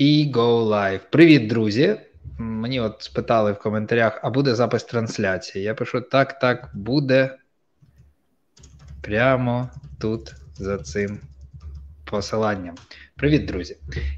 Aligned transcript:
І 0.00 0.32
go 0.34 0.64
live. 0.68 1.00
Привіт, 1.10 1.46
друзі. 1.46 1.96
Мені 2.38 2.80
от 2.80 2.96
спитали 3.02 3.52
в 3.52 3.58
коментарях, 3.58 4.20
а 4.22 4.30
буде 4.30 4.54
запис 4.54 4.84
трансляції. 4.84 5.64
Я 5.64 5.74
пишу: 5.74 6.00
так, 6.00 6.38
так, 6.38 6.70
буде 6.74 7.36
прямо 9.02 9.70
тут 9.98 10.34
за 10.54 10.78
цим 10.78 11.18
посиланням. 12.04 12.74
Привіт, 13.16 13.46
друзі! 13.46 13.76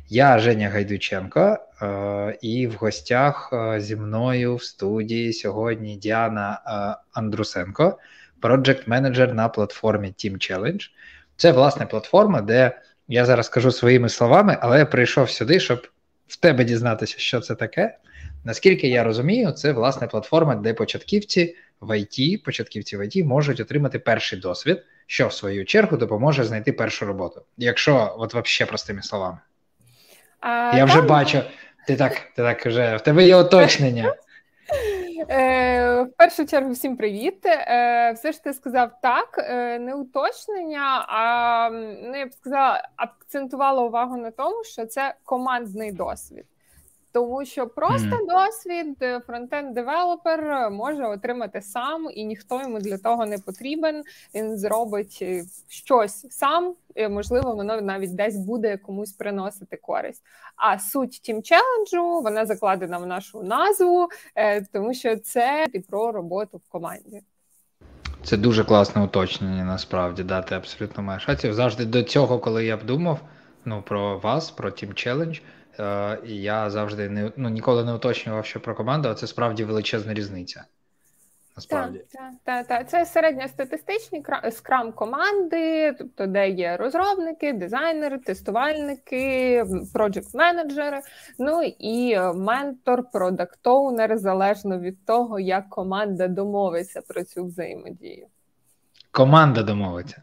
Я 0.09 0.39
Женя 0.39 0.69
Гайдученко, 0.69 1.59
е, 1.83 2.39
і 2.43 2.67
в 2.67 2.75
гостях 2.75 3.51
е, 3.53 3.81
зі 3.81 3.97
мною 3.97 4.57
в 4.57 4.63
студії 4.63 5.33
сьогодні 5.33 5.97
Діана 5.97 6.61
е, 6.67 7.03
Андрусенко, 7.13 7.99
проджект 8.41 8.89
менеджер 8.89 9.35
на 9.35 9.49
платформі 9.49 10.09
Team 10.09 10.33
Challenge. 10.33 10.91
Це 11.37 11.53
власне 11.53 11.87
платформа, 11.87 12.41
де 12.41 12.81
я 13.13 13.25
зараз 13.25 13.49
кажу 13.49 13.73
своїми 13.73 14.09
словами, 14.09 14.59
але 14.61 14.79
я 14.79 14.87
прийшов 14.87 15.31
сюди, 15.31 15.61
щоб 15.61 15.87
в 16.27 16.37
тебе 16.37 16.65
дізнатися, 16.65 17.15
що 17.19 17.41
це 17.41 17.55
таке. 17.55 17.99
Наскільки 18.45 18.89
я 18.89 19.05
розумію, 19.05 19.51
це 19.51 19.73
власне 19.73 20.07
платформа, 20.07 20.55
де 20.55 20.75
початківці 20.75 21.57
в 21.81 21.99
ІТ, 21.99 22.45
початківці 22.45 22.97
в 22.97 23.07
ІТ 23.07 23.27
можуть 23.27 23.61
отримати 23.61 23.99
перший 23.99 24.39
досвід, 24.39 24.83
що 25.07 25.29
в 25.29 25.33
свою 25.33 25.65
чергу 25.65 25.97
допоможе 25.97 26.45
знайти 26.45 26.73
першу 26.73 27.07
роботу. 27.07 27.43
Якщо 27.59 28.15
от 28.19 28.35
взагалі 28.35 28.69
простими 28.69 29.03
словами, 29.03 29.39
а, 30.41 30.73
я 30.77 30.85
вже 30.85 30.97
там... 30.97 31.07
бачу, 31.07 31.41
ти 31.87 31.97
так, 31.97 32.13
ти 32.37 32.43
так 32.43 32.67
вже 32.67 32.97
в 32.97 33.01
тебе 33.01 33.27
є 33.27 33.37
уточнення. 33.37 34.15
Е, 35.31 36.03
В 36.03 36.13
першу 36.17 36.47
чергу, 36.47 36.73
всім 36.73 36.97
привіт. 36.97 37.47
Е, 37.47 38.13
Все 38.13 38.33
ж 38.33 38.45
ти 38.45 38.53
сказав 38.53 38.91
так, 39.03 39.39
е, 39.39 39.79
не 39.79 39.95
уточнення, 39.95 41.05
а 41.09 41.71
ну, 42.03 42.17
я 42.17 42.27
б 42.27 42.33
сказала, 42.33 42.89
акцентувала 42.97 43.83
увагу 43.83 44.17
на 44.17 44.31
тому, 44.31 44.65
що 44.65 44.87
це 44.87 45.15
командний 45.25 45.93
досвід. 45.93 46.47
Тому 47.13 47.45
що 47.45 47.67
просто 47.67 48.09
мм. 48.09 48.29
досвід 48.29 48.97
е, 49.03 49.19
фронтенд-девелопер 49.19 50.71
може 50.71 51.07
отримати 51.07 51.63
сам, 51.63 52.09
і 52.15 52.25
ніхто 52.25 52.61
йому 52.61 52.79
для 52.79 52.99
того 52.99 53.27
не 53.27 53.39
потрібен. 53.39 54.03
Він 54.35 54.59
зробить 54.59 55.19
е, 55.23 55.45
щось 55.69 56.27
сам, 56.31 56.75
і, 56.95 57.09
можливо, 57.09 57.55
воно 57.55 57.81
навіть 57.81 58.15
десь 58.15 58.37
буде 58.37 58.77
комусь 58.77 59.13
приносити 59.13 59.77
користь. 59.77 60.23
А 60.57 60.79
суть 60.79 61.11
Team 61.11 61.43
Challenge 61.43 62.13
у 62.13 62.21
вона 62.23 62.47
закладена 62.47 62.99
в 62.99 63.07
нашу 63.07 63.43
назву, 63.43 64.09
е, 64.35 64.65
тому 64.65 64.95
що 64.95 65.17
це 65.17 65.67
і 65.73 65.79
про 65.79 66.13
роботу 66.13 66.61
в 66.69 66.69
команді. 66.69 67.23
Це 68.25 68.37
дуже 68.37 68.65
класне 68.65 69.03
уточнення. 69.03 69.65
Насправді 69.65 70.23
да, 70.23 70.43
ти 70.43 70.55
абсолютно 70.55 71.03
маєш 71.03 71.29
рацію. 71.29 71.55
Завжди 71.55 71.85
до 71.85 72.03
цього, 72.03 72.39
коли 72.39 72.65
я 72.65 72.77
б 72.77 72.85
думав 72.85 73.21
ну, 73.65 73.83
про 73.87 74.19
вас, 74.19 74.51
про 74.51 74.71
Challenge, 74.71 75.41
Е, 75.41 75.62
і 76.27 76.37
я 76.37 76.71
завжди 76.71 77.09
не 77.09 77.33
ну, 77.37 77.49
ніколи 77.49 77.85
не 77.85 77.93
уточнював, 77.93 78.47
що 78.47 78.61
про 78.61 78.75
команду, 78.75 79.09
а 79.09 79.15
це 79.15 79.27
справді 79.27 79.65
величезна 79.65 80.15
різниця. 80.15 80.65
Насправді. 81.57 81.99
Так, 82.13 82.33
так, 82.45 82.67
так. 82.67 82.89
Це 82.89 83.07
середньостатистичні 83.07 84.25
скрам 84.51 84.93
команди, 84.93 85.93
тобто, 85.99 86.27
де 86.27 86.49
є 86.49 86.77
розробники, 86.77 87.53
дизайнери, 87.53 88.19
тестувальники, 88.19 89.65
проджект 89.93 90.35
менеджери, 90.35 91.01
ну 91.39 91.63
і 91.79 92.19
ментор, 92.35 93.05
продакт-оунер, 93.13 94.17
залежно 94.17 94.79
від 94.79 95.07
того, 95.07 95.41
як 95.41 95.69
команда 95.69 96.29
домовиться 96.29 97.03
про 97.09 97.25
цю 97.25 97.45
взаємодію. 97.45 98.27
Команда 99.11 99.63
домовиться. 99.63 100.23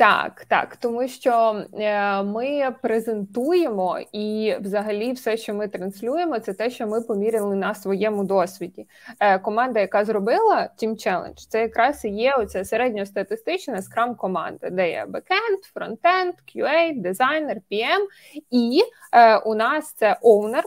Так, 0.00 0.44
так, 0.48 0.76
тому 0.76 1.08
що 1.08 1.62
е, 1.74 2.22
ми 2.22 2.74
презентуємо 2.82 3.98
і, 4.12 4.54
взагалі, 4.60 5.12
все, 5.12 5.36
що 5.36 5.54
ми 5.54 5.68
транслюємо, 5.68 6.38
це 6.38 6.52
те, 6.52 6.70
що 6.70 6.86
ми 6.86 7.00
поміряли 7.00 7.56
на 7.56 7.74
своєму 7.74 8.24
досвіді. 8.24 8.86
Е, 9.20 9.38
команда, 9.38 9.80
яка 9.80 10.04
зробила 10.04 10.70
Team 10.82 10.90
Challenge, 10.90 11.48
це 11.48 11.60
якраз 11.60 12.04
і 12.04 12.08
є 12.08 12.34
оця 12.34 12.64
середньостатистична 12.64 13.82
скрам 13.82 14.14
команда, 14.14 14.70
де 14.70 14.90
є 14.90 15.04
бекенд, 15.08 15.58
фронтенд, 15.74 16.34
QA, 16.54 17.00
дизайнер, 17.00 17.56
PM, 17.72 18.06
і 18.50 18.82
е, 19.12 19.36
у 19.36 19.54
нас 19.54 19.92
це 19.92 20.18
оунер 20.22 20.64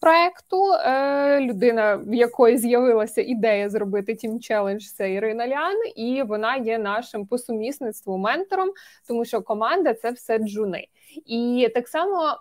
проекту, 0.00 0.64
людина, 1.40 1.96
в 1.96 2.14
якої 2.14 2.58
з'явилася 2.58 3.22
ідея 3.22 3.68
зробити 3.68 4.12
Team 4.12 4.32
Challenge, 4.50 4.94
це 4.96 5.12
Ірина 5.12 5.48
Лян, 5.48 5.76
і 5.96 6.22
вона 6.22 6.56
є 6.56 6.78
нашим 6.78 7.26
по 7.26 7.38
сумісництву 7.38 8.18
ментором 8.18 8.73
тому 9.08 9.24
що 9.24 9.42
команда 9.42 9.94
це 9.94 10.10
все 10.10 10.38
джуни. 10.38 10.86
І 11.26 11.68
так 11.74 11.88
само 11.88 12.38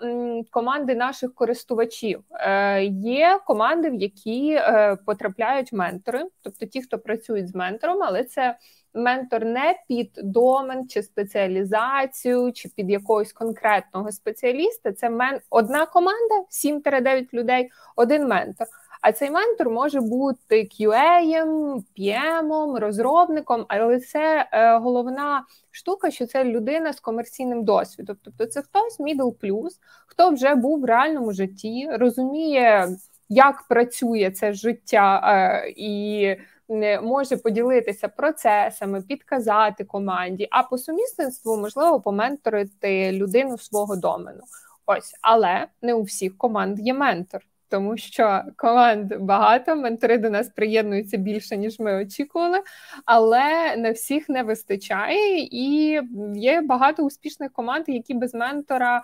команди 0.52 0.96
наших 0.96 1.34
користувачів 1.34 2.24
е, 2.32 2.84
є 2.86 3.40
команди, 3.46 3.90
в 3.90 3.94
які 3.94 4.52
е, 4.52 4.98
потрапляють 5.06 5.74
ментори, 5.74 6.26
тобто 6.42 6.66
ті, 6.66 6.82
хто 6.82 7.00
працюють 7.00 7.48
з 7.48 7.56
ментором, 7.56 8.04
але 8.04 8.24
це. 8.24 8.58
Ментор 8.96 9.46
не 9.46 9.76
під 9.88 10.12
домен 10.24 10.88
чи 10.88 11.04
спеціалізацію, 11.04 12.52
чи 12.52 12.70
під 12.70 12.90
якогось 12.90 13.34
конкретного 13.34 14.12
спеціаліста. 14.12 14.94
Це 14.94 15.10
мен 15.10 15.40
одна 15.50 15.86
команда, 15.86 16.36
7-9 16.52 17.34
людей, 17.34 17.70
один 17.96 18.28
ментор. 18.28 18.68
А 19.04 19.12
цей 19.12 19.32
ментор 19.32 19.70
може 19.70 20.02
бути 20.02 20.56
QA, 20.56 21.46
PM, 22.00 22.80
розробником, 22.80 23.66
але 23.68 24.00
це 24.00 24.50
е, 24.52 24.78
головна 24.78 25.46
штука, 25.72 26.12
що 26.12 26.26
це 26.26 26.44
людина 26.44 26.94
з 26.94 27.00
комерційним 27.00 27.64
досвідом. 27.64 28.18
Тобто, 28.24 28.46
це 28.46 28.62
хтось 28.62 29.00
middle 29.00 29.36
plus, 29.40 29.72
хто 30.08 30.30
вже 30.30 30.56
був 30.56 30.82
в 30.82 30.86
реальному 30.86 31.34
житті, 31.34 31.90
розуміє, 31.92 32.90
як 33.30 33.68
працює 33.70 34.32
це 34.32 34.54
життя 34.54 35.22
е, 35.26 35.74
і. 35.78 36.36
Може 37.04 37.38
поділитися 37.38 38.08
процесами, 38.08 39.02
підказати 39.02 39.84
команді, 39.84 40.48
а 40.52 40.64
по 40.64 40.78
сумісництву 40.78 41.58
можливо 41.58 42.02
поменторити 42.02 43.12
людину 43.12 43.58
свого 43.58 43.96
домену. 43.96 44.44
Ось, 44.86 45.14
але 45.22 45.68
не 45.82 45.94
у 45.94 46.02
всіх 46.02 46.38
команд 46.38 46.80
є 46.80 46.94
ментор 46.94 47.42
тому 47.74 47.98
що 47.98 48.42
команд 48.58 49.14
багато, 49.20 49.76
ментори 49.76 50.18
до 50.18 50.30
нас 50.30 50.50
приєднуються 50.50 51.18
більше, 51.18 51.58
ніж 51.58 51.80
ми 51.80 52.02
очікували, 52.02 52.60
але 53.06 53.76
на 53.78 53.92
всіх 53.92 54.30
не 54.30 54.44
вистачає, 54.44 55.48
і 55.52 56.00
є 56.36 56.62
багато 56.62 57.04
успішних 57.04 57.52
команд, 57.52 57.86
які 57.88 58.14
без 58.14 58.34
ментора 58.34 59.02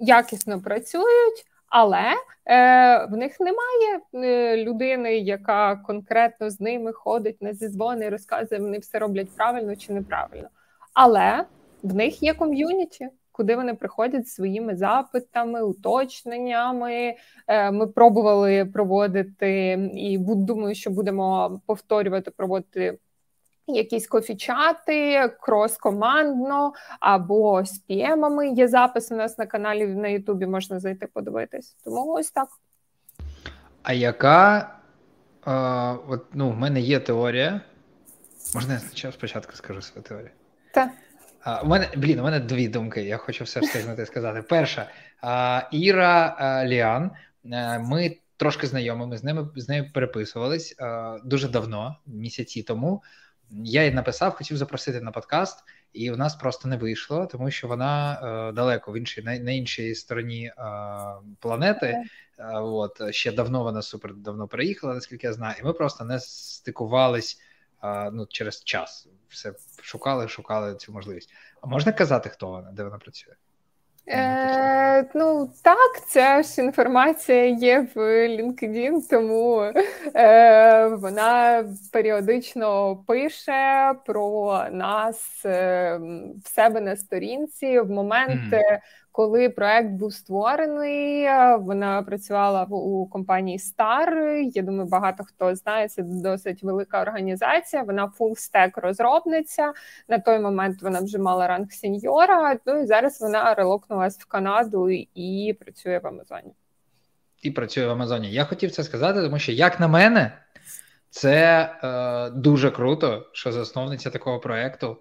якісно 0.00 0.60
працюють. 0.60 1.44
Але 1.68 2.04
е, 2.46 3.04
в 3.04 3.16
них 3.16 3.40
немає 3.40 4.00
е, 4.14 4.56
людини, 4.64 5.18
яка 5.18 5.76
конкретно 5.76 6.50
з 6.50 6.60
ними 6.60 6.92
ходить 6.92 7.42
на 7.42 7.54
зізвони 7.54 8.08
розказує, 8.08 8.60
вони 8.60 8.78
все 8.78 8.98
роблять 8.98 9.36
правильно 9.36 9.76
чи 9.76 9.92
неправильно. 9.92 10.48
Але 10.94 11.44
в 11.82 11.94
них 11.94 12.22
є 12.22 12.34
ком'юніті 12.34 13.08
куди 13.40 13.56
вони 13.56 13.74
приходять 13.74 14.24
зі 14.24 14.30
своїми 14.30 14.76
запитами, 14.76 15.62
уточненнями. 15.62 17.14
Е, 17.46 17.70
ми 17.70 17.86
пробували 17.86 18.64
проводити 18.64 19.72
і 19.94 20.18
думаю, 20.18 20.74
що 20.74 20.90
будемо 20.90 21.60
повторювати 21.66 22.30
проводити. 22.30 22.98
Якісь 23.66 24.06
кофічати, 24.06 25.30
крос-командно 25.40 26.72
або 27.00 27.64
з 27.64 27.78
піємами. 27.78 28.48
Є 28.48 28.68
запис 28.68 29.12
у 29.12 29.16
нас 29.16 29.38
на 29.38 29.46
каналі 29.46 29.86
на 29.86 30.08
Ютубі, 30.08 30.46
можна 30.46 30.78
зайти 30.80 31.06
подивитись. 31.06 31.76
Тому 31.84 32.12
ось 32.12 32.30
так. 32.30 32.48
А 33.82 33.92
яка 33.92 34.74
е, 35.46 35.52
от, 36.08 36.24
ну, 36.32 36.50
в 36.50 36.56
мене 36.56 36.80
є 36.80 37.00
теорія? 37.00 37.60
Можна 38.54 38.80
я 38.94 39.12
спочатку 39.12 39.52
скажу 39.52 39.82
свою 39.82 40.02
теорію? 40.02 40.30
Так. 40.74 40.90
У 41.62 41.66
мене 41.66 41.88
блін, 41.96 42.20
у 42.20 42.22
мене 42.22 42.40
дві 42.40 42.68
думки. 42.68 43.02
Я 43.02 43.16
хочу 43.16 43.44
все 43.44 43.60
встигнути 43.60 44.06
сказати. 44.06 44.42
Перша 44.42 44.90
Іра 45.72 46.64
Ліан. 46.66 47.10
Ми 47.80 48.16
трошки 48.36 48.66
знайомі. 48.66 49.06
Ми 49.06 49.16
з 49.16 49.24
ними 49.24 49.48
з 49.56 49.68
нею 49.68 49.90
переписувались 49.94 50.76
дуже 51.24 51.48
давно, 51.48 51.96
місяці 52.06 52.62
тому. 52.62 53.02
Я 53.50 53.84
їй 53.84 53.90
написав, 53.90 54.34
хотів 54.34 54.56
запросити 54.56 55.00
на 55.00 55.10
подкаст, 55.10 55.64
і 55.92 56.10
у 56.10 56.16
нас 56.16 56.34
просто 56.34 56.68
не 56.68 56.76
вийшло, 56.76 57.26
тому 57.26 57.50
що 57.50 57.68
вона 57.68 58.12
е, 58.12 58.52
далеко 58.52 58.92
в 58.92 58.96
іншій 58.96 59.22
на, 59.22 59.38
на 59.38 59.50
іншій 59.50 59.94
стороні 59.94 60.46
е, 60.46 60.52
планети. 61.40 61.86
Е, 61.86 62.04
от 62.58 63.14
ще 63.14 63.32
давно 63.32 63.62
вона 63.62 63.82
супер 63.82 64.14
давно 64.14 64.48
переїхала, 64.48 64.94
наскільки 64.94 65.26
я 65.26 65.32
знаю, 65.32 65.54
і 65.60 65.64
ми 65.64 65.72
просто 65.72 66.04
не 66.04 66.20
стикувались 66.20 67.40
ну, 68.12 68.26
через 68.26 68.64
час. 68.64 69.08
Все 69.28 69.52
шукали, 69.82 70.28
шукали 70.28 70.74
цю 70.74 70.92
можливість. 70.92 71.30
А 71.60 71.66
можна 71.66 71.92
казати, 71.92 72.28
хто 72.28 72.48
вона, 72.48 72.70
де 72.72 72.84
вона 72.84 72.98
працює? 72.98 73.34
Е, 74.08 75.04
Ну 75.14 75.50
так, 75.64 76.06
ця 76.06 76.42
ж 76.42 76.62
інформація 76.62 77.44
є 77.46 77.86
в 77.94 77.98
LinkedIn, 78.28 79.08
тому 79.10 79.72
е, 80.14 80.86
вона 80.86 81.64
періодично 81.92 82.96
пише 83.06 83.94
про 84.06 84.64
нас 84.72 85.42
е, 85.44 85.98
в 86.44 86.48
себе 86.48 86.80
на 86.80 86.96
сторінці 86.96 87.80
в 87.80 87.90
момент, 87.90 88.52
mm. 88.52 88.78
Коли 89.12 89.48
проект 89.48 89.90
був 89.90 90.12
створений, 90.12 91.26
вона 91.58 92.02
працювала 92.02 92.64
у 92.64 93.06
компанії 93.06 93.58
Star. 93.58 94.10
Я 94.54 94.62
думаю, 94.62 94.88
багато 94.88 95.24
хто 95.24 95.54
знає, 95.54 95.88
це 95.88 96.02
досить 96.02 96.62
велика 96.62 97.02
організація. 97.02 97.82
Вона 97.82 98.12
full-stack 98.18 98.70
розробниця. 98.80 99.72
На 100.08 100.18
той 100.18 100.38
момент 100.38 100.82
вона 100.82 101.00
вже 101.00 101.18
мала 101.18 101.46
ранг 101.46 101.72
сеньора. 101.72 102.58
Ну 102.66 102.82
і 102.82 102.86
зараз 102.86 103.20
вона 103.20 103.54
релокнулась 103.54 104.18
в 104.18 104.26
Канаду 104.26 104.90
і 105.14 105.56
працює 105.60 105.98
в 105.98 106.06
Амазоні. 106.06 106.52
І 107.42 107.50
працює 107.50 107.86
в 107.86 107.90
Амазоні. 107.90 108.32
Я 108.32 108.44
хотів 108.44 108.70
це 108.70 108.84
сказати, 108.84 109.22
тому 109.22 109.38
що, 109.38 109.52
як 109.52 109.80
на 109.80 109.88
мене, 109.88 110.32
це 111.10 111.62
е, 111.82 112.30
дуже 112.30 112.70
круто, 112.70 113.26
що 113.32 113.52
засновниця 113.52 114.10
такого 114.10 114.40
проекту 114.40 114.96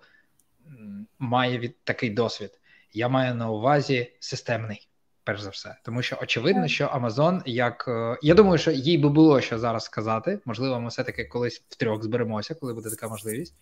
має 1.20 1.60
від 1.60 1.84
такий 1.84 2.10
досвід. 2.10 2.59
Я 2.94 3.10
маю 3.10 3.36
на 3.36 3.50
увазі 3.50 4.14
системний, 4.20 4.88
перш 5.24 5.42
за 5.42 5.50
все, 5.50 5.76
тому 5.84 6.02
що 6.02 6.18
очевидно, 6.22 6.68
що 6.68 6.86
Amazon, 6.86 7.42
як 7.46 7.86
е, 7.88 8.18
я 8.22 8.34
думаю, 8.34 8.58
що 8.58 8.72
їй 8.72 8.98
би 8.98 9.10
було 9.10 9.42
що 9.42 9.60
зараз 9.60 9.84
сказати. 9.84 10.40
Можливо, 10.46 10.80
ми 10.80 10.90
все 10.90 11.04
таки 11.04 11.26
колись 11.26 11.64
втрьох 11.70 12.04
зберемося, 12.04 12.56
коли 12.56 12.74
буде 12.74 12.90
така 12.90 13.08
можливість. 13.08 13.56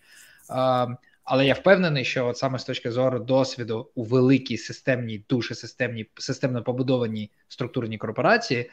Але 1.24 1.46
я 1.46 1.54
впевнений, 1.54 2.04
що 2.04 2.26
от 2.26 2.36
саме 2.36 2.58
з 2.58 2.64
точки 2.64 2.90
зору 2.90 3.18
досвіду 3.18 3.90
у 3.94 4.04
великій 4.04 4.56
системній, 4.56 5.24
дуже 5.28 5.54
системній, 5.54 6.06
системно 6.14 6.62
побудованій 6.62 7.30
структурній 7.48 7.98
корпорації, 7.98 8.70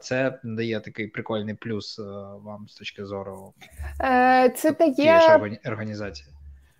це 0.00 0.40
дає 0.44 0.80
такий 0.80 1.06
прикольний 1.06 1.54
плюс 1.54 1.98
е, 1.98 2.02
вам 2.42 2.68
з 2.68 2.74
точки 2.74 3.04
зору 3.04 3.54
е, 4.00 4.52
це 4.56 4.72
дає 4.72 5.60
організації. 5.66 6.28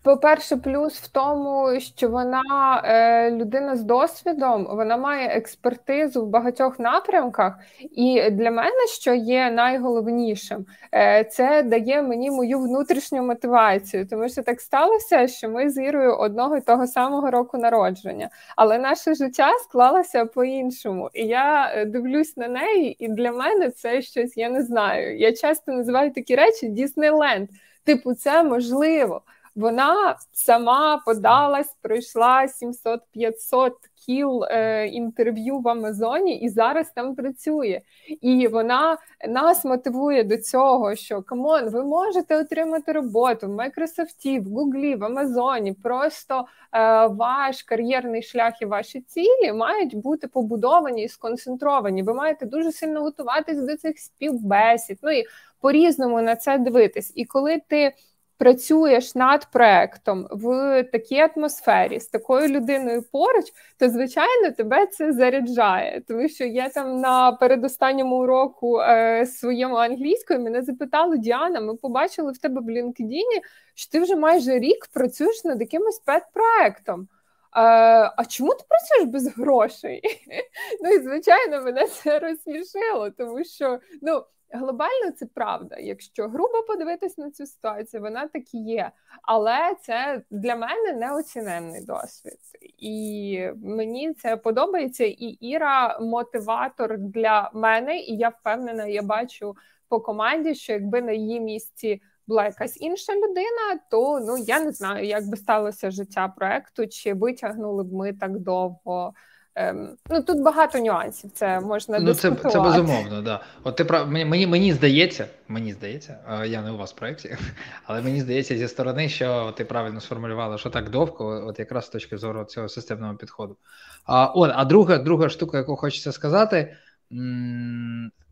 По-перше, 0.02 0.56
плюс 0.56 0.94
в 0.94 1.08
тому, 1.08 1.80
що 1.80 2.08
вона 2.08 2.42
е, 2.84 3.30
людина 3.30 3.76
з 3.76 3.82
досвідом, 3.82 4.66
вона 4.70 4.96
має 4.96 5.28
експертизу 5.28 6.24
в 6.24 6.28
багатьох 6.28 6.78
напрямках, 6.78 7.58
і 7.80 8.30
для 8.30 8.50
мене, 8.50 8.86
що 9.00 9.14
є 9.14 9.50
найголовнішим, 9.50 10.66
е, 10.94 11.24
це 11.24 11.62
дає 11.62 12.02
мені 12.02 12.30
мою 12.30 12.58
внутрішню 12.58 13.22
мотивацію. 13.22 14.06
Тому 14.06 14.28
що 14.28 14.42
так 14.42 14.60
сталося, 14.60 15.28
що 15.28 15.48
ми 15.48 15.70
з 15.70 15.82
Ірою 15.82 16.16
одного 16.16 16.56
і 16.56 16.60
того 16.60 16.86
самого 16.86 17.30
року 17.30 17.58
народження, 17.58 18.30
але 18.56 18.78
наше 18.78 19.14
життя 19.14 19.52
склалося 19.64 20.24
по-іншому. 20.24 21.10
І 21.14 21.26
я 21.26 21.72
е, 21.74 21.84
дивлюсь 21.84 22.36
на 22.36 22.48
неї, 22.48 23.04
і 23.04 23.08
для 23.08 23.32
мене 23.32 23.70
це 23.70 24.02
щось 24.02 24.36
я 24.36 24.48
не 24.48 24.62
знаю. 24.62 25.18
Я 25.18 25.32
часто 25.32 25.72
називаю 25.72 26.12
такі 26.12 26.36
речі 26.36 26.68
Діснейленд. 26.68 27.48
Типу, 27.84 28.14
це 28.14 28.42
можливо. 28.42 29.22
Вона 29.60 30.16
сама 30.32 31.02
подалась, 31.06 31.76
пройшла 31.82 32.46
700-500 32.46 33.72
кіл 34.06 34.44
е, 34.44 34.86
інтерв'ю 34.86 35.58
в 35.58 35.68
Амазоні 35.68 36.38
і 36.40 36.48
зараз 36.48 36.92
там 36.94 37.14
працює. 37.14 37.80
І 38.20 38.48
вона 38.48 38.98
нас 39.28 39.64
мотивує 39.64 40.24
до 40.24 40.36
цього, 40.36 40.94
що 40.94 41.22
come 41.22 41.48
on, 41.48 41.68
ви 41.68 41.84
можете 41.84 42.36
отримати 42.36 42.92
роботу 42.92 43.46
в 43.46 43.50
Майкрософті, 43.50 44.40
в 44.40 44.44
Гуглі, 44.44 44.94
в 44.94 45.04
Амазоні. 45.04 45.72
Просто 45.72 46.44
е, 46.72 47.06
ваш 47.06 47.62
кар'єрний 47.62 48.22
шлях 48.22 48.62
і 48.62 48.66
ваші 48.66 49.00
цілі 49.00 49.52
мають 49.52 49.96
бути 49.96 50.28
побудовані 50.28 51.04
і 51.04 51.08
сконцентровані. 51.08 52.02
Ви 52.02 52.14
маєте 52.14 52.46
дуже 52.46 52.72
сильно 52.72 53.00
готуватись 53.00 53.58
до 53.58 53.76
цих 53.76 53.98
співбесід. 53.98 54.98
Ну 55.02 55.10
і 55.10 55.24
по-різному 55.60 56.22
на 56.22 56.36
це 56.36 56.58
дивитись. 56.58 57.12
І 57.14 57.24
коли 57.24 57.60
ти 57.68 57.94
працюєш 58.40 59.14
над 59.14 59.46
проектом 59.52 60.28
в 60.30 60.82
такій 60.82 61.28
атмосфері 61.36 62.00
з 62.00 62.06
такою 62.06 62.48
людиною 62.48 63.02
поруч, 63.12 63.44
то 63.78 63.88
звичайно 63.88 64.50
тебе 64.50 64.86
це 64.86 65.12
заряджає. 65.12 66.02
Тому 66.08 66.28
що 66.28 66.44
я 66.44 66.68
там 66.68 67.00
на 67.00 67.32
передостанньому 67.32 68.16
уроку 68.16 68.80
е, 68.80 69.26
своєму 69.26 69.76
англійською 69.76 70.40
мене 70.40 70.62
запитали 70.62 71.18
Діана, 71.18 71.60
ми 71.60 71.76
побачили 71.76 72.32
в 72.32 72.38
тебе 72.38 72.60
в 72.60 72.64
LinkedIn, 72.64 73.40
що 73.74 73.90
ти 73.90 74.00
вже 74.00 74.16
майже 74.16 74.58
рік 74.58 74.86
працюєш 74.94 75.44
над 75.44 75.60
якимось 75.60 76.02
пет-проектом. 76.06 77.08
А, 77.50 77.62
е, 77.62 78.12
а 78.16 78.24
чому 78.24 78.54
ти 78.54 78.64
працюєш 78.68 79.12
без 79.12 79.36
грошей? 79.36 80.02
Ну 80.82 80.90
і 80.90 81.02
звичайно, 81.02 81.62
мене 81.62 81.86
це 81.86 82.18
розсмішило, 82.18 83.10
тому 83.10 83.44
що 83.44 83.78
ну 84.02 84.24
Глобально 84.52 85.10
це 85.16 85.26
правда. 85.26 85.76
Якщо 85.78 86.28
грубо 86.28 86.62
подивитись 86.62 87.18
на 87.18 87.30
цю 87.30 87.46
ситуацію, 87.46 88.02
вона 88.02 88.28
так 88.28 88.54
і 88.54 88.58
є. 88.58 88.90
Але 89.22 89.74
це 89.82 90.22
для 90.30 90.56
мене 90.56 90.92
неоціненний 90.92 91.84
досвід, 91.84 92.38
і 92.78 93.48
мені 93.56 94.14
це 94.14 94.36
подобається. 94.36 95.04
І 95.04 95.36
Іра 95.40 95.98
мотиватор 96.00 96.98
для 96.98 97.50
мене, 97.54 97.98
і 97.98 98.16
я 98.16 98.28
впевнена, 98.28 98.86
я 98.86 99.02
бачу 99.02 99.56
по 99.88 100.00
команді, 100.00 100.54
що 100.54 100.72
якби 100.72 101.02
на 101.02 101.12
її 101.12 101.40
місці 101.40 102.02
була 102.26 102.44
якась 102.44 102.80
інша 102.80 103.14
людина, 103.14 103.80
то 103.90 104.20
ну 104.20 104.38
я 104.38 104.60
не 104.60 104.72
знаю, 104.72 105.06
як 105.06 105.28
би 105.28 105.36
сталося 105.36 105.90
життя 105.90 106.28
проекту, 106.28 106.86
чи 106.86 107.14
витягнули 107.14 107.84
б 107.84 107.92
ми 107.92 108.12
так 108.12 108.38
довго. 108.38 109.14
Ем, 109.60 109.96
ну 110.10 110.22
тут 110.22 110.42
багато 110.42 110.78
нюансів. 110.78 111.30
Це 111.30 111.60
можна 111.60 111.98
ну, 111.98 112.14
це 112.14 112.32
це 112.32 112.60
безумовно. 112.60 113.22
Да. 113.22 113.40
От 113.64 113.76
ти 113.76 113.84
прав 113.84 114.10
мені 114.10 114.46
мені 114.46 114.72
здається, 114.72 115.26
мені 115.48 115.72
здається, 115.72 116.18
я 116.46 116.62
не 116.62 116.70
у 116.70 116.76
вас 116.76 116.92
в 116.92 116.96
проєкті, 116.96 117.36
але 117.84 118.02
мені 118.02 118.20
здається 118.20 118.56
зі 118.56 118.68
сторони, 118.68 119.08
що 119.08 119.54
ти 119.56 119.64
правильно 119.64 120.00
сформулювала, 120.00 120.58
що 120.58 120.70
так 120.70 120.90
довго, 120.90 121.44
от 121.46 121.58
якраз 121.58 121.86
з 121.86 121.88
точки 121.88 122.18
зору 122.18 122.44
цього 122.44 122.68
системного 122.68 123.14
підходу. 123.14 123.56
А 124.04 124.26
от, 124.26 124.50
а 124.54 124.64
друга 124.64 124.98
друга 124.98 125.28
штука, 125.28 125.58
яку 125.58 125.76
хочеться 125.76 126.12
сказати. 126.12 126.76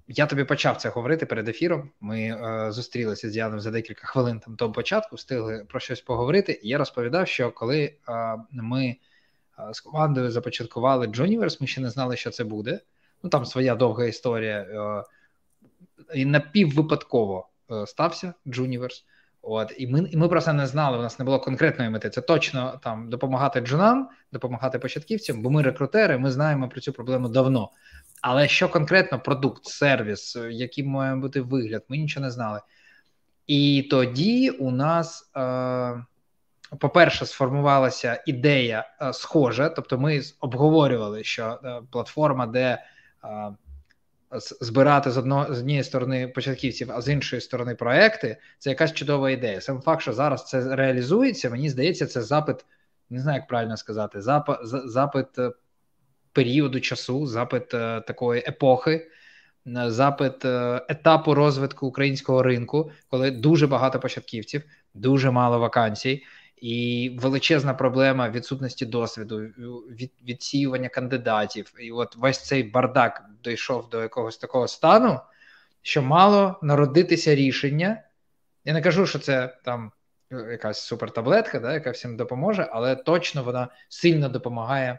Я 0.08 0.26
тобі 0.26 0.44
почав 0.44 0.76
це 0.76 0.88
говорити 0.88 1.26
перед 1.26 1.48
ефіром. 1.48 1.90
Ми 2.00 2.20
е, 2.20 2.72
зустрілися 2.72 3.28
з 3.28 3.32
Діаном 3.32 3.60
за 3.60 3.70
декілька 3.70 4.06
хвилин 4.06 4.40
там 4.40 4.54
до 4.54 4.72
початку, 4.72 5.16
встигли 5.16 5.64
про 5.68 5.80
щось 5.80 6.00
поговорити. 6.00 6.60
І 6.62 6.68
я 6.68 6.78
розповідав, 6.78 7.28
що 7.28 7.50
коли 7.50 7.80
е, 7.82 7.92
ми 8.52 8.96
з 9.72 9.80
командою 9.80 10.30
започаткували 10.30 11.06
Джуніверс. 11.06 11.60
Ми 11.60 11.66
ще 11.66 11.80
не 11.80 11.90
знали, 11.90 12.16
що 12.16 12.30
це 12.30 12.44
буде. 12.44 12.80
Ну 13.22 13.30
там 13.30 13.44
своя 13.44 13.74
довга 13.74 14.04
історія. 14.04 14.58
Е, 14.60 15.04
і 16.14 16.24
напіввипадково 16.24 17.48
е, 17.70 17.86
стався 17.86 18.34
Джуніверс. 18.48 19.04
От, 19.42 19.72
і 19.78 19.86
ми 19.86 20.08
і 20.10 20.16
ми 20.16 20.28
просто 20.28 20.52
не 20.52 20.66
знали, 20.66 20.98
у 20.98 21.02
нас 21.02 21.18
не 21.18 21.24
було 21.24 21.40
конкретної 21.40 21.90
мети. 21.90 22.10
Це 22.10 22.20
точно 22.20 22.80
там 22.82 23.10
допомагати 23.10 23.60
джунам, 23.60 24.08
допомагати 24.32 24.78
початківцям, 24.78 25.42
бо 25.42 25.50
ми 25.50 25.62
рекрутери, 25.62 26.18
ми 26.18 26.30
знаємо 26.30 26.68
про 26.68 26.80
цю 26.80 26.92
проблему 26.92 27.28
давно. 27.28 27.70
Але 28.22 28.48
що 28.48 28.68
конкретно 28.68 29.20
продукт, 29.20 29.64
сервіс, 29.64 30.36
який 30.50 30.84
має 30.84 31.16
бути 31.16 31.40
вигляд, 31.40 31.84
ми 31.88 31.98
нічого 31.98 32.26
не 32.26 32.30
знали. 32.30 32.60
І 33.46 33.88
тоді 33.90 34.50
у 34.50 34.70
нас 34.70 35.30
е, 35.36 36.04
по-перше, 36.76 37.26
сформувалася 37.26 38.22
ідея 38.26 38.84
е, 39.02 39.12
схожа, 39.12 39.68
тобто 39.68 39.98
ми 39.98 40.20
обговорювали, 40.40 41.24
що 41.24 41.58
е, 41.64 41.80
платформа, 41.92 42.46
де 42.46 42.68
е, 42.68 42.78
збирати 44.60 45.10
з 45.10 45.16
одного 45.18 45.54
з 45.54 45.58
однієї 45.58 45.84
сторони 45.84 46.28
початківців, 46.28 46.92
а 46.92 47.00
з 47.00 47.08
іншої 47.08 47.42
сторони 47.42 47.74
проекти, 47.74 48.36
це 48.58 48.70
якась 48.70 48.92
чудова 48.92 49.30
ідея. 49.30 49.60
Сам 49.60 49.80
факт, 49.80 50.02
що 50.02 50.12
зараз 50.12 50.44
це 50.44 50.76
реалізується, 50.76 51.50
мені 51.50 51.70
здається, 51.70 52.06
це 52.06 52.22
запит, 52.22 52.56
не 53.10 53.20
знаю, 53.20 53.36
як 53.36 53.48
правильно 53.48 53.76
сказати, 53.76 54.20
запит, 54.20 54.56
запит 54.62 55.26
періоду 56.32 56.80
часу, 56.80 57.26
запит 57.26 57.68
такої 58.06 58.44
епохи. 58.48 59.10
Запит 59.86 60.44
етапу 60.88 61.34
розвитку 61.34 61.86
українського 61.86 62.42
ринку, 62.42 62.90
коли 63.10 63.30
дуже 63.30 63.66
багато 63.66 64.00
початківців, 64.00 64.62
дуже 64.94 65.30
мало 65.30 65.58
вакансій, 65.58 66.22
і 66.62 67.10
величезна 67.20 67.74
проблема 67.74 68.30
відсутності 68.30 68.86
досвіду, 68.86 69.38
від, 69.90 70.12
відсіювання 70.28 70.88
кандидатів. 70.88 71.72
І 71.80 71.92
от 71.92 72.16
весь 72.16 72.44
цей 72.44 72.62
бардак 72.62 73.24
дійшов 73.44 73.88
до 73.88 74.02
якогось 74.02 74.38
такого 74.38 74.68
стану, 74.68 75.20
що 75.82 76.02
мало 76.02 76.58
народитися 76.62 77.34
рішення. 77.34 78.02
Я 78.64 78.72
не 78.72 78.82
кажу, 78.82 79.06
що 79.06 79.18
це 79.18 79.58
там 79.64 79.92
якась 80.30 80.80
супертаблетка, 80.80 81.60
да, 81.60 81.72
яка 81.72 81.90
всім 81.90 82.16
допоможе, 82.16 82.68
але 82.72 82.96
точно 82.96 83.42
вона 83.42 83.68
сильно 83.88 84.28
допомагає. 84.28 84.98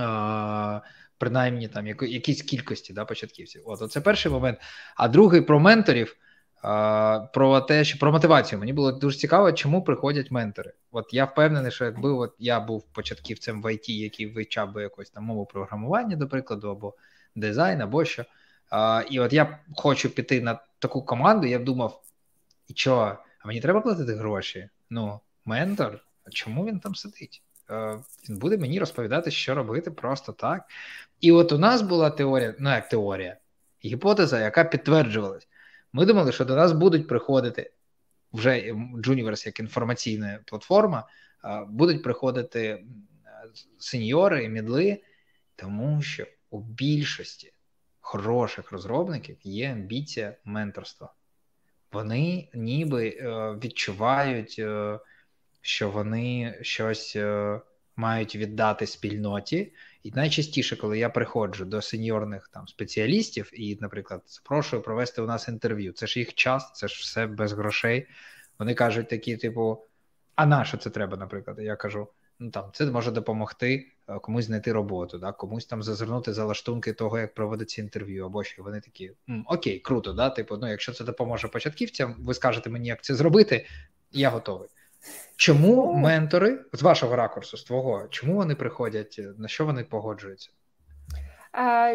Е- 0.00 0.80
Принаймні 1.18 1.68
там 1.68 1.86
якійсь 1.86 2.42
кількості 2.42 2.92
да, 2.92 3.04
початківців. 3.04 3.62
От 3.64 3.92
це 3.92 4.00
перший 4.00 4.32
момент. 4.32 4.58
А 4.96 5.08
другий 5.08 5.40
про 5.40 5.60
менторів 5.60 6.16
про 7.32 7.60
те, 7.60 7.84
що 7.84 7.98
про 7.98 8.12
мотивацію 8.12 8.58
мені 8.58 8.72
було 8.72 8.92
дуже 8.92 9.18
цікаво, 9.18 9.52
чому 9.52 9.82
приходять 9.84 10.30
ментори. 10.30 10.72
От 10.92 11.14
я 11.14 11.24
впевнений, 11.24 11.72
що 11.72 11.84
якби 11.84 12.10
от 12.10 12.34
я 12.38 12.60
був 12.60 12.84
початківцем 12.92 13.62
в 13.62 13.74
ІТ, 13.74 13.88
який 13.88 14.26
вивчав 14.26 14.72
би 14.72 14.82
якусь 14.82 15.10
там 15.10 15.24
мову 15.24 15.46
програмування, 15.46 16.16
до 16.16 16.28
прикладу, 16.28 16.70
або 16.70 16.94
дизайн, 17.34 17.80
або 17.80 18.04
що. 18.04 18.24
А, 18.70 19.04
І 19.10 19.20
от 19.20 19.32
я 19.32 19.58
хочу 19.76 20.10
піти 20.10 20.40
на 20.40 20.58
таку 20.78 21.02
команду, 21.02 21.46
я 21.46 21.58
б 21.58 21.64
думав, 21.64 22.02
і 22.68 22.72
що, 22.76 23.18
а 23.38 23.48
мені 23.48 23.60
треба 23.60 23.80
платити 23.80 24.14
гроші? 24.14 24.68
Ну, 24.90 25.20
ментор, 25.44 26.04
а 26.24 26.30
чому 26.30 26.66
він 26.66 26.80
там 26.80 26.94
сидить? 26.94 27.42
Він 28.28 28.38
буде 28.38 28.58
мені 28.58 28.78
розповідати, 28.78 29.30
що 29.30 29.54
робити 29.54 29.90
просто 29.90 30.32
так. 30.32 30.62
І 31.20 31.32
от 31.32 31.52
у 31.52 31.58
нас 31.58 31.82
була 31.82 32.10
теорія, 32.10 32.54
ну 32.58 32.70
як 32.70 32.88
теорія, 32.88 33.36
гіпотеза, 33.84 34.40
яка 34.40 34.64
підтверджувалась. 34.64 35.48
Ми 35.96 36.06
думали, 36.06 36.32
що 36.32 36.44
до 36.44 36.56
нас 36.56 36.72
будуть 36.72 37.08
приходити 37.08 37.72
вже 38.32 38.72
Juniverse 38.94 39.46
як 39.46 39.60
інформаційна 39.60 40.40
платформа, 40.46 41.08
будуть 41.68 42.02
приходити 42.02 42.84
сеньори 43.78 44.44
і 44.44 44.48
мідли, 44.48 45.02
тому 45.56 46.02
що 46.02 46.26
у 46.50 46.60
більшості 46.60 47.52
хороших 48.00 48.72
розробників 48.72 49.36
є 49.42 49.72
амбіція 49.72 50.36
менторства. 50.44 51.14
Вони 51.92 52.48
ніби 52.54 53.08
е, 53.08 53.28
відчувають, 53.64 54.56
е, 54.58 54.98
що 55.60 55.90
вони 55.90 56.58
щось 56.62 57.16
е, 57.16 57.60
мають 57.96 58.36
віддати 58.36 58.86
спільноті. 58.86 59.72
І 60.06 60.12
найчастіше, 60.14 60.76
коли 60.76 60.98
я 60.98 61.10
приходжу 61.10 61.64
до 61.64 61.82
сеньорних 61.82 62.50
там 62.52 62.68
спеціалістів 62.68 63.50
і, 63.60 63.78
наприклад, 63.80 64.22
запрошую 64.26 64.82
провести 64.82 65.22
у 65.22 65.26
нас 65.26 65.48
інтерв'ю, 65.48 65.92
це 65.92 66.06
ж 66.06 66.18
їх 66.18 66.34
час, 66.34 66.72
це 66.74 66.88
ж 66.88 67.00
все 67.00 67.26
без 67.26 67.52
грошей. 67.52 68.06
Вони 68.58 68.74
кажуть 68.74 69.08
такі, 69.08 69.36
типу, 69.36 69.84
а 70.34 70.46
на 70.46 70.64
що 70.64 70.76
це 70.76 70.90
треба, 70.90 71.16
наприклад? 71.16 71.58
Я 71.58 71.76
кажу: 71.76 72.08
ну 72.38 72.50
там 72.50 72.70
це 72.72 72.86
може 72.86 73.10
допомогти 73.10 73.86
е, 74.08 74.18
комусь 74.18 74.44
знайти 74.44 74.72
роботу, 74.72 75.18
да, 75.18 75.32
комусь 75.32 75.66
там 75.66 75.82
зазирнути 75.82 76.32
за 76.32 76.44
лаштунки 76.44 76.92
того, 76.92 77.18
як 77.18 77.34
проводиться 77.34 77.82
інтерв'ю, 77.82 78.26
або 78.26 78.44
що 78.44 78.62
вони 78.62 78.80
такі 78.80 79.12
окей, 79.46 79.78
круто, 79.78 80.12
да, 80.12 80.30
типу, 80.30 80.56
ну 80.56 80.70
якщо 80.70 80.92
це 80.92 81.04
допоможе 81.04 81.48
початківцям, 81.48 82.14
ви 82.18 82.34
скажете 82.34 82.70
мені, 82.70 82.88
як 82.88 83.04
це 83.04 83.14
зробити, 83.14 83.66
я 84.12 84.30
готовий. 84.30 84.68
Чому 85.36 85.92
ментори 85.92 86.58
з 86.72 86.82
вашого 86.82 87.16
ракурсу, 87.16 87.56
з 87.56 87.64
твого, 87.64 88.08
чому 88.10 88.34
вони 88.34 88.54
приходять, 88.54 89.20
на 89.38 89.48
що 89.48 89.66
вони 89.66 89.84
погоджуються? 89.84 90.50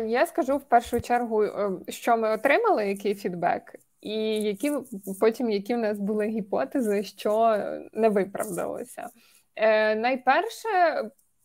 Я 0.05 0.25
скажу 0.25 0.57
в 0.57 0.63
першу 0.63 1.01
чергу, 1.01 1.43
е, 1.43 1.71
що 1.89 2.17
ми 2.17 2.29
отримали, 2.29 2.87
який 2.87 3.15
фідбек, 3.15 3.75
і 4.01 4.15
які 4.43 4.71
потім 5.19 5.49
які 5.49 5.75
в 5.75 5.77
нас 5.77 5.99
були 5.99 6.27
гіпотези, 6.27 7.03
що 7.03 7.63
не 7.93 8.09
виправдалося. 8.09 9.09
Е, 9.55 9.95
Найперше, 9.95 10.69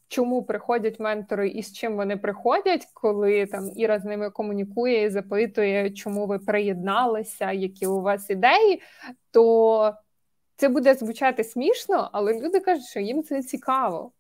чому 0.08 0.42
приходять 0.42 1.00
ментори 1.00 1.49
і 1.49 1.62
з 1.62 1.73
чим 1.73 1.96
вони 1.96 2.16
приходять, 2.16 2.87
коли 2.94 3.46
там 3.46 3.70
Іра 3.76 3.99
з 3.99 4.04
ними 4.04 4.30
комунікує 4.30 5.02
і 5.02 5.11
запитує, 5.11 5.90
чому 5.90 6.26
ви 6.26 6.38
приєдналися, 6.38 7.52
які 7.52 7.87
у 7.87 8.00
вас 8.00 8.30
ідеї, 8.30 8.82
то 9.30 9.94
це 10.56 10.68
буде 10.68 10.94
звучати 10.94 11.44
смішно, 11.44 12.10
але 12.12 12.40
люди 12.40 12.60
кажуть, 12.60 12.86
що 12.86 13.00
їм 13.00 13.22
це 13.22 13.42
цікаво. 13.42 14.12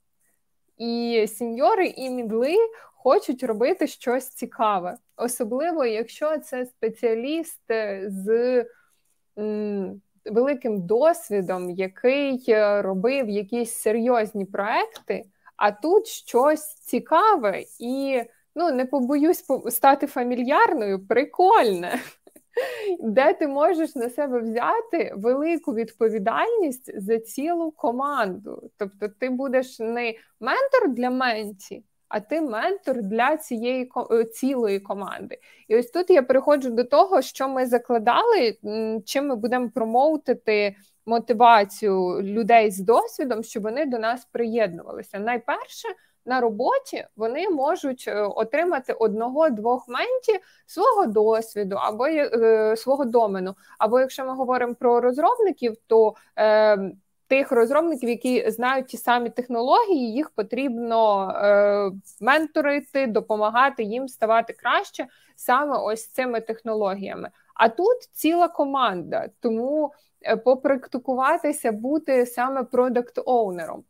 І 0.78 1.26
сеньори, 1.28 1.86
і 1.86 2.10
мідли 2.10 2.54
хочуть 2.94 3.42
робити 3.42 3.86
щось 3.86 4.28
цікаве, 4.28 4.96
особливо 5.16 5.84
якщо 5.86 6.38
це 6.38 6.66
спеціаліст 6.66 7.60
з 8.06 8.64
м, 9.38 10.02
великим 10.24 10.86
досвідом, 10.86 11.70
який 11.70 12.44
е, 12.48 12.82
робив 12.82 13.28
якісь 13.28 13.74
серйозні 13.74 14.44
проекти, 14.44 15.24
а 15.56 15.70
тут 15.72 16.06
щось 16.06 16.74
цікаве 16.74 17.64
і 17.80 18.22
ну 18.54 18.72
не 18.72 18.86
побоюсь 18.86 19.44
стати 19.70 20.06
фамільярною, 20.06 21.06
прикольне. 21.06 22.00
Де 23.00 23.34
ти 23.34 23.48
можеш 23.48 23.94
на 23.94 24.10
себе 24.10 24.40
взяти 24.40 25.12
велику 25.16 25.74
відповідальність 25.74 27.00
за 27.00 27.18
цілу 27.18 27.70
команду. 27.70 28.70
Тобто, 28.76 29.08
ти 29.08 29.30
будеш 29.30 29.78
не 29.78 30.14
ментор 30.40 30.88
для 30.88 31.10
менті, 31.10 31.84
а 32.08 32.20
ти 32.20 32.40
ментор 32.40 33.02
для 33.02 33.36
цієї 33.36 33.90
е, 34.10 34.24
цілої 34.24 34.80
команди. 34.80 35.38
І 35.68 35.76
ось 35.76 35.90
тут 35.90 36.10
я 36.10 36.22
переходжу 36.22 36.68
до 36.68 36.84
того, 36.84 37.22
що 37.22 37.48
ми 37.48 37.66
закладали, 37.66 38.56
чим 39.04 39.26
ми 39.26 39.36
будемо 39.36 39.70
промоутити 39.70 40.76
мотивацію 41.06 42.22
людей 42.22 42.70
з 42.70 42.78
досвідом, 42.78 43.42
щоб 43.42 43.62
вони 43.62 43.86
до 43.86 43.98
нас 43.98 44.24
приєднувалися. 44.32 45.18
Найперше. 45.18 45.88
На 46.26 46.40
роботі 46.40 47.06
вони 47.16 47.48
можуть 47.48 48.04
е, 48.08 48.22
отримати 48.22 48.92
одного-двох 48.92 49.88
ментів 49.88 50.40
свого 50.66 51.06
досвіду 51.06 51.76
або 51.76 52.06
е, 52.06 52.76
свого 52.76 53.04
домену. 53.04 53.54
Або 53.78 54.00
якщо 54.00 54.24
ми 54.24 54.34
говоримо 54.34 54.74
про 54.74 55.00
розробників, 55.00 55.74
то 55.86 56.14
е, 56.38 56.90
тих 57.28 57.52
розробників, 57.52 58.08
які 58.08 58.50
знають 58.50 58.86
ті 58.86 58.96
самі 58.96 59.30
технології, 59.30 60.12
їх 60.12 60.30
потрібно 60.30 61.30
е, 61.30 61.90
менторити, 62.20 63.06
допомагати 63.06 63.82
їм 63.82 64.08
ставати 64.08 64.52
краще 64.52 65.06
саме 65.36 65.78
ось 65.78 66.08
цими 66.08 66.40
технологіями. 66.40 67.30
А 67.54 67.68
тут 67.68 67.96
ціла 68.12 68.48
команда, 68.48 69.28
тому 69.40 69.92
е, 70.22 70.36
попрактикуватися 70.36 71.72
бути 71.72 72.26
саме 72.26 72.62
продакт-оунером. 72.62 73.82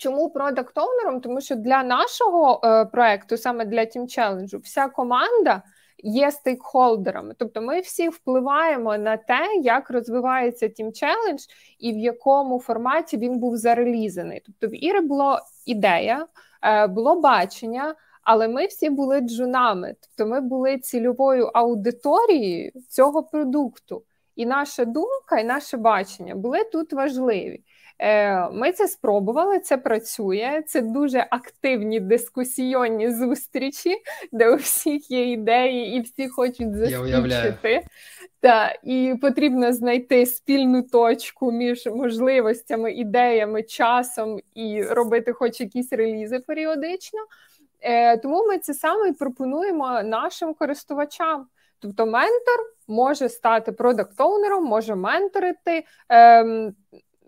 Чому 0.00 0.30
продакт-оунером? 0.30 1.20
Тому 1.20 1.40
що 1.40 1.56
для 1.56 1.82
нашого 1.82 2.60
е, 2.64 2.84
проекту, 2.84 3.36
саме 3.36 3.64
для 3.64 3.80
Team 3.80 4.02
Challenge, 4.02 4.58
вся 4.58 4.88
команда 4.88 5.62
є 5.98 6.30
стейкхолдерами. 6.30 7.34
Тобто 7.38 7.62
ми 7.62 7.80
всі 7.80 8.08
впливаємо 8.08 8.98
на 8.98 9.16
те, 9.16 9.54
як 9.62 9.90
розвивається 9.90 10.66
Team 10.66 10.86
Challenge 10.86 11.48
і 11.78 11.92
в 11.92 11.98
якому 11.98 12.60
форматі 12.60 13.16
він 13.16 13.38
був 13.38 13.56
зарелізаний. 13.56 14.42
Тобто 14.46 14.66
в 14.66 14.84
Іри 14.84 15.00
була 15.00 15.42
ідея, 15.66 16.26
е, 16.62 16.86
було 16.86 17.20
бачення. 17.20 17.94
Але 18.22 18.48
ми 18.48 18.66
всі 18.66 18.90
були 18.90 19.20
джунами, 19.20 19.94
тобто 20.00 20.30
ми 20.30 20.40
були 20.40 20.78
цільовою 20.78 21.50
аудиторією 21.54 22.72
цього 22.88 23.22
продукту, 23.22 24.04
і 24.36 24.46
наша 24.46 24.84
думка, 24.84 25.38
і 25.40 25.44
наше 25.44 25.76
бачення 25.76 26.34
були 26.34 26.64
тут 26.64 26.92
важливі. 26.92 27.62
Е, 28.02 28.48
ми 28.50 28.72
це 28.72 28.88
спробували, 28.88 29.58
це 29.58 29.76
працює. 29.76 30.62
Це 30.66 30.80
дуже 30.82 31.26
активні 31.30 32.00
дискусійні 32.00 33.10
зустрічі, 33.10 33.96
де 34.32 34.50
у 34.50 34.56
всіх 34.56 35.10
є 35.10 35.32
ідеї, 35.32 35.96
і 35.96 36.00
всі 36.00 36.28
хочуть 36.28 36.76
заспівчити. 36.76 37.86
Та, 38.40 38.78
і 38.84 39.14
потрібно 39.20 39.72
знайти 39.72 40.26
спільну 40.26 40.82
точку 40.82 41.52
між 41.52 41.86
можливостями, 41.86 42.92
ідеями, 42.92 43.62
часом 43.62 44.40
і 44.54 44.82
робити 44.82 45.32
хоч 45.32 45.60
якісь 45.60 45.92
релізи 45.92 46.38
періодично. 46.38 47.20
Е, 47.80 48.16
Тому 48.16 48.46
ми 48.46 48.58
це 48.58 48.74
саме 48.74 49.08
і 49.08 49.12
пропонуємо 49.12 50.02
нашим 50.02 50.54
користувачам. 50.54 51.46
Тобто, 51.78 52.06
ментор 52.06 52.60
може 52.88 53.28
стати 53.28 53.72
продакт-оунером, 53.72 54.60
може 54.60 54.94
менторити. 54.94 55.84
Е, 56.12 56.72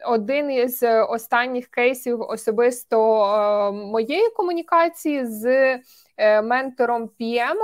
один 0.07 0.51
із 0.51 0.83
е, 0.83 1.03
останніх 1.03 1.67
кейсів 1.67 2.21
особисто 2.21 3.25
е, 3.25 3.73
моєї 3.73 4.31
комунікації 4.31 5.27
з 5.27 5.47
е, 6.17 6.43
ментором 6.43 7.11
PM. 7.21 7.57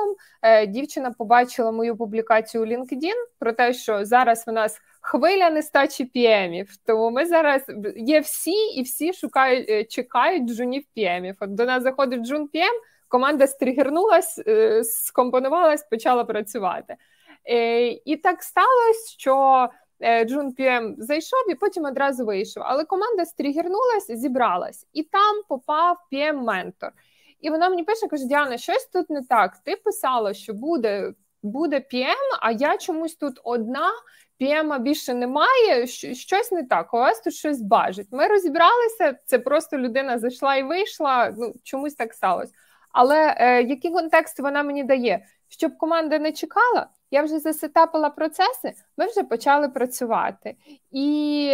Дівчина 0.66 1.14
побачила 1.18 1.72
мою 1.72 1.96
публікацію 1.96 2.64
у 2.64 2.66
LinkedIn 2.66 3.14
про 3.38 3.52
те, 3.52 3.72
що 3.72 4.04
зараз 4.04 4.44
в 4.46 4.52
нас 4.52 4.80
хвиля 5.00 5.50
нестачі 5.50 6.10
PM-ів, 6.16 6.68
Тому 6.86 7.10
ми 7.10 7.26
зараз 7.26 7.62
є 7.96 8.20
всі 8.20 8.66
і 8.66 8.82
всі 8.82 9.12
шукають, 9.12 9.90
чекають 9.90 10.50
джунів 10.50 10.84
PM-ів. 10.96 11.36
От 11.40 11.54
до 11.54 11.64
нас 11.64 11.82
заходить 11.82 12.26
джун 12.26 12.42
PM, 12.54 12.80
команда 13.08 13.46
стрігернулась, 13.46 14.40
скомпонувалась, 14.82 15.82
почала 15.82 16.24
працювати. 16.24 16.96
І 18.04 18.16
так 18.16 18.42
сталося, 18.42 19.18
що 19.18 19.68
Джун 20.00 20.52
П'єм 20.52 20.94
зайшов 20.98 21.50
і 21.50 21.54
потім 21.54 21.84
одразу 21.84 22.24
вийшов. 22.24 22.62
Але 22.66 22.84
команда 22.84 23.24
стрігернулась, 23.24 24.10
зібралась, 24.10 24.86
і 24.92 25.02
там 25.02 25.42
попав 25.48 25.96
П'єм 26.10 26.36
ментор. 26.36 26.92
І 27.40 27.50
вона 27.50 27.68
мені 27.68 27.84
пише: 27.84 28.08
каже: 28.08 28.26
Діана, 28.26 28.58
щось 28.58 28.86
тут 28.86 29.10
не 29.10 29.22
так. 29.22 29.56
Ти 29.64 29.76
писала, 29.76 30.34
що 30.34 30.54
буде 30.54 31.12
буде 31.42 31.76
PM, 31.94 32.38
а 32.40 32.50
я 32.50 32.78
чомусь 32.78 33.14
тут 33.14 33.40
одна. 33.44 33.90
PM 34.40 34.78
більше 34.78 35.14
немає, 35.14 35.86
щось 36.14 36.52
не 36.52 36.64
так. 36.64 36.94
У 36.94 36.96
вас 36.96 37.20
тут 37.20 37.34
щось 37.34 37.60
бажить. 37.60 38.08
Ми 38.10 38.26
розібралися. 38.26 39.16
Це 39.24 39.38
просто 39.38 39.78
людина 39.78 40.18
зайшла 40.18 40.56
і 40.56 40.62
вийшла. 40.62 41.34
Ну 41.38 41.54
чомусь 41.62 41.94
так 41.94 42.14
сталося. 42.14 42.52
Але 42.92 43.34
е, 43.38 43.62
які 43.62 43.90
контексти 43.90 44.42
вона 44.42 44.62
мені 44.62 44.84
дає? 44.84 45.24
Щоб 45.48 45.76
команда 45.78 46.18
не 46.18 46.32
чекала, 46.32 46.86
я 47.10 47.22
вже 47.22 47.38
засетапила 47.38 48.10
процеси, 48.10 48.72
ми 48.96 49.06
вже 49.06 49.22
почали 49.22 49.68
працювати. 49.68 50.56
І 50.90 51.50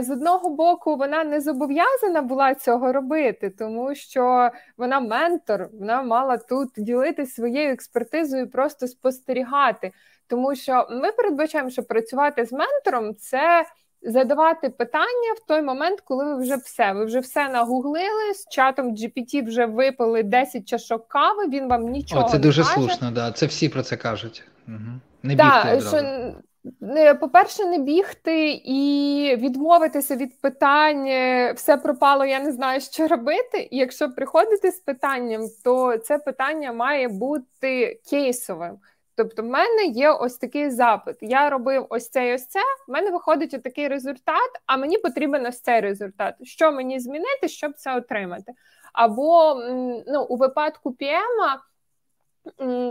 з 0.00 0.10
одного 0.10 0.50
боку 0.50 0.96
вона 0.96 1.24
не 1.24 1.40
зобов'язана 1.40 2.22
була 2.22 2.54
цього 2.54 2.92
робити, 2.92 3.50
тому 3.50 3.94
що 3.94 4.50
вона 4.76 5.00
ментор, 5.00 5.68
вона 5.72 6.02
мала 6.02 6.36
тут 6.36 6.68
ділитися 6.76 7.34
своєю 7.34 7.72
експертизою, 7.72 8.50
просто 8.50 8.88
спостерігати. 8.88 9.92
Тому 10.26 10.54
що 10.54 10.86
ми 10.90 11.12
передбачаємо, 11.12 11.70
що 11.70 11.82
працювати 11.82 12.44
з 12.44 12.52
ментором 12.52 13.14
це 13.14 13.64
задавати 14.04 14.70
питання 14.70 15.32
в 15.36 15.46
той 15.48 15.62
момент, 15.62 16.00
коли 16.00 16.24
ви 16.24 16.40
вже 16.40 16.56
все. 16.56 16.92
Ви 16.92 17.04
вже 17.04 17.18
все 17.18 17.48
нагуглили 17.48 18.34
з 18.34 18.48
чатом 18.48 18.94
GPT 18.94 19.46
вже 19.46 19.66
випили 19.66 20.22
10 20.22 20.68
чашок 20.68 21.08
кави. 21.08 21.48
Він 21.48 21.68
вам 21.68 21.82
нічого 21.82 22.26
О, 22.26 22.28
це 22.28 22.32
не 22.32 22.42
дуже 22.42 22.62
каже. 22.62 22.74
слушно. 22.74 23.10
Да, 23.10 23.32
це 23.32 23.46
всі 23.46 23.68
про 23.68 23.82
це 23.82 23.96
кажуть. 23.96 24.42
Угу. 24.68 24.78
Не 25.22 25.34
Да, 25.34 25.64
бігти 25.64 25.88
що, 25.88 25.96
е, 26.96 27.14
по-перше, 27.14 27.66
не 27.66 27.78
бігти 27.78 28.62
і 28.64 29.36
відмовитися 29.36 30.16
від 30.16 30.40
питань, 30.40 31.06
е, 31.06 31.52
все 31.52 31.76
пропало, 31.76 32.24
я 32.24 32.40
не 32.40 32.52
знаю, 32.52 32.80
що 32.80 33.08
робити. 33.08 33.68
І 33.70 33.76
якщо 33.76 34.10
приходити 34.10 34.70
з 34.70 34.80
питанням, 34.80 35.42
то 35.64 35.98
це 35.98 36.18
питання 36.18 36.72
має 36.72 37.08
бути 37.08 38.00
кейсовим. 38.10 38.78
Тобто, 39.16 39.42
в 39.42 39.46
мене 39.46 39.84
є 39.84 40.10
ось 40.10 40.36
такий 40.36 40.70
запит. 40.70 41.16
Я 41.20 41.50
робив 41.50 41.86
ось 41.88 42.10
це 42.10 42.28
і 42.28 42.34
ось 42.34 42.46
це. 42.46 42.60
В 42.88 42.92
мене 42.92 43.10
виходить 43.10 43.62
такий 43.62 43.88
результат, 43.88 44.50
а 44.66 44.76
мені 44.76 44.98
потрібен 44.98 45.46
ось 45.46 45.60
цей 45.60 45.80
результат. 45.80 46.34
Що 46.42 46.72
мені 46.72 47.00
змінити, 47.00 47.48
щоб 47.48 47.72
це 47.72 47.96
отримати? 47.96 48.52
Або 48.92 49.54
ну, 50.06 50.22
у 50.28 50.36
випадку 50.36 50.96
PM, 51.00 51.58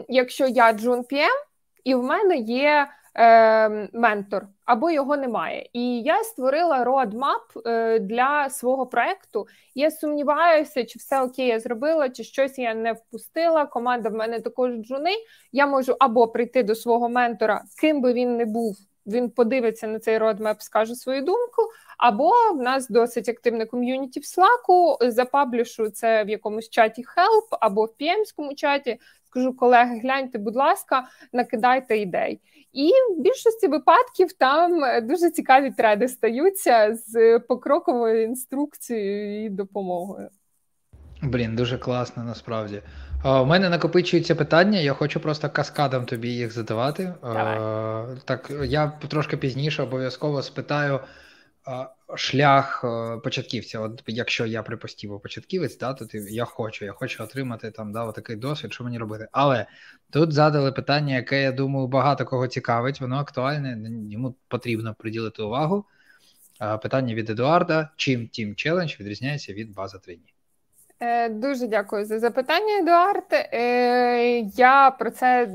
якщо 0.09 0.47
я 0.47 0.73
Джун 0.73 0.99
PM, 0.99 1.43
і 1.83 1.95
в 1.95 2.03
мене 2.03 2.37
є 2.37 2.87
е, 3.15 3.89
ментор, 3.93 4.47
або 4.65 4.91
його 4.91 5.17
немає. 5.17 5.69
І 5.73 6.01
я 6.01 6.23
створила 6.23 6.83
родмап 6.83 7.41
е, 7.65 7.99
для 7.99 8.49
свого 8.49 8.85
проекту. 8.85 9.47
Я 9.75 9.91
сумніваюся, 9.91 10.83
чи 10.83 10.99
все 10.99 11.21
окей, 11.21 11.47
я 11.47 11.59
зробила, 11.59 12.09
чи 12.09 12.23
щось 12.23 12.59
я 12.59 12.73
не 12.73 12.93
впустила. 12.93 13.65
Команда 13.65 14.09
в 14.09 14.13
мене 14.13 14.39
також 14.39 14.71
джуни. 14.73 15.15
Я 15.51 15.67
можу 15.67 15.95
або 15.99 16.27
прийти 16.27 16.63
до 16.63 16.75
свого 16.75 17.09
ментора, 17.09 17.63
ким 17.81 18.01
би 18.01 18.13
він 18.13 18.37
не 18.37 18.45
був. 18.45 18.77
Він 19.05 19.29
подивиться 19.29 19.87
на 19.87 19.99
цей 19.99 20.17
родмеп, 20.17 20.61
скаже 20.61 20.95
свою 20.95 21.21
думку. 21.21 21.61
Або 21.97 22.31
в 22.53 22.61
нас 22.61 22.89
досить 22.89 23.29
активне 23.29 23.65
ком'юніті 23.65 24.19
в 24.19 24.23
Slack, 24.23 25.09
запаблішу 25.11 25.89
це 25.89 26.23
в 26.23 26.29
якомусь 26.29 26.69
чаті 26.69 27.01
Help, 27.01 27.57
або 27.59 27.85
в 27.85 27.89
PM-скому 28.01 28.55
чаті. 28.55 28.99
Скажу, 29.33 29.53
колеги, 29.53 29.99
гляньте, 29.99 30.37
будь 30.37 30.55
ласка, 30.55 31.03
накидайте 31.33 31.97
ідей. 31.97 32.39
І 32.73 32.91
в 33.09 33.21
більшості 33.21 33.67
випадків 33.67 34.33
там 34.33 34.81
дуже 35.07 35.31
цікаві 35.31 35.71
треди 35.71 36.07
стаються 36.07 36.95
з 36.95 37.39
покроковою 37.39 38.23
інструкцією 38.23 39.45
і 39.45 39.49
допомогою. 39.49 40.29
Блін, 41.21 41.55
дуже 41.55 41.77
класно 41.77 42.23
насправді. 42.23 42.81
У 43.25 43.45
мене 43.45 43.69
накопичуються 43.69 44.35
питання, 44.35 44.79
я 44.79 44.93
хочу 44.93 45.19
просто 45.19 45.49
каскадом 45.49 46.05
тобі 46.05 46.29
їх 46.29 46.51
задавати. 46.51 47.13
Давай. 47.23 47.59
Так, 48.25 48.51
я 48.63 48.91
трошки 49.07 49.37
пізніше 49.37 49.83
обов'язково 49.83 50.41
спитаю 50.41 50.99
шлях 52.15 52.85
початківця. 53.23 53.79
От 53.79 54.03
якщо 54.07 54.45
я 54.45 54.63
припустів 54.63 55.21
початківець, 55.21 55.77
да, 55.77 55.93
то 55.93 56.05
я 56.13 56.45
хочу, 56.45 56.85
я 56.85 56.91
хочу 56.91 57.23
отримати 57.23 57.71
там 57.71 57.91
да, 57.91 58.11
такий 58.11 58.35
досвід, 58.35 58.73
що 58.73 58.83
мені 58.83 58.97
робити. 58.97 59.27
Але 59.31 59.65
тут 60.09 60.33
задали 60.33 60.71
питання, 60.71 61.15
яке 61.15 61.41
я 61.41 61.51
думаю, 61.51 61.87
багато 61.87 62.25
кого 62.25 62.47
цікавить, 62.47 63.01
воно 63.01 63.15
актуальне, 63.15 63.89
йому 64.09 64.35
потрібно 64.47 64.95
приділити 64.99 65.41
увагу. 65.43 65.85
Питання 66.81 67.15
від 67.15 67.29
Едуарда: 67.29 67.89
чим 67.95 68.21
Team 68.21 68.49
Challenge 68.49 68.99
відрізняється 68.99 69.53
від 69.53 69.73
база 69.73 69.97
3 69.97 70.15
дні? 70.15 70.25
Е, 70.25 70.42
дуже 71.29 71.67
дякую 71.67 72.05
за 72.05 72.19
запитання, 72.19 72.77
Едуард. 72.79 73.25
Е, 73.31 74.39
я 74.39 74.91
про 74.91 75.11
це 75.11 75.49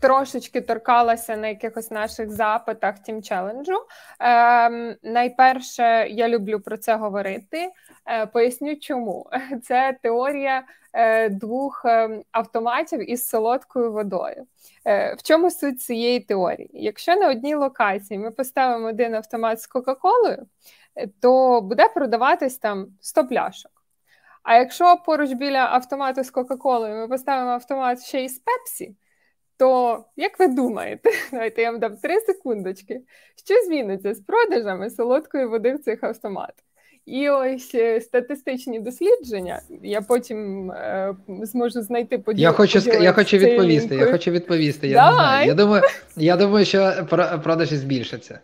трошечки 0.00 0.60
торкалася 0.60 1.36
на 1.36 1.48
якихось 1.48 1.90
наших 1.90 2.30
запитах 2.30 2.94
Team 3.08 3.16
Challenge. 3.16 3.72
Е, 4.20 4.96
найперше, 5.02 6.06
я 6.10 6.28
люблю 6.28 6.60
про 6.60 6.76
це 6.76 6.94
говорити. 6.94 7.70
Поясню, 8.32 8.76
чому 8.76 9.30
це 9.62 9.98
теорія 10.02 10.62
двох 11.30 11.84
автоматів 12.32 13.10
із 13.10 13.28
солодкою 13.28 13.92
водою. 13.92 14.46
В 15.16 15.22
чому 15.22 15.50
суть 15.50 15.82
цієї 15.82 16.20
теорії? 16.20 16.70
Якщо 16.72 17.16
на 17.16 17.30
одній 17.30 17.54
локації 17.54 18.18
ми 18.18 18.30
поставимо 18.30 18.88
один 18.88 19.14
автомат 19.14 19.60
з 19.60 19.66
Кока-Колою, 19.66 20.46
то 21.20 21.60
буде 21.60 21.88
продаватись 21.88 22.58
там 22.58 22.86
100 23.00 23.26
пляшок. 23.26 23.73
А 24.44 24.54
якщо 24.54 24.96
поруч 25.06 25.32
біля 25.32 25.68
автомату 25.72 26.24
з 26.24 26.30
Кока-Колою 26.30 26.94
ми 26.94 27.08
поставимо 27.08 27.50
автомат 27.50 28.02
ще 28.02 28.24
й 28.24 28.28
з 28.28 28.38
Пепсі, 28.38 28.96
то 29.58 29.98
як 30.16 30.38
ви 30.38 30.48
думаєте, 30.48 31.10
давайте 31.32 31.62
я 31.62 31.70
вам 31.70 31.80
дам 31.80 31.96
три 31.96 32.20
секундочки, 32.20 33.00
що 33.44 33.54
зміниться 33.66 34.14
з 34.14 34.20
продажами 34.20 34.90
солодкої 34.90 35.46
води 35.46 35.74
в 35.74 35.78
цих 35.78 36.04
автоматах? 36.04 36.64
І 37.06 37.28
ось 37.28 37.74
е, 37.74 38.00
статистичні 38.00 38.80
дослідження. 38.80 39.60
Я 39.82 40.00
потім 40.00 40.70
е, 40.70 41.14
зможу 41.28 41.82
знайти 41.82 42.18
поділ. 42.18 42.42
Я 42.42 42.52
хочу 42.52 42.78
я 43.00 43.12
хочу 43.12 43.36
відповісти. 43.36 43.96
Я 43.96 44.12
хочу 44.12 44.30
відповісти. 44.30 44.88
Я 44.88 45.06
не 45.06 45.14
знаю. 45.14 45.46
Я 45.46 45.54
думаю, 45.54 45.82
я 46.16 46.36
думаю, 46.36 46.64
що 46.64 47.06
продажі 47.42 47.76
збільшаться 47.76 48.40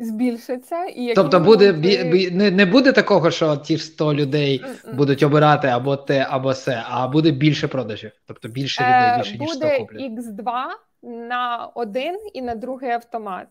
збільшиться. 0.00 0.84
І 0.84 1.14
Тобто 1.14 1.40
буде 1.40 1.72
бі, 1.72 2.30
не, 2.30 2.50
не 2.50 2.66
буде 2.66 2.92
такого, 2.92 3.30
що 3.30 3.56
ті 3.56 3.76
ж 3.76 3.84
100 3.84 4.14
людей 4.14 4.64
будуть 4.92 5.22
обирати 5.22 5.68
або 5.68 5.96
те, 5.96 6.26
або 6.30 6.54
се, 6.54 6.82
а 6.88 7.08
буде 7.08 7.30
більше 7.30 7.68
продажів. 7.68 8.10
Тобто 8.26 8.48
більше 8.48 8.82
людей, 8.82 9.16
більше 9.18 9.38
ніж 9.38 9.50
100 9.50 9.68
куплять. 9.78 10.10
Буде 10.10 10.22
X2 10.22 10.66
на 11.02 11.70
один 11.74 12.16
і 12.32 12.42
на 12.42 12.54
другий 12.54 12.90
автомат. 12.90 13.46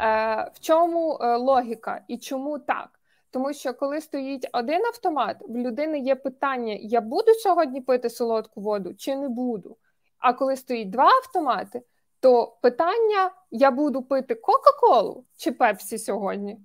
Е, 0.00 0.50
В 0.54 0.60
чому 0.60 1.18
е, 1.20 1.36
логіка 1.36 2.00
і 2.08 2.18
чому 2.18 2.58
так? 2.58 2.88
Тому 3.30 3.52
що 3.52 3.74
коли 3.74 4.00
стоїть 4.00 4.48
один 4.52 4.84
автомат, 4.86 5.36
в 5.48 5.56
людини 5.56 5.98
є 5.98 6.14
питання: 6.14 6.76
я 6.80 7.00
буду 7.00 7.34
сьогодні 7.34 7.80
пити 7.80 8.10
солодку 8.10 8.60
воду 8.60 8.94
чи 8.98 9.16
не 9.16 9.28
буду. 9.28 9.76
А 10.18 10.32
коли 10.32 10.56
стоїть 10.56 10.90
два 10.90 11.04
автомати, 11.04 11.82
то 12.22 12.56
питання: 12.62 13.30
я 13.50 13.70
буду 13.70 14.02
пити 14.02 14.34
Кока-Колу 14.34 15.24
чи 15.36 15.52
Пепсі 15.52 15.98
сьогодні? 15.98 16.58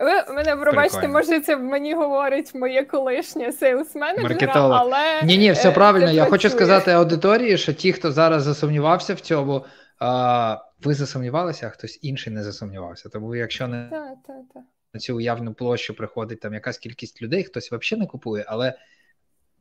Ви 0.00 0.34
мене 0.34 0.56
пробачте, 0.56 1.08
може, 1.08 1.40
це 1.40 1.56
мені 1.56 1.94
говорить 1.94 2.54
моє 2.54 2.84
колишнє 2.84 3.52
sales 3.52 3.94
менеджера 3.94 4.52
але 4.54 5.22
ні, 5.22 5.38
ні, 5.38 5.52
все 5.52 5.68
е, 5.68 5.72
правильно. 5.72 6.10
Я 6.10 6.24
хочу 6.24 6.50
сказати 6.50 6.90
аудиторії, 6.90 7.58
що 7.58 7.72
ті, 7.72 7.92
хто 7.92 8.12
зараз 8.12 8.42
засумнівався 8.42 9.14
в 9.14 9.20
цьому, 9.20 9.64
а, 9.98 10.58
ви 10.82 10.94
засумнівалися, 10.94 11.66
а 11.66 11.70
хтось 11.70 11.98
інший 12.02 12.32
не 12.32 12.42
засумнівався. 12.42 13.08
Тому 13.08 13.36
якщо 13.36 13.68
не 13.68 13.88
та, 13.90 14.08
та, 14.26 14.32
та. 14.54 14.60
на 14.94 15.00
цю 15.00 15.16
уявну 15.16 15.54
площу 15.54 15.94
приходить 15.94 16.40
там 16.40 16.54
якась 16.54 16.78
кількість 16.78 17.22
людей, 17.22 17.44
хтось 17.44 17.72
взагалі 17.72 18.00
не 18.00 18.06
купує, 18.06 18.44
але 18.48 18.74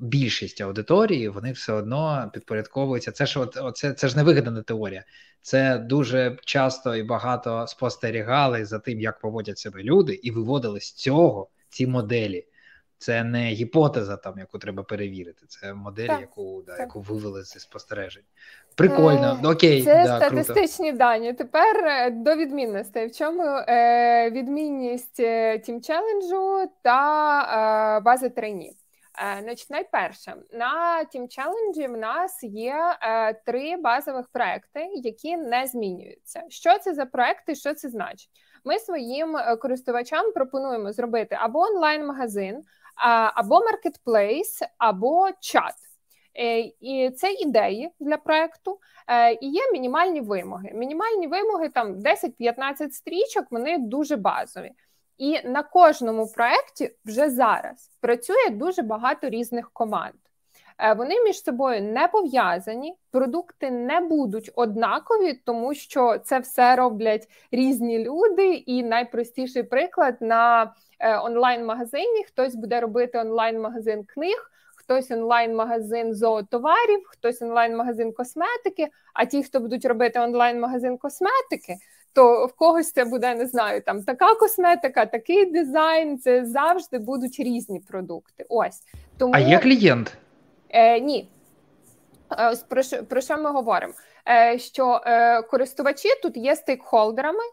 більшість 0.01 0.61
аудиторії 0.61 1.29
вони 1.29 1.51
все 1.51 1.73
одно 1.73 2.29
підпорядковуються. 2.33 3.11
Це 3.11 3.25
ж 3.25 3.39
от, 3.39 3.57
оце, 3.61 3.93
це 3.93 4.07
ж 4.07 4.17
не 4.17 4.23
вигадана 4.23 4.61
теорія. 4.61 5.03
Це 5.41 5.77
дуже 5.77 6.37
часто 6.45 6.95
і 6.95 7.03
багато 7.03 7.67
спостерігали 7.67 8.65
за 8.65 8.79
тим, 8.79 9.01
як 9.01 9.19
поводять 9.19 9.57
себе 9.57 9.83
люди, 9.83 10.13
і 10.13 10.31
виводили 10.31 10.79
з 10.79 10.93
цього 10.93 11.49
ці 11.69 11.87
моделі. 11.87 12.47
Це 12.97 13.23
не 13.23 13.45
гіпотеза, 13.45 14.17
там 14.17 14.37
яку 14.37 14.57
треба 14.57 14.83
перевірити. 14.83 15.45
Це 15.47 15.73
модель, 15.73 16.07
так, 16.07 16.21
яку 16.21 16.63
да, 16.67 16.77
яку 16.77 17.01
вивели 17.01 17.43
зі 17.43 17.59
спостережень. 17.59 18.23
Прикольно, 18.75 19.39
е, 19.43 19.47
окей, 19.47 19.83
це 19.83 20.03
да, 20.03 20.17
статистичні 20.17 20.89
круто. 20.89 20.97
дані. 20.97 21.33
Тепер 21.33 21.85
е, 21.85 22.09
до 22.09 22.35
відмінностей. 22.35 23.07
В 23.07 23.11
чому 23.11 23.43
е, 23.43 24.31
відмінність 24.31 25.19
е, 25.19 25.57
Challenge 25.57 26.65
та 26.81 27.97
е, 27.97 27.99
бази 27.99 28.29
тренів? 28.29 28.73
Е, 29.19 29.41
значить, 29.41 29.69
найперше 29.69 30.35
на 30.51 31.03
Team 31.15 31.21
Challenge 31.21 31.93
в 31.93 31.97
нас 31.97 32.43
є 32.43 32.97
е, 33.01 33.33
три 33.33 33.77
базових 33.77 34.27
проекти, 34.27 34.89
які 34.93 35.37
не 35.37 35.67
змінюються. 35.67 36.43
Що 36.49 36.79
це 36.79 36.93
за 36.93 37.05
проекти? 37.05 37.55
Що 37.55 37.73
це 37.73 37.89
значить? 37.89 38.29
Ми 38.63 38.79
своїм 38.79 39.37
е, 39.37 39.55
користувачам 39.55 40.31
пропонуємо 40.31 40.91
зробити 40.91 41.37
або 41.39 41.59
онлайн-магазин, 41.59 42.61
або 43.35 43.59
маркетплейс, 43.59 44.61
або 44.77 45.29
чат. 45.39 45.75
І 46.79 47.11
це 47.17 47.31
ідеї 47.31 47.89
для 47.99 48.17
проекту, 48.17 48.79
і 49.41 49.47
є 49.47 49.71
мінімальні 49.71 50.21
вимоги. 50.21 50.71
Мінімальні 50.73 51.27
вимоги 51.27 51.69
там 51.69 51.95
10-15 51.95 52.91
стрічок, 52.91 53.45
вони 53.51 53.77
дуже 53.77 54.15
базові. 54.15 54.71
І 55.21 55.47
на 55.47 55.63
кожному 55.63 56.27
проєкті 56.27 56.95
вже 57.05 57.29
зараз 57.29 57.91
працює 57.99 58.49
дуже 58.51 58.81
багато 58.81 59.29
різних 59.29 59.71
команд. 59.71 60.15
Е, 60.77 60.93
вони 60.93 61.23
між 61.23 61.43
собою 61.43 61.81
не 61.81 62.07
пов'язані, 62.07 62.95
продукти 63.11 63.71
не 63.71 63.99
будуть 63.99 64.51
однакові, 64.55 65.33
тому 65.33 65.73
що 65.73 66.17
це 66.17 66.39
все 66.39 66.75
роблять 66.75 67.27
різні 67.51 67.99
люди. 67.99 68.53
І 68.53 68.83
найпростіший 68.83 69.63
приклад 69.63 70.17
на 70.21 70.73
е, 70.99 71.17
онлайн-магазині: 71.17 72.23
хтось 72.23 72.55
буде 72.55 72.79
робити 72.79 73.19
онлайн-магазин 73.19 74.03
книг, 74.03 74.51
хтось 74.75 75.11
онлайн-магазин 75.11 76.13
зоотоварів, 76.13 77.03
хтось 77.05 77.41
онлайн-магазин 77.41 78.13
косметики. 78.13 78.87
А 79.13 79.25
ті, 79.25 79.43
хто 79.43 79.59
будуть 79.59 79.85
робити 79.85 80.19
онлайн-магазин 80.19 80.97
косметики, 80.97 81.75
то 82.13 82.45
в 82.45 82.53
когось 82.53 82.91
це 82.91 83.05
буде 83.05 83.35
не 83.35 83.47
знаю, 83.47 83.81
там 83.81 84.03
така 84.03 84.35
косметика, 84.35 85.05
такий 85.05 85.45
дизайн. 85.45 86.19
Це 86.19 86.45
завжди 86.45 86.99
будуть 86.99 87.39
різні 87.39 87.79
продукти. 87.79 88.45
Ось 88.49 88.81
тому 89.17 89.33
а 89.35 89.39
є 89.39 89.59
клієнт? 89.59 90.17
Е, 90.69 90.99
Ні. 90.99 91.29
Е, 92.37 92.49
ось 92.49 92.63
про 92.63 92.83
що 92.83 93.03
про 93.03 93.21
що 93.21 93.37
ми 93.37 93.51
говоримо? 93.51 93.93
Е, 94.29 94.59
Що 94.59 95.01
е, 95.05 95.41
користувачі 95.41 96.09
тут 96.23 96.37
є 96.37 96.55
стейкхолдерами, 96.55 97.43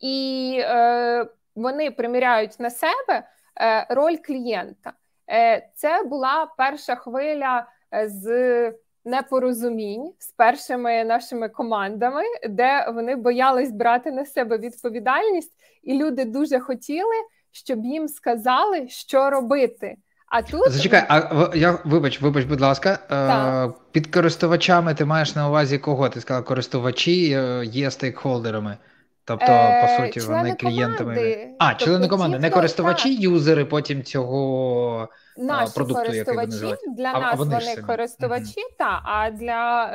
і 0.00 0.56
е, 0.60 1.26
вони 1.54 1.90
приміряють 1.90 2.60
на 2.60 2.70
себе 2.70 3.28
е, 3.60 3.86
роль 3.90 4.16
клієнта. 4.16 4.92
Е, 5.30 5.68
Це 5.74 6.02
була 6.02 6.54
перша 6.58 6.94
хвиля 6.96 7.66
е, 7.94 8.08
з 8.08 8.72
непорозумінь 9.06 10.12
з 10.18 10.32
першими 10.32 11.04
нашими 11.04 11.48
командами, 11.48 12.22
де 12.48 12.90
вони 12.94 13.16
боялись 13.16 13.72
брати 13.72 14.10
на 14.10 14.26
себе 14.26 14.58
відповідальність, 14.58 15.52
і 15.82 15.98
люди 15.98 16.24
дуже 16.24 16.60
хотіли, 16.60 17.14
щоб 17.52 17.84
їм 17.84 18.08
сказали, 18.08 18.88
що 18.88 19.30
робити. 19.30 19.96
А 20.28 20.42
тут 20.42 20.72
зачекай, 20.72 21.04
а 21.08 21.50
я 21.54 21.78
вибач, 21.84 22.20
вибач, 22.20 22.44
будь 22.44 22.60
ласка, 22.60 22.98
е, 23.10 23.72
під 23.92 24.06
користувачами 24.06 24.94
ти 24.94 25.04
маєш 25.04 25.34
на 25.34 25.48
увазі 25.48 25.78
кого? 25.78 26.08
Ти 26.08 26.20
сказала, 26.20 26.46
користувачі 26.46 27.32
е, 27.32 27.64
є 27.64 27.90
стейкхолдерами. 27.90 28.76
Тобто, 29.24 29.46
е, 29.52 29.82
по 29.82 30.04
суті, 30.04 30.20
вони 30.20 30.54
клієнтами. 30.54 31.14
Команди. 31.14 31.48
А, 31.58 31.70
тобто, 31.70 31.84
члени 31.84 32.08
команди, 32.08 32.38
не 32.38 32.50
користувачі, 32.50 33.14
так. 33.14 33.22
юзери 33.22 33.64
потім 33.64 34.02
цього 34.02 35.08
Наші 35.36 35.74
продукту, 35.74 36.02
користувачі 36.02 36.66
який 36.66 36.94
для 36.96 37.12
а, 37.12 37.20
нас 37.20 37.38
вони, 37.38 37.58
вони 37.58 37.76
користувачі, 37.76 38.60
mm 38.60 38.76
та 38.78 39.02
а 39.04 39.30
для 39.30 39.90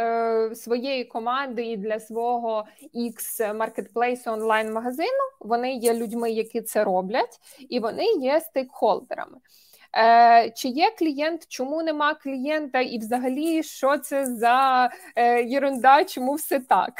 е, 0.51 0.55
своєї 0.55 1.03
команди 1.05 1.63
і 1.63 1.77
для 1.77 1.99
свого 1.99 2.65
X 2.95 3.53
маркетплейсу 3.53 4.31
онлайн 4.31 4.73
магазину 4.73 5.23
вони 5.39 5.73
є 5.73 5.93
людьми, 5.93 6.31
які 6.31 6.61
це 6.61 6.83
роблять, 6.83 7.39
і 7.69 7.79
вони 7.79 8.05
є 8.05 8.39
стейкхолдерами. 8.39 9.37
Е, 9.97 10.51
Чи 10.55 10.67
є 10.67 10.91
клієнт, 10.99 11.45
чому 11.47 11.83
нема 11.83 12.13
клієнта, 12.13 12.81
і 12.81 12.97
взагалі 12.97 13.63
що 13.63 13.97
це 13.97 14.25
за 14.25 14.89
е, 15.15 15.43
єрунда, 15.43 16.03
чому 16.03 16.33
все 16.33 16.59
так? 16.59 16.93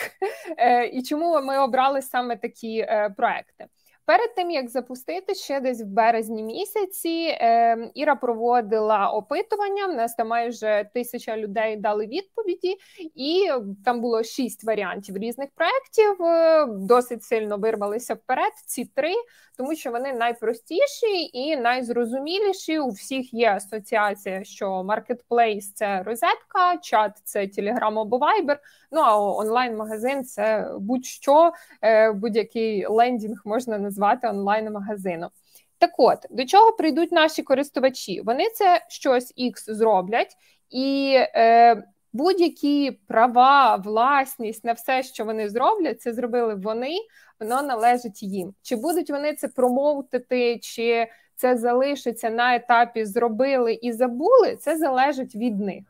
Е, 0.58 0.88
І 0.88 1.04
чому 1.04 1.42
ми 1.42 1.60
обрали 1.60 2.02
саме 2.02 2.38
такі 2.38 2.78
е, 2.80 3.14
проекти? 3.18 3.66
Перед 4.12 4.36
тим 4.36 4.52
як 4.52 4.70
запустити 4.70 5.36
ще 5.36 5.60
десь 5.60 5.82
в 5.82 5.86
березні 5.86 6.44
місяці, 6.44 7.38
е, 7.40 7.92
Іра 7.94 8.16
проводила 8.16 9.10
опитування. 9.10 9.88
В 9.88 9.94
нас 9.94 10.16
там 10.16 10.28
майже 10.28 10.90
тисяча 10.94 11.38
людей 11.38 11.78
дали 11.78 12.08
відповіді, 12.08 12.78
і 13.16 13.50
там 13.86 14.02
було 14.02 14.24
шість 14.24 14.64
варіантів 14.64 15.18
різних 15.18 15.50
проєктів. 15.56 16.26
Е, 16.26 16.66
досить 16.66 17.24
сильно 17.24 17.58
вирвалися 17.58 18.14
вперед. 18.14 18.52
Ці 18.66 18.86
три, 18.86 19.14
тому 19.58 19.76
що 19.76 19.92
вони 19.92 20.14
найпростіші 20.14 21.30
і 21.34 21.56
найзрозуміліші. 21.56 22.80
У 22.80 22.90
всіх 22.90 23.34
є 23.34 23.52
асоціація, 23.52 24.44
що 24.44 24.84
маркетплейс 24.84 25.74
це 25.74 26.04
розетка, 26.04 26.78
чат 26.82 27.12
це 27.24 27.40
Telegram 27.42 28.00
або 28.00 28.18
Viber, 28.18 28.58
Ну 28.92 29.02
а 29.02 29.18
онлайн-магазин 29.38 30.24
це 30.24 30.72
будь-що, 30.80 31.52
е, 31.82 32.12
будь-який 32.12 32.86
лендінг 32.88 33.42
можна 33.46 33.78
назвати 33.78 34.01
онлайн-магазином. 34.24 35.30
Так 35.78 35.92
от, 35.98 36.18
до 36.30 36.46
чого 36.46 36.72
прийдуть 36.72 37.12
наші 37.12 37.44
користувачі? 37.44 38.22
Вони 38.22 38.50
це 38.50 38.82
щось 38.90 39.34
X 39.38 39.74
зроблять, 39.74 40.36
і 40.70 41.16
е, 41.18 41.84
будь-які 42.14 43.00
права, 43.08 43.76
власність 43.76 44.64
на 44.64 44.74
все, 44.74 45.04
що 45.04 45.26
вони 45.26 45.50
зроблять, 45.50 46.02
це 46.02 46.14
зробили 46.14 46.56
вони, 46.56 46.98
воно 47.40 47.62
належить 47.62 48.24
їм. 48.24 48.54
Чи 48.62 48.76
будуть 48.76 49.10
вони 49.10 49.34
це 49.34 49.48
промоутити, 49.48 50.60
чи 50.60 51.08
це 51.36 51.58
залишиться 51.58 52.30
на 52.30 52.56
етапі 52.56 53.06
зробили 53.06 53.74
і 53.74 53.92
забули, 53.92 54.56
це 54.60 54.78
залежить 54.78 55.36
від 55.36 55.60
них. 55.60 55.84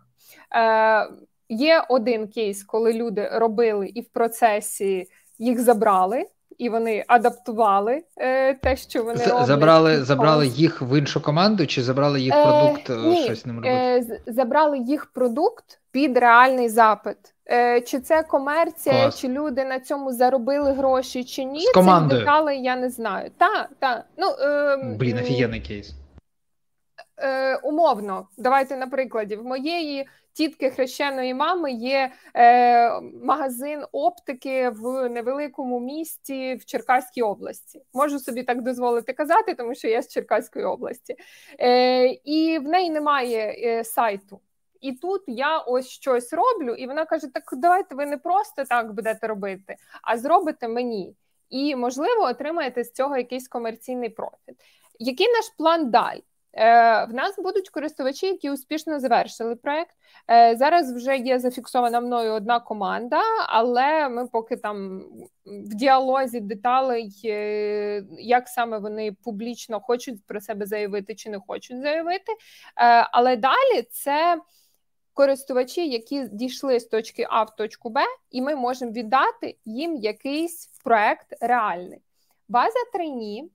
Е, 0.55 1.07
Є 1.49 1.85
один 1.89 2.27
кейс, 2.27 2.63
коли 2.63 2.93
люди 2.93 3.29
робили 3.33 3.87
і 3.87 4.01
в 4.01 4.09
процесі 4.09 5.07
їх 5.39 5.59
забрали, 5.59 6.25
і 6.61 6.69
вони 6.69 7.03
адаптували 7.07 8.03
е, 8.17 8.53
те, 8.53 8.75
що 8.75 9.03
вони 9.03 9.25
роблять. 9.25 9.45
забрали. 9.45 10.03
Забрали 10.03 10.47
їх 10.47 10.81
в 10.81 10.99
іншу 10.99 11.21
команду, 11.21 11.67
чи 11.67 11.83
забрали 11.83 12.21
їх 12.21 12.33
е, 12.35 12.43
продукт? 12.43 12.89
Е, 12.89 12.95
ні, 12.95 13.23
щось 13.23 13.45
ним 13.45 13.55
робити? 13.55 13.73
Е, 13.73 14.19
Забрали 14.27 14.77
їх 14.77 15.05
продукт 15.05 15.79
під 15.91 16.17
реальний 16.17 16.69
запит. 16.69 17.17
Е, 17.51 17.81
Чи 17.81 17.99
це 17.99 18.23
комерція, 18.23 19.01
Клас. 19.01 19.19
чи 19.19 19.27
люди 19.27 19.65
на 19.65 19.79
цьому 19.79 20.13
заробили 20.13 20.71
гроші, 20.73 21.23
чи 21.23 21.43
ні? 21.43 21.59
З 21.59 21.71
командою. 21.71 22.21
Це 22.21 22.25
детали, 22.25 22.55
я 22.55 22.75
не 22.75 22.89
знаю. 22.89 23.31
Так, 23.37 23.69
так. 23.79 24.05
Ну, 24.17 24.27
е, 24.41 24.77
Блін, 24.99 25.17
офігенний 25.17 25.61
кейс. 25.61 25.93
Е, 27.17 27.55
Умовно, 27.55 28.27
давайте 28.37 28.77
на 28.77 28.87
прикладі 28.87 29.35
в 29.35 29.45
моєї 29.45 30.07
тітки 30.33 30.69
хрещеної 30.69 31.33
мами 31.33 31.71
є 31.71 32.11
е, 32.35 33.01
магазин 33.01 33.83
оптики 33.91 34.69
в 34.69 35.09
невеликому 35.09 35.79
місті 35.79 36.55
в 36.55 36.65
Черкаській 36.65 37.21
області. 37.21 37.81
Можу 37.93 38.19
собі 38.19 38.43
так 38.43 38.61
дозволити 38.61 39.13
казати, 39.13 39.53
тому 39.53 39.75
що 39.75 39.87
я 39.87 40.01
з 40.01 40.07
Черкаської 40.07 40.65
області, 40.65 41.15
Е, 41.59 42.05
і 42.07 42.59
в 42.59 42.63
неї 42.63 42.89
немає 42.89 43.55
е, 43.63 43.83
сайту. 43.83 44.41
І 44.81 44.91
тут 44.91 45.21
я 45.27 45.57
ось 45.57 45.87
щось 45.87 46.33
роблю, 46.33 46.73
і 46.73 46.87
вона 46.87 47.05
каже: 47.05 47.27
Так 47.33 47.43
давайте 47.51 47.95
ви 47.95 48.05
не 48.05 48.17
просто 48.17 48.63
так 48.65 48.93
будете 48.93 49.27
робити, 49.27 49.75
а 50.01 50.17
зробите 50.17 50.67
мені. 50.67 51.15
І, 51.49 51.75
можливо, 51.75 52.21
отримаєте 52.23 52.83
з 52.83 52.91
цього 52.91 53.17
якийсь 53.17 53.47
комерційний 53.47 54.09
профіт. 54.09 54.55
Який 54.99 55.27
наш 55.27 55.49
план 55.57 55.91
далі? 55.91 56.23
Е, 56.53 57.05
в 57.05 57.13
нас 57.13 57.35
будуть 57.37 57.69
користувачі, 57.69 58.25
які 58.25 58.51
успішно 58.51 58.99
завершили 58.99 59.55
проект. 59.55 59.95
Е, 60.31 60.55
зараз 60.55 60.95
вже 60.95 61.17
є 61.17 61.39
зафіксована 61.39 61.99
мною 61.99 62.31
одна 62.33 62.59
команда, 62.59 63.21
але 63.47 64.09
ми 64.09 64.27
поки 64.27 64.57
там 64.57 65.03
в 65.45 65.75
діалозі 65.75 66.39
деталей, 66.39 67.21
е, 67.25 68.03
як 68.19 68.47
саме 68.47 68.77
вони 68.77 69.11
публічно 69.23 69.79
хочуть 69.79 70.25
про 70.25 70.41
себе 70.41 70.65
заявити 70.65 71.15
чи 71.15 71.29
не 71.29 71.39
хочуть 71.39 71.81
заявити. 71.81 72.31
Але 73.11 73.35
далі 73.35 73.81
це 73.91 74.41
користувачі, 75.13 75.89
які 75.89 76.27
дійшли 76.27 76.79
з 76.79 76.85
точки 76.85 77.27
А 77.29 77.43
в 77.43 77.55
точку 77.55 77.89
Б, 77.89 77.99
і 78.31 78.41
ми 78.41 78.55
можемо 78.55 78.91
віддати 78.91 79.57
їм 79.65 79.95
якийсь 79.95 80.67
проект 80.83 81.27
реальний. 81.41 82.01
База 82.47 82.79
трейні 82.93 83.51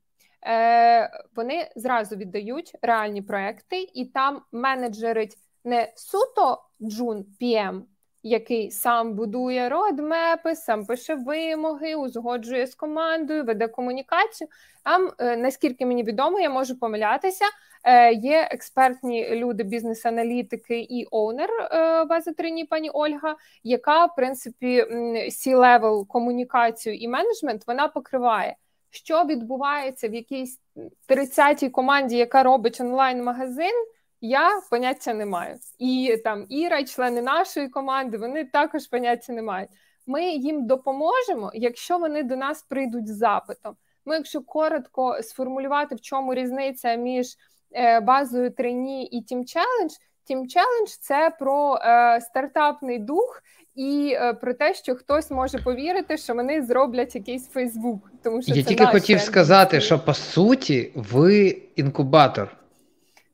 е, 0.46 1.10
вони 1.36 1.70
зразу 1.76 2.16
віддають 2.16 2.72
реальні 2.82 3.22
проекти, 3.22 3.88
і 3.94 4.04
там 4.04 4.42
менеджерить 4.52 5.36
не 5.64 5.92
суто 5.96 6.62
джун 6.82 7.24
PM, 7.40 7.82
який 8.22 8.70
сам 8.70 9.14
будує 9.14 9.68
родмепи, 9.68 10.54
сам 10.54 10.86
пише 10.86 11.14
вимоги, 11.14 11.94
узгоджує 11.94 12.66
з 12.66 12.74
командою, 12.74 13.44
веде 13.44 13.68
комунікацію. 13.68 14.48
Там, 14.84 15.12
е, 15.18 15.36
наскільки 15.36 15.86
мені 15.86 16.02
відомо, 16.02 16.40
я 16.40 16.50
можу 16.50 16.78
помилятися. 16.78 17.44
Е, 17.84 18.12
є 18.12 18.48
експертні 18.50 19.30
люди, 19.30 19.62
бізнес-аналітики 19.62 20.80
і 20.80 21.06
оунер 21.10 21.50
е, 21.50 22.04
бази 22.04 22.32
трині 22.32 22.64
пані 22.64 22.90
Ольга, 22.90 23.36
яка 23.64 24.04
в 24.04 24.14
принципі 24.16 24.84
C-level 25.30 26.06
комунікацію 26.06 26.96
і 26.96 27.08
менеджмент 27.08 27.66
вона 27.66 27.88
покриває 27.88 28.56
що 28.96 29.24
відбувається 29.24 30.08
в 30.08 30.14
якійсь 30.14 30.60
30-й 31.08 31.70
команді, 31.70 32.16
яка 32.16 32.42
робить 32.42 32.80
онлайн-магазин, 32.80 33.86
я 34.20 34.60
поняття 34.70 35.14
не 35.14 35.26
маю. 35.26 35.56
І 35.78 36.16
там 36.24 36.46
Іра, 36.48 36.84
члени 36.84 37.22
нашої 37.22 37.68
команди, 37.68 38.18
вони 38.18 38.44
також 38.44 38.86
поняття 38.86 39.32
не 39.32 39.42
мають. 39.42 39.70
Ми 40.06 40.30
їм 40.30 40.66
допоможемо, 40.66 41.50
якщо 41.54 41.98
вони 41.98 42.22
до 42.22 42.36
нас 42.36 42.62
прийдуть 42.62 43.08
з 43.08 43.16
запитом. 43.16 43.76
Ми, 44.04 44.14
якщо 44.14 44.42
коротко 44.42 45.22
сформулювати, 45.22 45.94
в 45.94 46.00
чому 46.00 46.34
різниця 46.34 46.94
між 46.94 47.26
е, 47.72 48.00
Baza 48.00 48.50
Trainee 48.50 49.06
і 49.06 49.22
Team 49.22 49.38
Challenge, 49.38 49.94
Team 50.30 50.38
Challenge– 50.38 50.98
це 51.00 51.32
про 51.38 51.74
е, 51.76 52.20
стартапний 52.20 52.98
дух 52.98 53.42
і 53.74 54.16
е, 54.16 54.32
про 54.32 54.54
те, 54.54 54.74
що 54.74 54.94
хтось 54.94 55.30
може 55.30 55.58
повірити, 55.58 56.16
що 56.16 56.34
вони 56.34 56.62
зроблять 56.62 57.14
якийсь 57.14 57.48
Фейсбук. 57.48 58.10
Тому 58.22 58.42
що 58.42 58.54
я 58.54 58.62
це 58.62 58.68
тільки 58.68 58.86
хотів 58.86 59.20
сказати, 59.20 59.80
що 59.80 59.98
по 59.98 60.14
суті 60.14 60.92
ви 60.94 61.62
інкубатор. 61.76 62.56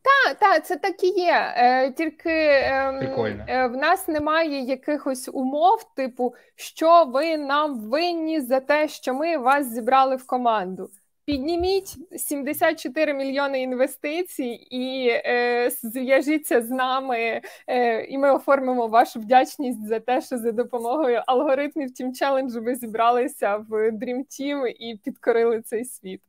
Так, 0.02 0.38
так, 0.38 0.66
це 0.66 0.76
так 0.76 1.04
і 1.04 1.08
є. 1.08 1.54
Е, 1.56 1.90
Тільки 1.90 2.30
е, 2.30 3.44
е, 3.48 3.66
в 3.66 3.76
нас 3.76 4.08
немає 4.08 4.60
якихось 4.60 5.30
умов, 5.32 5.94
типу, 5.96 6.34
що 6.56 7.04
ви 7.04 7.36
нам 7.36 7.80
винні 7.80 8.40
за 8.40 8.60
те, 8.60 8.88
що 8.88 9.14
ми 9.14 9.38
вас 9.38 9.66
зібрали 9.66 10.16
в 10.16 10.26
команду. 10.26 10.90
Підніміть 11.24 11.96
74 12.16 13.14
мільйони 13.14 13.62
інвестицій 13.62 14.66
і 14.70 15.08
е, 15.08 15.70
зв'яжіться 15.82 16.62
з 16.62 16.70
нами, 16.70 17.40
е, 17.66 18.04
і 18.04 18.18
ми 18.18 18.32
оформимо 18.32 18.86
вашу 18.86 19.20
вдячність 19.20 19.86
за 19.86 20.00
те, 20.00 20.20
що 20.20 20.38
за 20.38 20.52
допомогою 20.52 21.22
алгоритмів 21.26 21.88
Team 21.88 22.22
Challenge 22.22 22.64
ви 22.64 22.74
зібралися 22.74 23.56
в 23.56 23.90
Dream 23.90 24.18
Team 24.18 24.66
і 24.66 24.96
підкорили 25.04 25.60
цей 25.60 25.84
світ. 25.84 26.20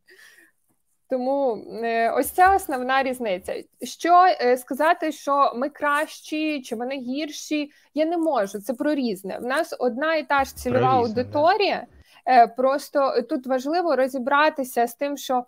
Тому 1.09 1.65
е, 1.83 2.11
ось 2.11 2.29
ця 2.29 2.55
основна 2.55 3.03
різниця. 3.03 3.63
Що 3.81 4.25
е, 4.41 4.57
сказати, 4.57 5.11
що 5.11 5.53
ми 5.55 5.69
кращі 5.69 6.61
чи 6.61 6.75
вони 6.75 6.95
гірші, 6.95 7.71
я 7.93 8.05
не 8.05 8.17
можу. 8.17 8.59
Це 8.61 8.73
про 8.73 8.95
різне. 8.95 9.37
В 9.39 9.45
нас 9.45 9.75
одна 9.79 10.15
і 10.15 10.23
та 10.23 10.43
ж 10.43 10.55
цільова 10.55 10.87
аудиторія. 10.87 11.87
Да. 11.91 12.02
Е, 12.25 12.47
просто 12.47 13.21
тут 13.29 13.47
важливо 13.47 13.95
розібратися 13.95 14.87
з 14.87 14.95
тим, 14.95 15.17
що 15.17 15.45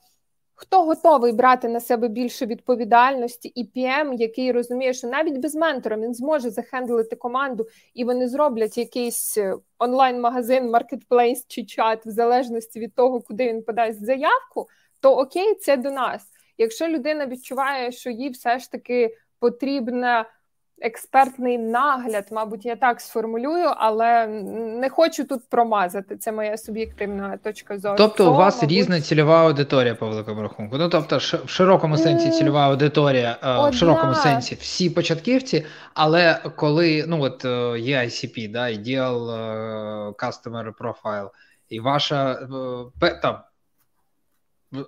хто 0.55 0.83
готовий 0.83 1.31
брати 1.31 1.67
на 1.67 1.79
себе 1.79 2.07
більше 2.07 2.45
відповідальності, 2.45 3.47
і 3.47 3.63
PM, 3.75 4.13
який 4.13 4.51
розуміє, 4.51 4.93
що 4.93 5.07
навіть 5.07 5.37
без 5.37 5.55
ментора 5.55 5.97
він 5.97 6.13
зможе 6.13 6.49
захендлити 6.49 7.15
команду, 7.15 7.67
і 7.93 8.03
вони 8.03 8.27
зроблять 8.27 8.77
якийсь 8.77 9.37
е, 9.37 9.55
онлайн-магазин, 9.79 10.69
маркетплейс 10.69 11.45
чи 11.47 11.65
чат, 11.65 12.05
в 12.05 12.09
залежності 12.09 12.79
від 12.79 12.95
того, 12.95 13.21
куди 13.21 13.47
він 13.47 13.63
подасть 13.63 14.05
заявку, 14.05 14.67
то 14.99 15.17
окей, 15.17 15.55
це 15.55 15.77
до 15.77 15.91
нас. 15.91 16.23
Якщо 16.57 16.87
людина 16.87 17.25
відчуває, 17.25 17.91
що 17.91 18.09
їй 18.09 18.29
все 18.29 18.59
ж 18.59 18.71
таки 18.71 19.17
потрібна 19.39 20.25
експертний 20.81 21.57
нагляд, 21.57 22.27
мабуть, 22.31 22.65
я 22.65 22.75
так 22.75 23.01
сформулюю, 23.01 23.65
але 23.77 24.27
не 24.27 24.89
хочу 24.89 25.23
тут 25.23 25.49
промазати. 25.49 26.17
Це 26.17 26.31
моя 26.31 26.57
суб'єктивна 26.57 27.37
точка 27.37 27.77
зору. 27.77 27.95
Тобто, 27.97 28.23
То, 28.23 28.31
у 28.31 28.35
вас 28.35 28.55
мабуть... 28.55 28.77
різна 28.77 29.01
цільова 29.01 29.43
аудиторія 29.45 29.95
по 29.95 30.07
великому 30.07 30.41
рахунку. 30.41 30.77
Ну 30.77 30.89
тобто, 30.89 31.17
в 31.17 31.49
широкому 31.49 31.97
сенсі 31.97 32.31
цільова 32.31 32.67
аудиторія, 32.67 33.37
Одна. 33.41 33.69
в 33.69 33.73
широкому 33.73 34.13
сенсі 34.13 34.55
всі 34.55 34.89
початківці, 34.89 35.65
але 35.93 36.39
коли 36.55 37.05
ну 37.07 37.21
от 37.21 37.45
е, 37.45 37.79
є 37.79 37.99
ICP, 37.99 38.51
да, 38.51 38.63
Ideal 38.63 39.31
е, 39.31 40.09
Customer 40.09 40.73
Profile, 40.73 41.29
і 41.69 41.79
ваша 41.79 42.31
е, 43.01 43.19
там 43.21 43.39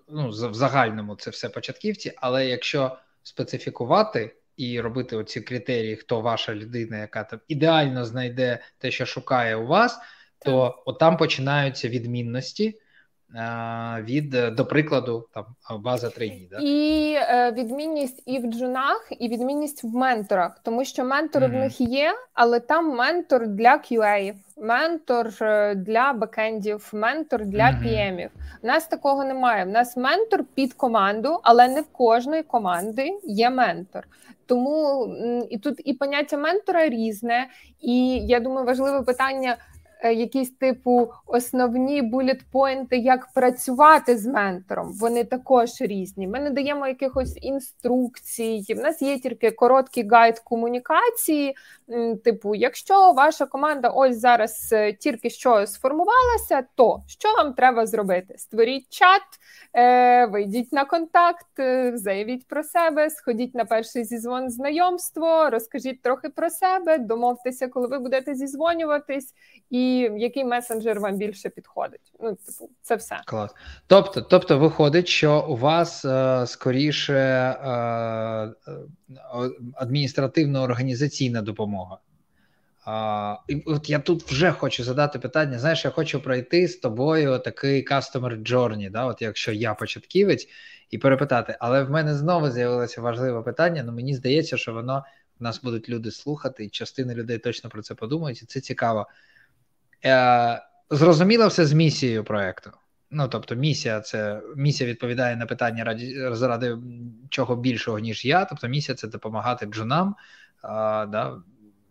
ну, 0.10 0.30
в 0.30 0.54
загальному 0.54 1.15
це 1.15 1.30
все 1.30 1.50
початківці, 1.50 2.13
але 2.17 2.47
якщо 2.47 2.97
специфікувати 3.23 4.36
і 4.57 4.81
робити 4.81 5.15
оці 5.15 5.41
критерії, 5.41 5.95
хто 5.95 6.21
ваша 6.21 6.55
людина, 6.55 6.97
яка 6.97 7.23
там 7.23 7.39
ідеально 7.47 8.05
знайде 8.05 8.59
те, 8.77 8.91
що 8.91 9.05
шукає 9.05 9.55
у 9.55 9.67
вас, 9.67 9.99
то 10.45 10.83
от 10.85 10.99
там 10.99 11.17
починаються 11.17 11.89
відмінності. 11.89 12.79
Від, 13.99 14.29
до 14.29 14.65
прикладу, 14.65 15.27
там 15.33 15.45
база 15.81 16.09
трейні. 16.09 16.47
Да? 16.51 16.57
І 16.61 17.13
е, 17.13 17.51
відмінність 17.51 18.23
і 18.25 18.39
в 18.39 18.51
джунах, 18.51 19.07
і 19.19 19.27
відмінність 19.29 19.83
в 19.83 19.95
менторах, 19.95 20.59
тому 20.63 20.85
що 20.85 21.05
ментор 21.05 21.43
mm-hmm. 21.43 21.57
в 21.57 21.59
них 21.59 21.81
є, 21.81 22.13
але 22.33 22.59
там 22.59 22.95
ментор 22.95 23.47
для 23.47 23.73
QA, 23.73 24.33
ментор 24.57 25.33
е, 25.41 25.75
для 25.75 26.13
бекендів, 26.13 26.89
ментор 26.93 27.45
для 27.45 27.63
mm-hmm. 27.63 27.83
PM-ів. 27.83 28.29
У 28.63 28.67
нас 28.67 28.87
такого 28.87 29.23
немає. 29.23 29.65
У 29.65 29.69
нас 29.69 29.97
ментор 29.97 30.43
під 30.55 30.73
команду, 30.73 31.39
але 31.43 31.67
не 31.67 31.81
в 31.81 31.87
кожної 31.87 32.43
команди 32.43 33.19
є 33.23 33.49
ментор. 33.49 34.07
Тому 34.45 35.07
і 35.49 35.57
тут 35.57 35.81
і 35.85 35.93
поняття 35.93 36.37
ментора 36.37 36.89
різне, 36.89 37.47
і 37.81 38.19
я 38.19 38.39
думаю, 38.39 38.67
важливе 38.67 39.01
питання. 39.01 39.57
Е, 39.99 40.13
якісь 40.13 40.49
типу 40.49 41.12
основні 41.25 42.01
булетпойнти, 42.01 42.97
як 42.97 43.27
працювати 43.33 44.17
з 44.17 44.25
ментором. 44.25 44.93
Вони 44.93 45.23
також 45.23 45.69
різні. 45.79 46.27
Ми 46.27 46.39
не 46.39 46.49
даємо 46.49 46.88
якихось 46.88 47.38
інструкцій. 47.41 48.65
В 48.69 48.79
нас 48.79 49.01
є 49.01 49.19
тільки 49.19 49.51
короткий 49.51 50.07
гайд 50.07 50.39
комунікації. 50.39 51.55
Типу, 52.23 52.55
якщо 52.55 53.12
ваша 53.12 53.45
команда 53.45 53.89
ось 53.89 54.19
зараз 54.19 54.69
е, 54.73 54.93
тільки 54.93 55.29
що 55.29 55.67
сформувалася, 55.67 56.63
то 56.75 57.03
що 57.07 57.33
вам 57.33 57.53
треба 57.53 57.86
зробити? 57.86 58.36
Створіть 58.38 58.89
чат, 58.89 59.21
е, 59.73 60.25
вийдіть 60.25 60.73
на 60.73 60.86
контакт, 60.86 61.47
заявіть 61.93 62.47
про 62.47 62.63
себе, 62.63 63.10
сходіть 63.10 63.55
на 63.55 63.65
перший 63.65 64.03
зізвон 64.03 64.49
знайомство, 64.49 65.49
розкажіть 65.49 66.01
трохи 66.01 66.29
про 66.29 66.49
себе, 66.49 66.97
домовтеся, 66.97 67.67
коли 67.67 67.88
ви 67.88 67.99
будете 67.99 68.36
зізвонюватись. 68.36 69.33
і 69.69 69.87
який 70.17 70.45
месенджер 70.45 71.00
вам 71.00 71.17
більше 71.17 71.50
підходить. 71.50 72.13
Ну, 72.19 72.30
типу, 72.30 72.69
це 72.82 72.95
все. 72.95 73.21
Клас. 73.26 73.52
Тобто, 73.88 74.21
тобто, 74.21 74.60
виходить, 74.60 75.08
що 75.08 75.45
у 75.50 75.56
вас 75.56 76.06
е, 76.06 76.43
скоріше 76.47 77.13
е, 77.13 77.69
е 77.69 78.52
адміністративно-організаційна 79.73 81.41
допомога. 81.41 81.97
Uh, 82.88 83.38
от 83.65 83.89
я 83.89 84.00
тут 84.00 84.23
вже 84.23 84.52
хочу 84.52 84.84
задати 84.84 85.19
питання. 85.19 85.60
Знаєш, 85.60 85.86
я 85.86 85.91
хочу 85.91 86.21
пройти 86.21 86.67
з 86.67 86.78
тобою 86.78 87.39
такий 87.39 87.88
customer 87.88 88.52
journey, 88.52 88.91
да, 88.91 89.06
от 89.06 89.21
якщо 89.21 89.52
я 89.52 89.73
початківець, 89.73 90.47
і 90.89 90.97
перепитати, 90.97 91.58
але 91.60 91.84
в 91.84 91.91
мене 91.91 92.15
знову 92.15 92.50
з'явилося 92.50 93.02
важливе 93.02 93.41
питання. 93.41 93.84
Ну 93.84 93.91
мені 93.91 94.15
здається, 94.15 94.58
що 94.58 94.73
воно 94.73 95.04
нас 95.39 95.62
будуть 95.62 95.89
люди 95.89 96.12
слухати, 96.12 96.65
і 96.65 96.69
частина 96.69 97.13
людей 97.13 97.38
точно 97.38 97.69
про 97.69 97.82
це 97.82 97.95
подумають, 97.95 98.43
і 98.43 98.45
це 98.45 98.60
цікаво. 98.60 99.08
Е, 100.05 100.63
Зрозуміло 100.89 101.47
все 101.47 101.65
з 101.65 101.73
місією 101.73 102.23
проекту. 102.23 102.71
Ну, 103.12 103.27
тобто, 103.27 103.55
місія 103.55 104.01
це 104.01 104.41
місія 104.55 104.89
відповідає 104.89 105.36
на 105.36 105.45
питання 105.45 105.83
раді 105.83 106.27
заради 106.31 106.77
чого 107.29 107.55
більшого, 107.55 107.99
ніж 107.99 108.25
я. 108.25 108.45
Тобто, 108.45 108.67
місія 108.67 108.95
це 108.95 109.07
допомагати 109.07 109.65
джунам. 109.65 110.15
А, 110.62 111.05
да, 111.05 111.38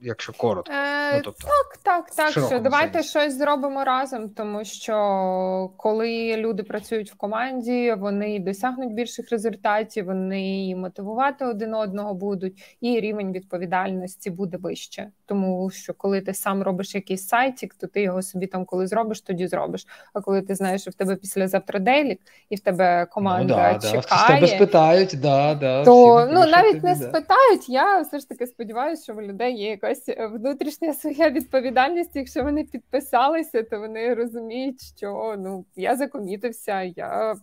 якщо 0.00 0.32
коротко. 0.32 0.72
Е, 0.72 1.16
ну, 1.16 1.20
тобто, 1.24 1.48
Так, 1.48 1.76
так, 1.82 2.10
так. 2.10 2.30
Що 2.30 2.58
Давайте 2.58 2.92
сенсі. 2.92 3.08
щось 3.08 3.38
зробимо 3.38 3.84
разом, 3.84 4.28
тому 4.28 4.64
що 4.64 5.70
коли 5.76 6.36
люди 6.36 6.62
працюють 6.62 7.12
в 7.12 7.16
команді, 7.16 7.94
вони 7.98 8.38
досягнуть 8.38 8.92
більших 8.92 9.30
результатів, 9.30 10.04
вони 10.04 10.74
мотивувати 10.76 11.44
один 11.44 11.74
одного 11.74 12.14
будуть, 12.14 12.76
і 12.80 13.00
рівень 13.00 13.32
відповідальності 13.32 14.30
буде 14.30 14.56
вище. 14.56 15.08
Тому 15.26 15.70
що 15.70 15.94
коли 15.94 16.20
ти 16.20 16.34
сам 16.34 16.62
робиш 16.62 16.94
якийсь 16.94 17.28
сайтик, 17.28 17.74
то 17.74 17.86
ти 17.86 18.02
його 18.02 18.22
собі 18.22 18.46
там, 18.46 18.64
коли 18.64 18.86
зробиш, 18.86 19.20
тоді 19.20 19.46
зробиш. 19.46 19.86
А 20.12 20.20
коли 20.20 20.42
ти 20.42 20.54
знаєш, 20.54 20.80
що 20.80 20.90
в 20.90 20.94
тебе 20.94 21.16
післязавтра 21.16 21.80
дейлік, 21.80 22.20
і 22.50 22.56
в 22.56 22.60
тебе 22.60 23.06
команда 23.06 23.72
ну, 23.72 23.78
да, 23.78 23.88
чекає, 23.88 24.02
да. 24.28 24.34
тебе 24.34 24.46
спитають, 24.46 25.20
да, 25.22 25.54
да, 25.54 25.84
то 25.84 26.28
ну 26.32 26.46
навіть 26.46 26.72
тобі, 26.72 26.86
не 26.86 26.94
да. 26.94 27.08
спитають. 27.08 27.68
Я 27.68 28.00
все 28.00 28.18
ж 28.18 28.28
таки 28.28 28.46
сподіваюся, 28.46 29.02
що 29.02 29.14
в 29.14 29.22
людей 29.22 29.56
є 29.56 29.70
якась 29.88 30.08
е, 30.08 30.26
внутрішня 30.26 30.94
своя 30.94 31.30
відповідальність. 31.30 32.10
Якщо 32.14 32.42
вони 32.42 32.64
підписалися, 32.64 33.62
то 33.62 33.80
вони 33.80 34.14
розуміють, 34.14 34.80
що 34.96 35.34
ну 35.38 35.64
я 35.76 35.96
закомітився, 35.96 36.82
я 36.82 37.34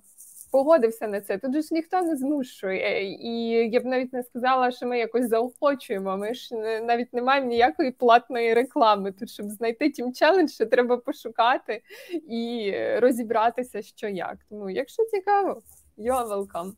погодився 0.51 1.07
на 1.07 1.21
це. 1.21 1.37
Тут 1.37 1.61
ж 1.61 1.67
ніхто 1.71 2.01
не 2.01 2.15
змушує, 2.15 3.11
і 3.11 3.49
я 3.71 3.79
б 3.79 3.85
навіть 3.85 4.13
не 4.13 4.23
сказала, 4.23 4.71
що 4.71 4.87
ми 4.87 4.99
якось 4.99 5.29
заохочуємо. 5.29 6.17
Ми 6.17 6.33
ж 6.33 6.55
навіть 6.81 7.13
не 7.13 7.21
маємо 7.21 7.47
ніякої 7.47 7.91
платної 7.91 8.53
реклами. 8.53 9.11
Тут 9.11 9.29
щоб 9.29 9.49
знайти 9.49 9.89
тім 9.89 10.13
челендж, 10.13 10.51
ще 10.51 10.65
треба 10.65 10.97
пошукати 10.97 11.81
і 12.29 12.73
розібратися, 12.97 13.81
що 13.81 14.07
як. 14.07 14.37
Тому, 14.49 14.69
якщо 14.69 15.03
цікаво, 15.05 15.61
you 15.97 16.11
are 16.11 16.27
welcome. 16.27 16.71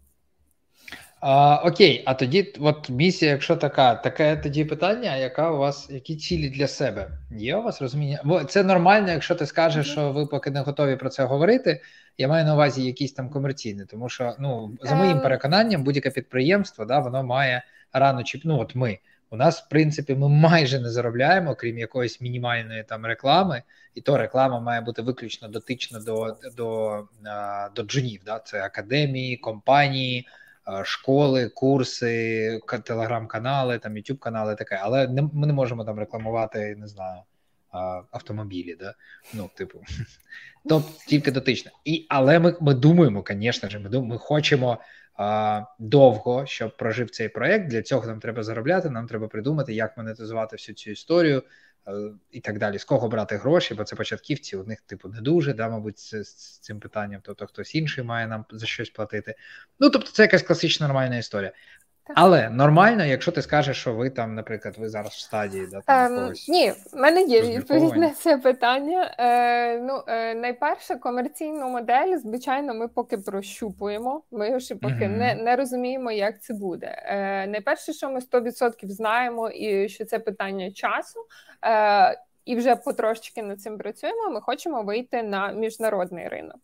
А, 1.27 1.61
Окей, 1.63 2.03
а 2.05 2.13
тоді, 2.13 2.53
от 2.59 2.89
місія, 2.89 3.31
якщо 3.31 3.55
така, 3.55 3.95
таке 3.95 4.35
тоді 4.35 4.65
питання, 4.65 5.15
яка 5.15 5.51
у 5.51 5.57
вас, 5.57 5.89
які 5.89 6.15
цілі 6.15 6.49
для 6.49 6.67
себе? 6.67 7.11
Є 7.31 7.55
у 7.55 7.61
вас 7.61 7.81
розуміння? 7.81 8.21
Бо 8.23 8.43
це 8.43 8.63
нормально, 8.63 9.11
якщо 9.11 9.35
ти 9.35 9.45
скажеш, 9.45 9.91
що 9.91 10.11
ви 10.11 10.25
поки 10.25 10.51
не 10.51 10.61
готові 10.61 10.95
про 10.95 11.09
це 11.09 11.23
говорити. 11.23 11.81
Я 12.17 12.27
маю 12.27 12.45
на 12.45 12.53
увазі 12.53 12.85
якісь 12.85 13.13
там 13.13 13.29
комерційні, 13.29 13.85
тому 13.85 14.09
що 14.09 14.35
ну 14.39 14.77
за 14.81 14.95
моїм 14.95 15.17
ем. 15.17 15.21
переконанням, 15.21 15.83
будь-яке 15.83 16.09
підприємство, 16.09 16.85
да, 16.85 16.99
воно 16.99 17.23
має 17.23 17.63
рано 17.93 18.23
чи 18.23 18.41
ну 18.43 18.59
от 18.59 18.75
ми. 18.75 18.99
У 19.29 19.35
нас, 19.35 19.61
в 19.61 19.69
принципі, 19.69 20.15
ми 20.15 20.29
майже 20.29 20.79
не 20.79 20.89
заробляємо, 20.89 21.55
крім 21.55 21.77
якоїсь 21.77 22.21
мінімальної 22.21 22.83
там 22.83 23.05
реклами, 23.05 23.61
і 23.95 24.01
то 24.01 24.17
реклама 24.17 24.59
має 24.59 24.81
бути 24.81 25.01
виключно 25.01 25.47
дотична 25.47 25.99
до 25.99 26.37
до, 26.43 26.51
до, 26.57 27.03
до 27.75 27.83
джунів. 27.83 28.21
Да? 28.25 28.39
Це 28.39 28.63
академії, 28.63 29.37
компанії 29.37 30.27
школи, 30.83 31.49
курси, 31.49 32.61
телеграм-канали, 32.83 33.79
там 33.79 33.93
youtube 33.93 34.17
канали 34.17 34.55
таке, 34.55 34.79
але 34.81 35.07
не, 35.07 35.21
ми 35.33 35.47
не 35.47 35.53
можемо 35.53 35.85
там 35.85 35.99
рекламувати, 35.99 36.75
не 36.75 36.87
знаю, 36.87 37.21
автомобілі. 38.11 38.75
да? 38.79 38.95
Ну, 39.33 39.49
типу, 39.55 39.79
то 40.69 40.83
тільки 41.07 41.31
дотично. 41.31 41.71
І, 41.85 42.05
Але 42.09 42.39
ми 42.39 42.55
ми 42.61 42.73
думаємо, 42.73 43.23
звісно 43.29 43.69
ж, 43.69 43.79
ми 43.79 44.01
ми 44.01 44.17
хочемо 44.17 44.77
а, 45.17 45.63
довго, 45.79 46.45
щоб 46.45 46.77
прожив 46.77 47.09
цей 47.09 47.29
проект. 47.29 47.67
Для 47.67 47.81
цього 47.81 48.07
нам 48.07 48.19
треба 48.19 48.43
заробляти, 48.43 48.89
нам 48.89 49.07
треба 49.07 49.27
придумати, 49.27 49.73
як 49.73 49.97
монетизувати 49.97 50.55
всю 50.55 50.75
цю 50.75 50.91
історію. 50.91 51.43
І 52.31 52.39
так 52.39 52.59
далі, 52.59 52.79
з 52.79 52.83
кого 52.83 53.07
брати 53.07 53.37
гроші, 53.37 53.73
бо 53.73 53.83
це 53.83 53.95
початківці, 53.95 54.57
у 54.57 54.63
них, 54.63 54.81
типу, 54.81 55.09
не 55.09 55.21
дуже, 55.21 55.53
да, 55.53 55.69
мабуть, 55.69 55.99
з, 55.99 56.23
з 56.23 56.59
цим 56.59 56.79
питанням, 56.79 57.21
тобто 57.23 57.47
хтось 57.47 57.75
інший 57.75 58.03
має 58.03 58.27
нам 58.27 58.45
за 58.51 58.65
щось 58.65 58.89
платити. 58.89 59.35
Ну, 59.79 59.89
тобто, 59.89 60.11
це 60.11 60.23
якась 60.23 60.43
класична 60.43 60.87
нормальна 60.87 61.17
історія. 61.17 61.51
Але 62.13 62.49
нормально, 62.49 63.05
якщо 63.05 63.31
ти 63.31 63.41
скажеш, 63.41 63.77
що 63.77 63.93
ви 63.93 64.09
там, 64.09 64.35
наприклад, 64.35 64.75
ви 64.77 64.89
зараз 64.89 65.11
в 65.11 65.19
стадії 65.19 65.67
да, 65.71 65.81
там, 65.81 66.17
ем, 66.17 66.33
Ні, 66.47 66.71
в 66.71 66.97
мене 66.97 67.21
є 67.21 67.41
відповідь 67.41 67.95
на 67.95 68.09
це 68.09 68.37
питання. 68.37 69.15
Е, 69.19 69.79
Ну, 69.79 70.03
е, 70.07 70.35
найперше, 70.35 70.95
комерційну 70.95 71.69
модель, 71.69 72.17
звичайно, 72.17 72.73
ми 72.73 72.87
поки 72.87 73.17
прощупуємо. 73.17 74.21
Ми 74.31 74.59
ще 74.59 74.75
поки 74.75 74.93
mm-hmm. 74.93 75.17
не 75.17 75.35
не 75.35 75.55
розуміємо, 75.55 76.11
як 76.11 76.41
це 76.41 76.53
буде. 76.53 76.87
Е, 77.05 77.47
Найперше, 77.47 77.93
що 77.93 78.09
ми 78.09 78.19
100% 78.19 78.89
знаємо, 78.89 79.49
і 79.49 79.89
що 79.89 80.05
це 80.05 80.19
питання 80.19 80.71
часу. 80.71 81.19
Е, 81.65 82.21
І 82.45 82.55
вже 82.55 82.75
потрошечки 82.75 83.43
над 83.43 83.61
цим 83.61 83.77
працюємо. 83.77 84.29
Ми 84.29 84.41
хочемо 84.41 84.83
вийти 84.83 85.23
на 85.23 85.51
міжнародний 85.51 86.27
ринок. 86.27 86.59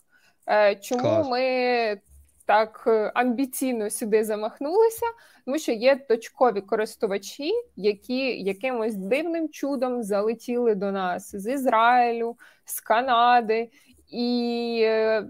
Е, 0.47 0.75
Чому 0.75 1.01
Клас. 1.01 1.27
ми 1.27 1.97
так 2.41 2.84
е, 2.88 3.12
амбіційно 3.15 3.89
сюди 3.89 4.23
замахнулися, 4.23 5.06
тому 5.45 5.60
що 5.60 5.71
є 5.71 5.95
точкові 5.95 6.62
користувачі, 6.62 7.51
які 7.75 8.43
якимось 8.43 8.95
дивним 8.95 9.49
чудом 9.49 10.04
залетіли 10.04 10.75
до 10.75 10.91
нас 10.91 11.36
з 11.36 11.54
Ізраїлю, 11.54 12.38
з 12.65 12.80
Канади, 12.82 13.69
і 14.08 14.80
е, 14.84 15.27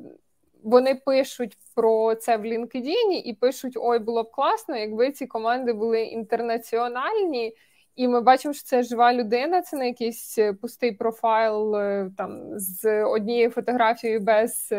вони 0.64 0.96
пишуть 0.96 1.58
про 1.76 2.16
це 2.16 2.38
в 2.38 2.42
LinkedIn 2.42 3.12
і 3.26 3.34
пишуть: 3.34 3.74
Ой, 3.76 4.00
було 4.00 4.24
б 4.24 4.32
класно, 4.32 4.78
якби 4.78 5.12
ці 5.12 5.28
команди 5.28 5.74
були 5.74 6.02
інтернаціональні. 6.02 7.56
І 7.96 8.08
ми 8.08 8.22
бачимо, 8.22 8.54
що 8.54 8.64
це 8.64 8.84
жива 8.84 9.14
людина, 9.14 9.62
це 9.62 9.78
не 9.78 9.88
якийсь 9.88 10.38
е, 10.38 10.54
пустий 10.54 10.92
профайл 10.92 11.76
там 12.18 12.60
з 12.60 13.04
однією 13.04 13.50
фотографією 13.50 14.20
без 14.20 14.70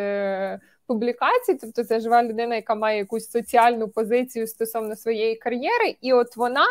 публікацій, 0.87 1.55
тобто 1.55 1.85
це 1.85 2.01
жива 2.01 2.23
людина, 2.23 2.55
яка 2.55 2.75
має 2.75 2.99
якусь 2.99 3.31
соціальну 3.31 3.89
позицію 3.89 4.47
стосовно 4.47 4.97
своєї 4.97 5.37
кар'єри, 5.37 5.97
і 6.01 6.13
от 6.13 6.37
вона. 6.37 6.67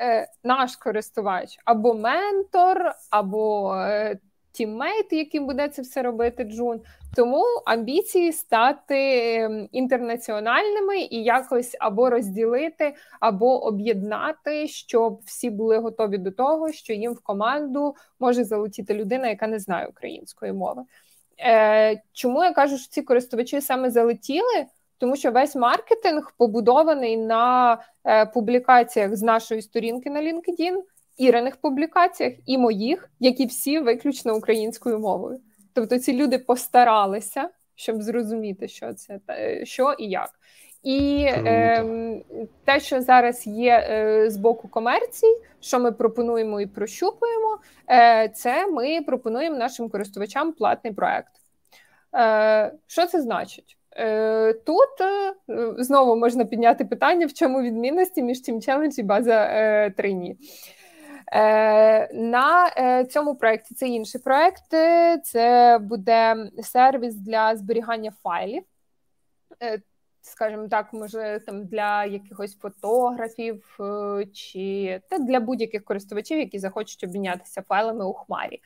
Е, 0.00 0.28
наш 0.44 0.76
користувач 0.76 1.58
або 1.64 1.94
ментор, 1.94 2.92
або 3.10 3.74
е, 3.74 4.18
тіммейт, 4.52 5.12
яким 5.12 5.46
буде 5.46 5.68
це 5.68 5.82
все 5.82 6.02
робити 6.02 6.44
Джун. 6.44 6.80
Тому 7.16 7.44
амбіції 7.66 8.32
стати 8.32 8.96
ем, 9.34 9.68
інтернаціональними 9.72 10.98
і 11.00 11.22
якось 11.22 11.76
або 11.80 12.10
розділити, 12.10 12.94
або 13.20 13.64
об'єднати, 13.64 14.68
щоб 14.68 15.20
всі 15.24 15.50
були 15.50 15.78
готові 15.78 16.18
до 16.18 16.30
того, 16.30 16.72
що 16.72 16.92
їм 16.92 17.12
в 17.12 17.20
команду 17.20 17.94
може 18.20 18.44
залетіти 18.44 18.94
людина, 18.94 19.28
яка 19.28 19.46
не 19.46 19.58
знає 19.58 19.86
української 19.86 20.52
мови. 20.52 20.82
Е, 21.40 22.02
Чому 22.12 22.44
я 22.44 22.52
кажу, 22.52 22.78
що 22.78 22.88
ці 22.88 23.02
користувачі 23.02 23.60
саме 23.60 23.90
залетіли? 23.90 24.66
Тому 24.98 25.16
що 25.16 25.30
весь 25.30 25.56
маркетинг 25.56 26.32
побудований 26.38 27.16
на 27.16 27.78
е, 28.04 28.26
публікаціях 28.26 29.16
з 29.16 29.22
нашої 29.22 29.62
сторінки 29.62 30.10
на 30.10 30.22
LinkedIn, 30.22 30.82
ірених 31.16 31.56
публікаціях 31.56 32.32
і 32.46 32.58
моїх, 32.58 33.10
які 33.20 33.46
всі 33.46 33.78
виключно 33.78 34.36
українською 34.36 34.98
мовою. 34.98 35.40
Тобто 35.74 35.98
ці 35.98 36.12
люди 36.12 36.38
постаралися, 36.38 37.50
щоб 37.74 38.02
зрозуміти, 38.02 38.68
що 38.68 38.94
це 38.94 39.20
що 39.64 39.92
і 39.92 40.08
як. 40.08 40.30
І 40.86 41.24
е, 41.28 41.84
те, 42.64 42.80
що 42.80 43.00
зараз 43.00 43.46
є 43.46 43.86
е, 43.90 44.30
з 44.30 44.36
боку 44.36 44.68
комерції, 44.68 45.32
що 45.60 45.80
ми 45.80 45.92
пропонуємо 45.92 46.60
і 46.60 46.66
прощупуємо, 46.66 47.58
е, 47.90 48.28
це 48.28 48.66
ми 48.66 49.02
пропонуємо 49.02 49.56
нашим 49.56 49.88
користувачам 49.88 50.52
платний 50.52 50.92
проект. 50.92 51.32
Е, 52.14 52.72
Що 52.86 53.06
це 53.06 53.22
значить? 53.22 53.78
Е, 53.96 54.52
Тут 54.52 55.00
е, 55.00 55.34
знову 55.78 56.16
можна 56.16 56.44
підняти 56.44 56.84
питання, 56.84 57.26
в 57.26 57.32
чому 57.32 57.62
відмінності 57.62 58.22
між 58.22 58.38
Team 58.38 58.68
Challenge 58.68 58.98
і 58.98 59.02
база 59.02 59.44
е, 59.44 59.90
трейні. 59.90 60.36
Е, 61.32 62.14
на 62.14 62.72
е, 62.76 63.04
цьому 63.04 63.34
проєкті 63.34 63.74
це 63.74 63.88
інший 63.88 64.20
проєкт, 64.20 64.64
це 65.24 65.78
буде 65.82 66.50
сервіс 66.62 67.14
для 67.14 67.56
зберігання 67.56 68.12
файлів 68.22 68.62
скажімо 70.26 70.68
так, 70.68 70.92
може 70.92 71.40
там 71.46 71.64
для 71.64 72.04
якихось 72.04 72.58
фотографів 72.58 73.78
е, 73.80 74.26
чи 74.32 75.00
та 75.10 75.18
для 75.18 75.40
будь-яких 75.40 75.84
користувачів, 75.84 76.38
які 76.38 76.58
захочуть 76.58 77.04
обмінятися 77.04 77.62
файлами 77.62 78.04
у 78.04 78.12
хмарі. 78.12 78.60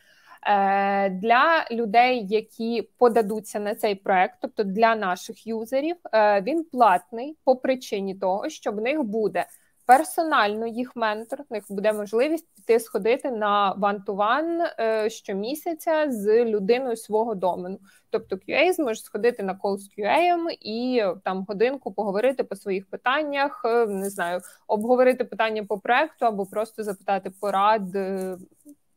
Е, 0.46 1.10
для 1.10 1.66
людей, 1.70 2.26
які 2.26 2.88
подадуться 2.98 3.60
на 3.60 3.74
цей 3.74 3.94
проект, 3.94 4.34
тобто 4.40 4.64
для 4.64 4.96
наших 4.96 5.46
юзерів, 5.46 5.96
е, 6.12 6.40
він 6.40 6.64
платний 6.64 7.36
по 7.44 7.56
причині 7.56 8.14
того, 8.14 8.48
що 8.48 8.72
в 8.72 8.80
них 8.80 9.02
буде 9.02 9.46
персонально 9.90 10.66
їх 10.66 10.96
ментор. 10.96 11.42
В 11.50 11.52
них 11.52 11.64
буде 11.68 11.92
можливість 11.92 12.46
піти 12.56 12.80
сходити 12.80 13.30
на 13.30 13.72
ван-ту-ван 13.72 14.60
щомісяця 15.08 16.06
з 16.10 16.44
людиною 16.44 16.96
свого 16.96 17.34
домену. 17.34 17.78
Тобто 18.10 18.36
QA 18.36 18.72
зможе 18.72 19.00
сходити 19.00 19.42
на 19.42 19.54
кол 19.54 19.78
з 19.78 19.90
QA 19.98 20.36
і 20.60 21.04
там 21.24 21.44
годинку 21.48 21.92
поговорити 21.92 22.44
по 22.44 22.56
своїх 22.56 22.90
питаннях, 22.90 23.62
е, 23.64 23.86
не 23.86 24.10
знаю, 24.10 24.40
обговорити 24.66 25.24
питання 25.24 25.64
по 25.64 25.78
проекту 25.78 26.26
або 26.26 26.46
просто 26.46 26.82
запитати 26.82 27.30
порад. 27.40 27.96
Е, 27.96 28.36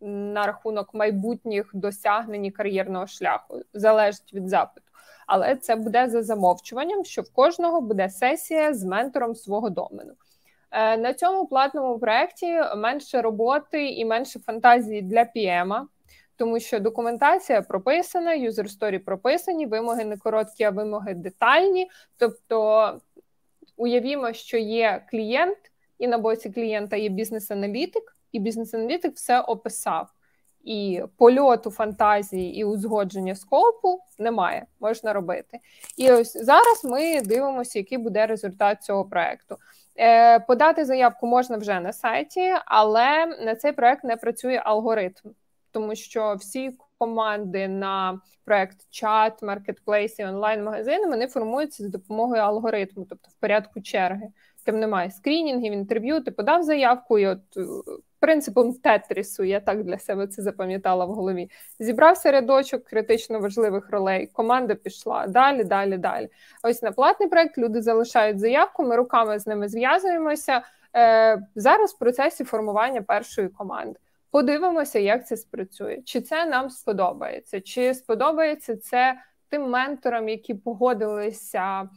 на 0.01 0.45
рахунок 0.47 0.93
майбутніх 0.93 1.71
досягнень 1.73 2.51
кар'єрного 2.51 3.07
шляху 3.07 3.61
залежить 3.73 4.33
від 4.33 4.49
запиту, 4.49 4.87
але 5.27 5.55
це 5.55 5.75
буде 5.75 6.09
за 6.09 6.23
замовчуванням, 6.23 7.05
що 7.05 7.21
в 7.21 7.33
кожного 7.33 7.81
буде 7.81 8.09
сесія 8.09 8.73
з 8.73 8.83
ментором 8.83 9.35
свого 9.35 9.69
домену. 9.69 10.13
Е, 10.73 10.97
на 10.97 11.13
цьому 11.13 11.47
платному 11.47 11.99
проєкті 11.99 12.61
менше 12.75 13.21
роботи 13.21 13.87
і 13.89 14.05
менше 14.05 14.39
фантазії 14.39 15.01
для 15.01 15.21
PM, 15.35 15.81
тому 16.35 16.59
що 16.59 16.79
документація 16.79 17.61
прописана, 17.61 18.33
user 18.33 18.63
story 18.63 18.99
прописані, 18.99 19.65
вимоги 19.65 20.05
не 20.05 20.17
короткі, 20.17 20.63
а 20.63 20.69
вимоги 20.69 21.13
детальні. 21.13 21.89
Тобто 22.17 22.99
уявімо, 23.77 24.33
що 24.33 24.57
є 24.57 25.05
клієнт, 25.09 25.57
і 25.99 26.07
на 26.07 26.17
боці 26.17 26.49
клієнта 26.49 26.95
є 26.95 27.09
бізнес-аналітик, 27.09 28.17
і 28.31 28.39
бізнес-аналітик 28.39 29.15
все 29.15 29.39
описав. 29.39 30.09
І 30.63 31.03
польоту 31.17 31.71
фантазії 31.71 32.55
і 32.55 32.63
узгодження 32.63 33.35
scope 33.35 33.89
у 33.89 33.99
немає, 34.19 34.65
можна 34.79 35.13
робити. 35.13 35.59
І 35.97 36.11
ось 36.11 36.37
зараз 36.37 36.83
ми 36.83 37.21
дивимося, 37.21 37.79
який 37.79 37.97
буде 37.97 38.27
результат 38.27 38.83
цього 38.83 39.05
проекту. 39.05 39.57
Е, 39.99 40.39
подати 40.39 40.85
заявку 40.85 41.27
можна 41.27 41.57
вже 41.57 41.79
на 41.79 41.93
сайті, 41.93 42.53
але 42.65 43.25
на 43.25 43.55
цей 43.55 43.71
проект 43.71 44.03
не 44.03 44.15
працює 44.15 44.61
алгоритм, 44.63 45.31
тому 45.71 45.95
що 45.95 46.35
всі 46.39 46.77
команди 46.97 47.67
на 47.67 48.21
проект 48.45 48.77
чат, 48.89 49.41
маркетплейс 49.41 50.19
і 50.19 50.25
онлайн-магазини 50.25 51.07
вони 51.07 51.27
формуються 51.27 51.83
за 51.83 51.89
допомогою 51.89 52.41
алгоритму, 52.41 53.05
тобто 53.09 53.29
в 53.31 53.35
порядку 53.41 53.81
черги. 53.81 54.27
Там 54.65 54.79
немає 54.79 55.11
скрінінгів, 55.11 55.73
інтерв'ю, 55.73 56.23
ти 56.23 56.31
подав 56.31 56.63
заявку, 56.63 57.19
і 57.19 57.27
от 57.27 57.41
принципом 58.23 58.73
тетрісу, 58.73 59.43
я 59.43 59.59
так 59.59 59.83
для 59.83 59.99
себе 59.99 60.27
це 60.27 60.41
запам'ятала 60.41 61.05
в 61.05 61.09
голові. 61.09 61.49
Зібрався 61.79 62.31
рядочок 62.31 62.83
критично 62.83 63.39
важливих 63.39 63.89
ролей, 63.89 64.27
команда 64.33 64.75
пішла 64.75 65.27
далі, 65.27 65.63
далі, 65.63 65.97
далі. 65.97 66.29
Ось 66.63 66.81
на 66.81 66.91
платний 66.91 67.29
проект 67.29 67.57
люди 67.57 67.81
залишають 67.81 68.39
заявку, 68.39 68.83
ми 68.83 68.95
руками 68.95 69.39
з 69.39 69.47
ними 69.47 69.67
зв'язуємося. 69.67 70.61
Е, 70.95 71.47
Зараз 71.55 71.93
в 71.93 71.97
процесі 71.97 72.43
формування 72.43 73.01
першої 73.01 73.47
команди. 73.47 73.99
Подивимося, 74.31 74.99
як 74.99 75.27
це 75.27 75.37
спрацює. 75.37 76.01
Чи 76.05 76.21
це 76.21 76.45
нам 76.45 76.69
сподобається, 76.69 77.61
чи 77.61 77.93
сподобається 77.93 78.77
це 78.77 79.15
тим 79.49 79.69
менторам, 79.69 80.29
які 80.29 80.53
погодилися 80.53 81.89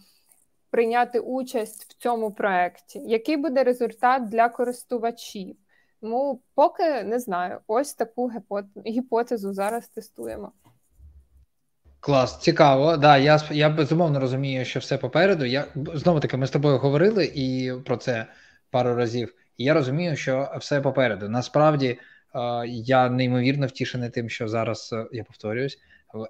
прийняти 0.70 1.20
участь 1.20 1.84
в 1.84 1.96
цьому 2.02 2.32
проєкті? 2.32 2.98
Який 2.98 3.36
буде 3.36 3.64
результат 3.64 4.28
для 4.28 4.48
користувачів? 4.48 5.56
Тому 6.00 6.40
поки 6.54 7.02
не 7.02 7.18
знаю. 7.18 7.60
Ось 7.66 7.94
таку 7.94 8.32
гіпотезу 8.86 9.52
зараз 9.52 9.88
тестуємо. 9.88 10.52
Клас, 12.00 12.40
цікаво. 12.40 12.96
Да, 12.96 13.18
я 13.18 13.40
я 13.50 13.70
безумовно 13.70 14.20
розумію, 14.20 14.64
що 14.64 14.80
все 14.80 14.98
попереду. 14.98 15.44
Я 15.44 15.66
знову 15.74 16.20
таки 16.20 16.36
ми 16.36 16.46
з 16.46 16.50
тобою 16.50 16.78
говорили 16.78 17.32
і 17.34 17.72
про 17.84 17.96
це 17.96 18.26
пару 18.70 18.94
разів. 18.94 19.34
Я 19.58 19.74
розумію, 19.74 20.16
що 20.16 20.52
все 20.60 20.80
попереду. 20.80 21.28
Насправді 21.28 21.98
я 22.66 23.10
неймовірно 23.10 23.66
втішений 23.66 24.10
тим, 24.10 24.28
що 24.28 24.48
зараз 24.48 24.90
е, 24.92 25.06
я 25.12 25.24
повторююсь, 25.24 25.78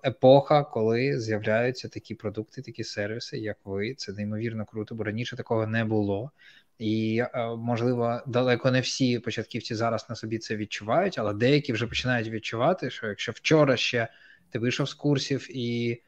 епоха, 0.04 0.64
коли 0.64 1.20
з'являються 1.20 1.88
такі 1.88 2.14
продукти, 2.14 2.62
такі 2.62 2.84
сервіси, 2.84 3.38
як 3.38 3.56
ви. 3.64 3.94
Це 3.94 4.12
неймовірно 4.12 4.64
круто, 4.64 4.94
бо 4.94 5.04
раніше 5.04 5.36
такого 5.36 5.66
не 5.66 5.84
було. 5.84 6.30
І, 6.78 7.22
е, 7.34 7.46
можливо, 7.56 8.20
далеко 8.26 8.70
не 8.70 8.80
всі 8.80 9.18
початківці 9.18 9.74
зараз 9.74 10.06
на 10.08 10.16
собі 10.16 10.38
це 10.38 10.56
відчувають, 10.56 11.18
але 11.18 11.34
деякі 11.34 11.72
вже 11.72 11.86
починають 11.86 12.28
відчувати, 12.28 12.90
що 12.90 13.06
якщо 13.06 13.32
вчора 13.32 13.76
ще 13.76 14.08
ти 14.50 14.58
вийшов 14.58 14.88
з 14.88 14.94
курсів, 14.94 15.56
і 15.56 16.02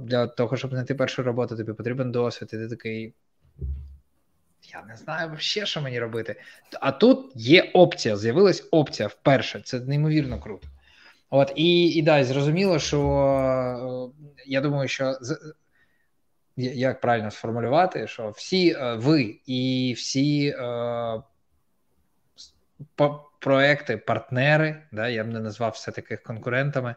для 0.00 0.26
того, 0.26 0.56
щоб 0.56 0.70
знайти 0.70 0.94
першу 0.94 1.22
роботу, 1.22 1.56
тобі 1.56 1.72
потрібен 1.72 2.12
досвід, 2.12 2.50
і 2.52 2.56
ти 2.56 2.68
такий. 2.68 3.14
Я 4.72 4.82
не 4.88 4.96
знаю 4.96 5.36
ще, 5.38 5.66
що 5.66 5.80
мені 5.80 6.00
робити. 6.00 6.40
А 6.80 6.92
тут 6.92 7.32
є 7.34 7.70
опція, 7.74 8.16
з'явилась 8.16 8.68
опція 8.70 9.08
вперше. 9.08 9.60
Це 9.64 9.80
неймовірно 9.80 10.40
круто. 10.40 10.68
От, 11.30 11.52
І 11.56 11.84
і 11.88 12.02
да, 12.02 12.24
зрозуміло, 12.24 12.78
що 12.78 13.00
е, 14.14 14.42
я 14.46 14.60
думаю, 14.60 14.88
що 14.88 15.14
як 16.64 17.00
правильно 17.00 17.30
сформулювати, 17.30 18.06
що 18.06 18.30
всі 18.30 18.70
е, 18.70 18.94
ви 18.94 19.36
і 19.46 19.94
всі 19.96 20.48
е, 20.48 21.22
проекти, 23.40 23.96
партнери, 23.96 24.82
да, 24.92 25.08
я 25.08 25.24
б 25.24 25.28
не 25.28 25.40
назвав 25.40 25.72
все 25.72 25.90
таки 25.90 26.16
конкурентами. 26.16 26.94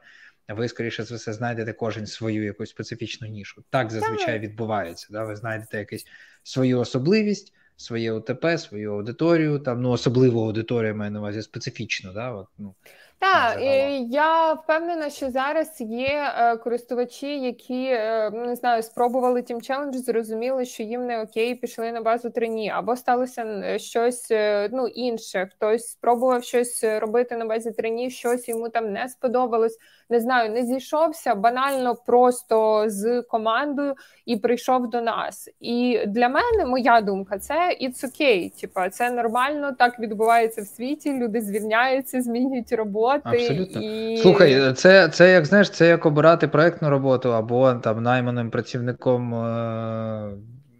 Ви, 0.47 0.67
скоріше 0.67 1.03
за 1.03 1.15
все, 1.15 1.33
знайдете 1.33 1.73
кожен 1.73 2.07
свою 2.07 2.43
якусь 2.43 2.69
специфічну 2.69 3.27
нішу. 3.27 3.63
Так 3.69 3.91
зазвичай 3.91 4.39
відбувається. 4.39 5.07
Да? 5.09 5.23
Ви 5.23 5.35
знайдете 5.35 5.77
якусь 5.77 6.05
свою 6.43 6.79
особливість, 6.79 7.53
своє 7.77 8.11
ОТП, 8.11 8.45
свою 8.57 8.93
аудиторію, 8.93 9.59
там 9.59 9.81
ну 9.81 9.89
особливу 9.89 10.41
аудиторію 10.41 10.95
маю 10.95 11.11
на 11.11 11.19
увазі 11.19 11.41
специфічно. 11.41 12.13
Да? 12.13 12.31
От, 12.31 12.47
ну, 12.57 12.75
так, 13.21 13.61
я 14.09 14.53
впевнена, 14.53 15.09
що 15.09 15.31
зараз 15.31 15.81
є 15.81 16.33
е, 16.37 16.57
користувачі, 16.57 17.39
які 17.39 17.85
е, 17.85 18.29
не 18.31 18.55
знаю, 18.55 18.83
спробували 18.83 19.41
тім 19.41 19.61
челендж, 19.61 19.95
зрозуміли, 19.95 20.65
що 20.65 20.83
їм 20.83 21.05
не 21.05 21.21
окей, 21.21 21.55
пішли 21.55 21.91
на 21.91 22.01
базу 22.01 22.29
три 22.29 22.47
ні, 22.47 22.69
або 22.69 22.95
сталося 22.95 23.77
щось 23.79 24.27
ну 24.71 24.87
інше. 24.87 25.49
Хтось 25.51 25.87
спробував 25.87 26.43
щось 26.43 26.83
робити 26.83 27.37
на 27.37 27.45
базі 27.45 27.71
три 27.71 27.89
ні, 27.89 28.09
щось 28.09 28.49
йому 28.49 28.69
там 28.69 28.91
не 28.91 29.09
сподобалось. 29.09 29.77
Не 30.11 30.19
знаю, 30.19 30.51
не 30.51 30.65
зійшовся 30.65 31.35
банально 31.35 31.95
просто 31.95 32.83
з 32.87 33.21
командою 33.21 33.93
і 34.25 34.37
прийшов 34.37 34.89
до 34.89 35.01
нас. 35.01 35.49
І 35.59 35.99
для 36.07 36.29
мене 36.29 36.65
моя 36.65 37.01
думка 37.01 37.39
це 37.39 37.77
it's 37.81 38.05
okay, 38.05 38.61
Типа 38.61 38.89
це 38.89 39.11
нормально, 39.11 39.71
так 39.79 39.99
відбувається 39.99 40.61
в 40.61 40.65
світі. 40.65 41.13
Люди 41.13 41.41
звільняються, 41.41 42.21
змінюють 42.21 42.71
роботи. 42.71 43.21
Абсолютно. 43.23 43.81
І... 43.81 44.17
Слухай, 44.17 44.73
це 44.73 45.09
це 45.09 45.31
як 45.31 45.45
знаєш, 45.45 45.69
це 45.69 45.87
як 45.87 46.05
обирати 46.05 46.47
проектну 46.47 46.89
роботу 46.89 47.33
або 47.33 47.73
там 47.73 48.03
найманим 48.03 48.51
працівником 48.51 49.33
е- 49.33 50.31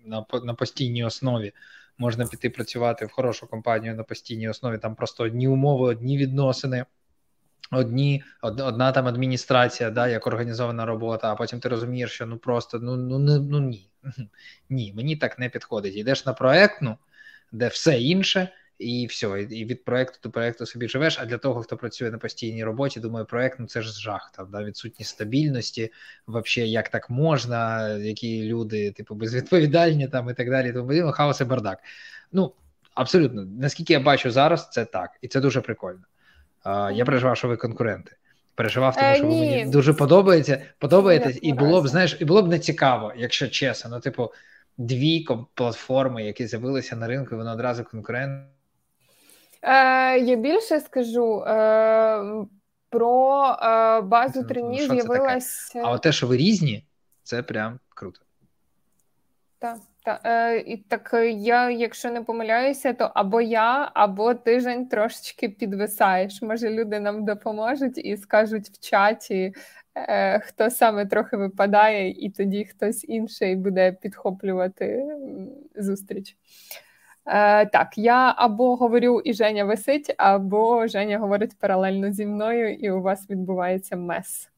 на 0.06 0.26
на 0.44 0.54
постійній 0.54 1.06
основі. 1.06 1.52
Можна 1.98 2.26
піти 2.26 2.50
працювати 2.50 3.06
в 3.06 3.12
хорошу 3.12 3.48
компанію 3.48 3.96
на 3.96 4.04
постійній 4.04 4.50
основі. 4.50 4.78
Там 4.78 4.96
просто 4.96 5.24
одні 5.24 5.48
умови, 5.48 5.88
одні 5.88 6.18
відносини. 6.18 6.86
Одні, 7.72 8.24
одна 8.42 8.92
там 8.92 9.08
адміністрація, 9.08 9.90
да, 9.90 10.08
як 10.08 10.28
організована 10.28 10.86
робота, 10.86 11.32
а 11.32 11.36
потім 11.36 11.60
ти 11.60 11.70
розумієш, 11.70 12.12
що 12.12 12.26
ну 12.26 12.38
просто 12.38 12.80
ну 12.80 12.98
ну, 12.98 13.20
ну, 13.40 13.60
ні. 13.60 13.90
Ні, 14.70 14.94
мені 14.96 15.16
так 15.16 15.40
не 15.40 15.50
підходить. 15.50 15.96
Йдеш 15.96 16.26
на 16.26 16.34
проектну, 16.34 16.98
де 17.52 17.68
все 17.68 18.02
інше, 18.02 18.50
і 18.80 19.06
все, 19.06 19.42
і 19.42 19.66
від 19.66 19.84
проекту 19.84 20.20
до 20.24 20.32
проекту 20.32 20.66
собі 20.66 20.88
живеш. 20.88 21.20
А 21.20 21.26
для 21.26 21.38
того, 21.38 21.62
хто 21.62 21.78
працює 21.78 22.12
на 22.12 22.18
постійній 22.18 22.64
роботі, 22.64 23.00
думаю, 23.00 23.26
проект 23.26 23.60
ну 23.60 23.68
це 23.68 23.82
ж 23.82 24.02
жах. 24.02 24.32
Там 24.36 24.48
да, 24.52 24.64
відсутність 24.64 25.12
стабільності, 25.12 25.92
взагалі, 26.28 26.72
як 26.72 26.90
так 26.90 27.10
можна, 27.10 27.90
які 27.90 28.44
люди, 28.44 28.92
типу, 28.92 29.16
безвідповідальні 29.16 30.08
там 30.08 30.30
і 30.30 30.34
так 30.34 30.50
далі. 30.50 30.74
Тому 30.74 31.12
хаос 31.12 31.42
і 31.42 31.46
бардак. 31.46 31.80
Ну 32.32 32.54
абсолютно, 32.96 33.46
наскільки 33.46 33.94
я 33.94 34.00
бачу 34.00 34.32
зараз, 34.32 34.70
це 34.70 34.86
так, 34.86 35.10
і 35.22 35.28
це 35.28 35.40
дуже 35.40 35.62
прикольно. 35.62 36.02
Я 36.94 37.06
переживав, 37.06 37.38
що 37.38 37.48
ви 37.48 37.58
конкуренти. 37.58 38.12
Переживав, 38.56 38.96
тому 38.96 39.08
е, 39.08 39.16
що 39.16 39.24
ви 39.24 39.30
мені 39.30 39.66
дуже 39.66 39.94
подобається, 39.94 40.62
подобаєтесь, 40.78 41.40
і 41.42 41.54
було 41.54 41.82
б, 41.82 41.88
знаєш, 41.88 42.18
і 42.20 42.26
було 42.26 42.42
б 42.42 42.48
не 42.48 42.60
цікаво, 42.60 43.14
якщо 43.18 43.48
чесно. 43.48 43.92
Ну, 43.92 44.00
типу, 44.00 44.32
дві 44.78 45.28
платформи, 45.54 46.24
які 46.24 46.48
з'явилися 46.48 46.96
на 46.96 47.08
ринку, 47.08 47.38
вони 47.38 47.52
одразу 47.52 47.84
конкуренти. 47.84 48.46
Е, 49.62 50.20
Я 50.20 50.36
більше 50.36 50.80
скажу 50.80 51.44
е, 51.44 52.46
про 52.90 53.46
е, 53.62 54.02
базу 54.02 54.44
трені 54.44 54.88
з'явилась. 54.88 55.76
А 55.76 55.92
от 55.92 56.02
те, 56.02 56.12
що 56.12 56.28
ви 56.28 56.38
різні, 56.38 56.86
це 57.24 57.44
прям 57.44 57.80
круто. 57.90 58.20
Так, 59.62 59.78
так. 60.04 60.22
Е, 60.26 60.78
так 60.88 61.14
я, 61.38 61.70
якщо 61.70 62.12
не 62.12 62.22
помиляюся, 62.22 62.94
то 62.94 63.12
або 63.16 63.42
я, 63.42 63.92
або 63.94 64.34
тиждень 64.34 64.88
трошечки 64.88 65.50
підвисаєш. 65.50 66.42
Може, 66.42 66.70
люди 66.70 67.00
нам 67.00 67.26
допоможуть 67.26 67.98
і 67.98 68.18
скажуть 68.18 68.70
в 68.70 68.80
чаті, 68.80 69.54
е, 69.96 70.40
хто 70.40 70.70
саме 70.70 71.06
трохи 71.06 71.38
випадає, 71.38 72.10
і 72.10 72.30
тоді 72.30 72.66
хтось 72.66 73.06
інший 73.10 73.56
буде 73.56 73.92
підхоплювати 73.92 75.06
зустріч. 75.76 76.38
Е, 77.26 77.66
Так, 77.66 77.98
я 77.98 78.34
або 78.38 78.76
говорю 78.76 79.20
і 79.20 79.34
Женя 79.34 79.64
висить, 79.66 80.16
або 80.18 80.88
Женя 80.88 81.18
говорить 81.18 81.60
паралельно 81.60 82.12
зі 82.12 82.26
мною, 82.26 82.74
і 82.76 82.92
у 82.92 83.02
вас 83.02 83.30
відбувається 83.30 83.96
мес. 83.96 84.50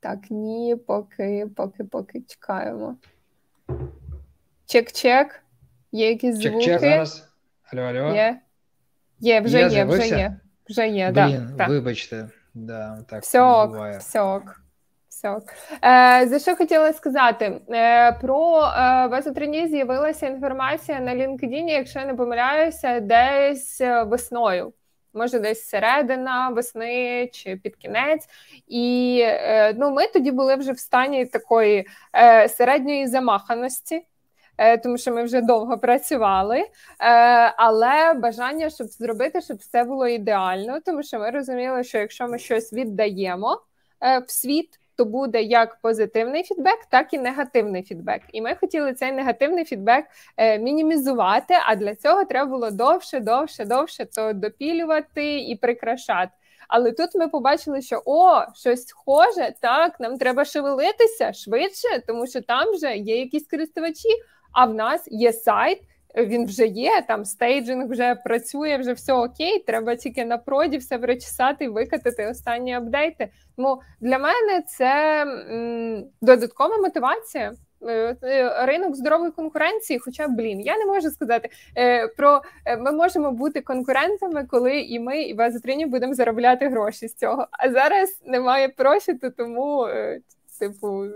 Так, 0.00 0.18
ні, 0.30 0.76
поки, 0.86 1.46
поки, 1.56 1.84
поки 1.84 2.20
чекаємо. 2.20 2.96
Чек-чек. 4.66 5.42
Є 5.92 6.08
якісь 6.08 6.36
звуки? 6.36 6.66
Чек-чек 6.66 6.78
зараз. 6.80 7.28
Алло, 7.72 7.82
алло. 7.82 8.14
Є, 8.14 8.40
Є, 9.20 9.40
вже 9.40 9.58
є, 9.58 9.68
є 9.68 9.84
вже 9.84 10.06
є. 10.08 10.36
Вже 10.68 10.88
є, 10.88 11.10
Блін, 11.10 11.50
да, 11.56 11.66
вибачте. 11.66 12.28
Да, 12.54 12.98
так 13.08 13.22
Все 13.22 13.40
ок, 13.40 13.76
все 13.98 14.20
ок. 14.20 14.60
Все. 15.08 15.38
Е, 15.84 16.26
За 16.28 16.38
що 16.38 16.56
хотіла 16.56 16.92
сказати? 16.92 17.60
Е, 17.70 18.12
Про 18.12 18.62
е, 18.62 19.08
базотрині 19.08 19.68
з'явилася 19.68 20.26
інформація 20.26 21.00
на 21.00 21.14
LinkedIn, 21.14 21.68
якщо 21.68 21.98
я 21.98 22.06
не 22.06 22.14
помиляюся, 22.14 23.00
десь 23.00 23.80
е, 23.80 24.02
весною. 24.02 24.72
Може, 25.14 25.38
десь 25.38 25.68
середина 25.68 26.48
весни 26.48 27.28
чи 27.32 27.56
під 27.56 27.76
кінець. 27.76 28.28
І 28.68 29.18
е, 29.22 29.74
ну, 29.78 29.90
ми 29.90 30.06
тоді 30.06 30.30
були 30.30 30.56
вже 30.56 30.72
в 30.72 30.78
стані 30.78 31.26
такої 31.26 31.86
е, 32.14 32.48
середньої 32.48 33.06
замаханості. 33.06 34.06
Е, 34.58 34.78
тому 34.78 34.98
що 34.98 35.12
ми 35.12 35.24
вже 35.24 35.40
довго 35.40 35.78
працювали, 35.78 36.64
але 37.56 38.14
бажання, 38.14 38.70
щоб 38.70 38.86
зробити, 38.86 39.40
щоб 39.40 39.56
все 39.56 39.84
було 39.84 40.06
ідеально, 40.06 40.80
тому 40.80 41.02
що 41.02 41.18
ми 41.18 41.30
розуміли, 41.30 41.84
що 41.84 41.98
якщо 41.98 42.28
ми 42.28 42.38
щось 42.38 42.72
віддаємо 42.72 43.62
в 44.00 44.30
світ, 44.30 44.80
то 44.96 45.04
буде 45.04 45.42
як 45.42 45.80
позитивний 45.80 46.42
фідбек, 46.42 46.78
так 46.90 47.14
і 47.14 47.18
негативний 47.18 47.82
фідбек. 47.82 48.22
І 48.32 48.40
ми 48.40 48.54
хотіли 48.54 48.94
цей 48.94 49.12
негативний 49.12 49.64
фідбек 49.64 50.04
е, 50.36 50.58
мінімізувати. 50.58 51.54
А 51.66 51.76
для 51.76 51.94
цього 51.94 52.24
треба 52.24 52.50
було 52.50 52.70
довше, 52.70 53.20
довше, 53.20 53.64
довше 53.64 54.04
то 54.04 54.32
допілювати 54.32 55.40
і 55.40 55.56
прикрашати. 55.56 56.32
Але 56.68 56.92
тут 56.92 57.14
ми 57.14 57.28
побачили, 57.28 57.82
що 57.82 58.02
о, 58.04 58.42
щось 58.54 58.86
схоже, 58.86 59.54
так, 59.60 60.00
нам 60.00 60.18
треба 60.18 60.44
шевелитися 60.44 61.32
швидше, 61.32 61.88
тому 62.06 62.26
що 62.26 62.40
там 62.40 62.72
вже 62.72 62.96
є 62.96 63.18
якісь 63.18 63.46
користувачі, 63.46 64.08
а 64.52 64.66
в 64.66 64.74
нас 64.74 65.08
є 65.10 65.32
сайт, 65.32 65.78
він 66.16 66.46
вже 66.46 66.66
є, 66.66 67.04
там 67.08 67.24
стейджинг 67.24 67.90
вже 67.90 68.14
працює, 68.14 68.76
вже 68.76 68.92
все 68.92 69.12
окей. 69.12 69.58
Треба 69.58 69.96
тільки 69.96 70.24
на 70.24 70.38
проді 70.38 70.76
все 70.76 70.98
причесати 70.98 71.64
і 71.64 71.68
викатати 71.68 72.26
останні 72.26 72.74
апдейти. 72.74 73.28
Тому 73.56 73.82
для 74.00 74.18
мене 74.18 74.62
це 74.68 75.22
м, 75.50 76.04
додаткова 76.20 76.76
мотивація. 76.76 77.52
Е, 77.88 78.16
е, 78.22 78.66
ринок 78.66 78.96
здорової 78.96 79.30
конкуренції, 79.30 79.98
хоча 79.98 80.28
блін, 80.28 80.60
я 80.60 80.78
не 80.78 80.86
можу 80.86 81.10
сказати 81.10 81.48
е, 81.76 82.08
про 82.08 82.42
ми 82.78 82.92
можемо 82.92 83.32
бути 83.32 83.60
конкурентами, 83.60 84.46
коли 84.50 84.80
і 84.80 85.00
ми, 85.00 85.22
і 85.22 85.34
базотрині 85.34 85.86
будемо 85.86 86.14
заробляти 86.14 86.68
гроші 86.68 87.08
з 87.08 87.14
цього. 87.14 87.46
А 87.50 87.70
зараз 87.70 88.22
немає 88.26 88.68
профіту, 88.68 89.30
тому 89.30 89.88
типу, 90.60 91.06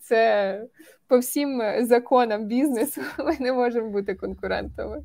це 0.00 0.64
по 1.08 1.18
всім 1.18 1.62
законам 1.80 2.46
бізнесу 2.46 3.00
ми 3.18 3.36
не 3.40 3.52
можемо 3.52 3.90
бути 3.90 4.14
конкурентами. 4.14 5.02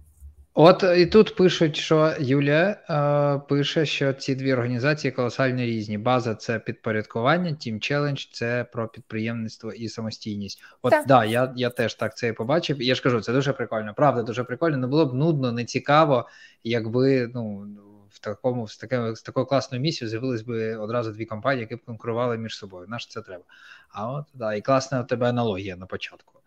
От 0.57 0.83
і 0.97 1.05
тут 1.05 1.35
пишуть, 1.35 1.75
що 1.75 2.13
Юлія 2.19 2.77
е, 2.89 3.47
пише, 3.49 3.85
що 3.85 4.13
ці 4.13 4.35
дві 4.35 4.53
організації 4.53 5.11
колосально 5.11 5.61
різні. 5.61 5.97
База 5.97 6.35
це 6.35 6.59
підпорядкування, 6.59 7.51
Team 7.51 7.73
Challenge– 7.73 8.27
це 8.31 8.65
про 8.73 8.87
підприємництво 8.87 9.71
і 9.71 9.89
самостійність. 9.89 10.63
От 10.81 10.91
так, 10.91 11.07
да, 11.07 11.25
я 11.25 11.53
я 11.55 11.69
теж 11.69 11.95
так 11.95 12.17
це 12.17 12.27
і 12.27 12.33
побачив. 12.33 12.81
І 12.81 12.85
я 12.85 12.95
ж 12.95 13.03
кажу, 13.03 13.21
це 13.21 13.33
дуже 13.33 13.53
прикольно. 13.53 13.93
Правда, 13.93 14.23
дуже 14.23 14.43
прикольно. 14.43 14.77
Не 14.77 14.87
було 14.87 15.05
б 15.05 15.13
нудно, 15.13 15.51
не 15.51 15.65
цікаво, 15.65 16.29
якби 16.63 17.31
ну 17.33 17.67
в 18.15 18.19
такому 18.19 18.67
з 18.67 18.77
таким 18.77 19.15
з 19.15 19.21
такою 19.21 19.45
класною 19.45 19.81
місією 19.81 20.09
з'явились 20.09 20.41
би 20.41 20.75
одразу 20.75 21.11
дві 21.11 21.25
компанії, 21.25 21.61
які 21.61 21.75
б 21.75 21.85
конкурували 21.85 22.37
між 22.37 22.57
собою. 22.57 22.87
Наш 22.87 23.07
це 23.07 23.21
треба. 23.21 23.43
А 23.89 24.11
от 24.11 24.25
да, 24.33 24.53
і 24.53 24.61
класна 24.61 25.01
у 25.01 25.03
тебе 25.03 25.29
аналогія 25.29 25.75
на 25.75 25.85
початку. 25.85 26.39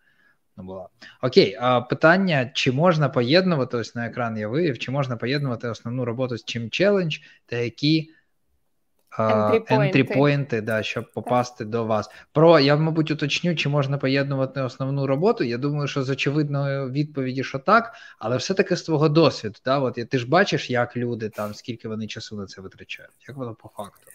Ну 0.57 0.63
була. 0.63 0.89
Окей, 1.21 1.57
а 1.59 1.81
питання: 1.81 2.51
чи 2.53 2.71
можна 2.71 3.09
поєднувати 3.09 3.77
ось 3.77 3.95
на 3.95 4.07
екран 4.07 4.37
я 4.37 4.47
вивів, 4.47 4.79
чи 4.79 4.91
можна 4.91 5.17
поєднувати 5.17 5.69
основну 5.69 6.05
роботу 6.05 6.37
з 6.37 6.43
чим 6.43 6.69
челендж 6.69 7.17
та 7.45 7.55
які 7.55 8.13
ентрі-поінти, 9.17 10.61
да, 10.61 10.83
щоб 10.83 11.11
попасти 11.11 11.57
так. 11.57 11.69
до 11.69 11.85
вас. 11.85 12.09
Про 12.31 12.59
я, 12.59 12.75
мабуть, 12.75 13.11
уточню, 13.11 13.55
чи 13.55 13.69
можна 13.69 13.97
поєднувати 13.97 14.61
основну 14.61 15.07
роботу. 15.07 15.43
Я 15.43 15.57
думаю, 15.57 15.87
що 15.87 16.03
з 16.03 16.09
очевидної 16.09 16.89
відповіді, 16.89 17.43
що 17.43 17.59
так, 17.59 17.93
але 18.19 18.37
все-таки 18.37 18.75
з 18.75 18.83
твого 18.83 19.09
досвіду. 19.09 19.55
Да, 19.65 19.79
от 19.79 20.09
ти 20.09 20.17
ж 20.19 20.29
бачиш, 20.29 20.69
як 20.69 20.97
люди 20.97 21.29
там, 21.29 21.53
скільки 21.53 21.87
вони 21.87 22.07
часу 22.07 22.35
на 22.35 22.45
це 22.45 22.61
витрачають, 22.61 23.25
як 23.27 23.37
воно 23.37 23.55
по 23.55 23.69
факту. 23.69 24.11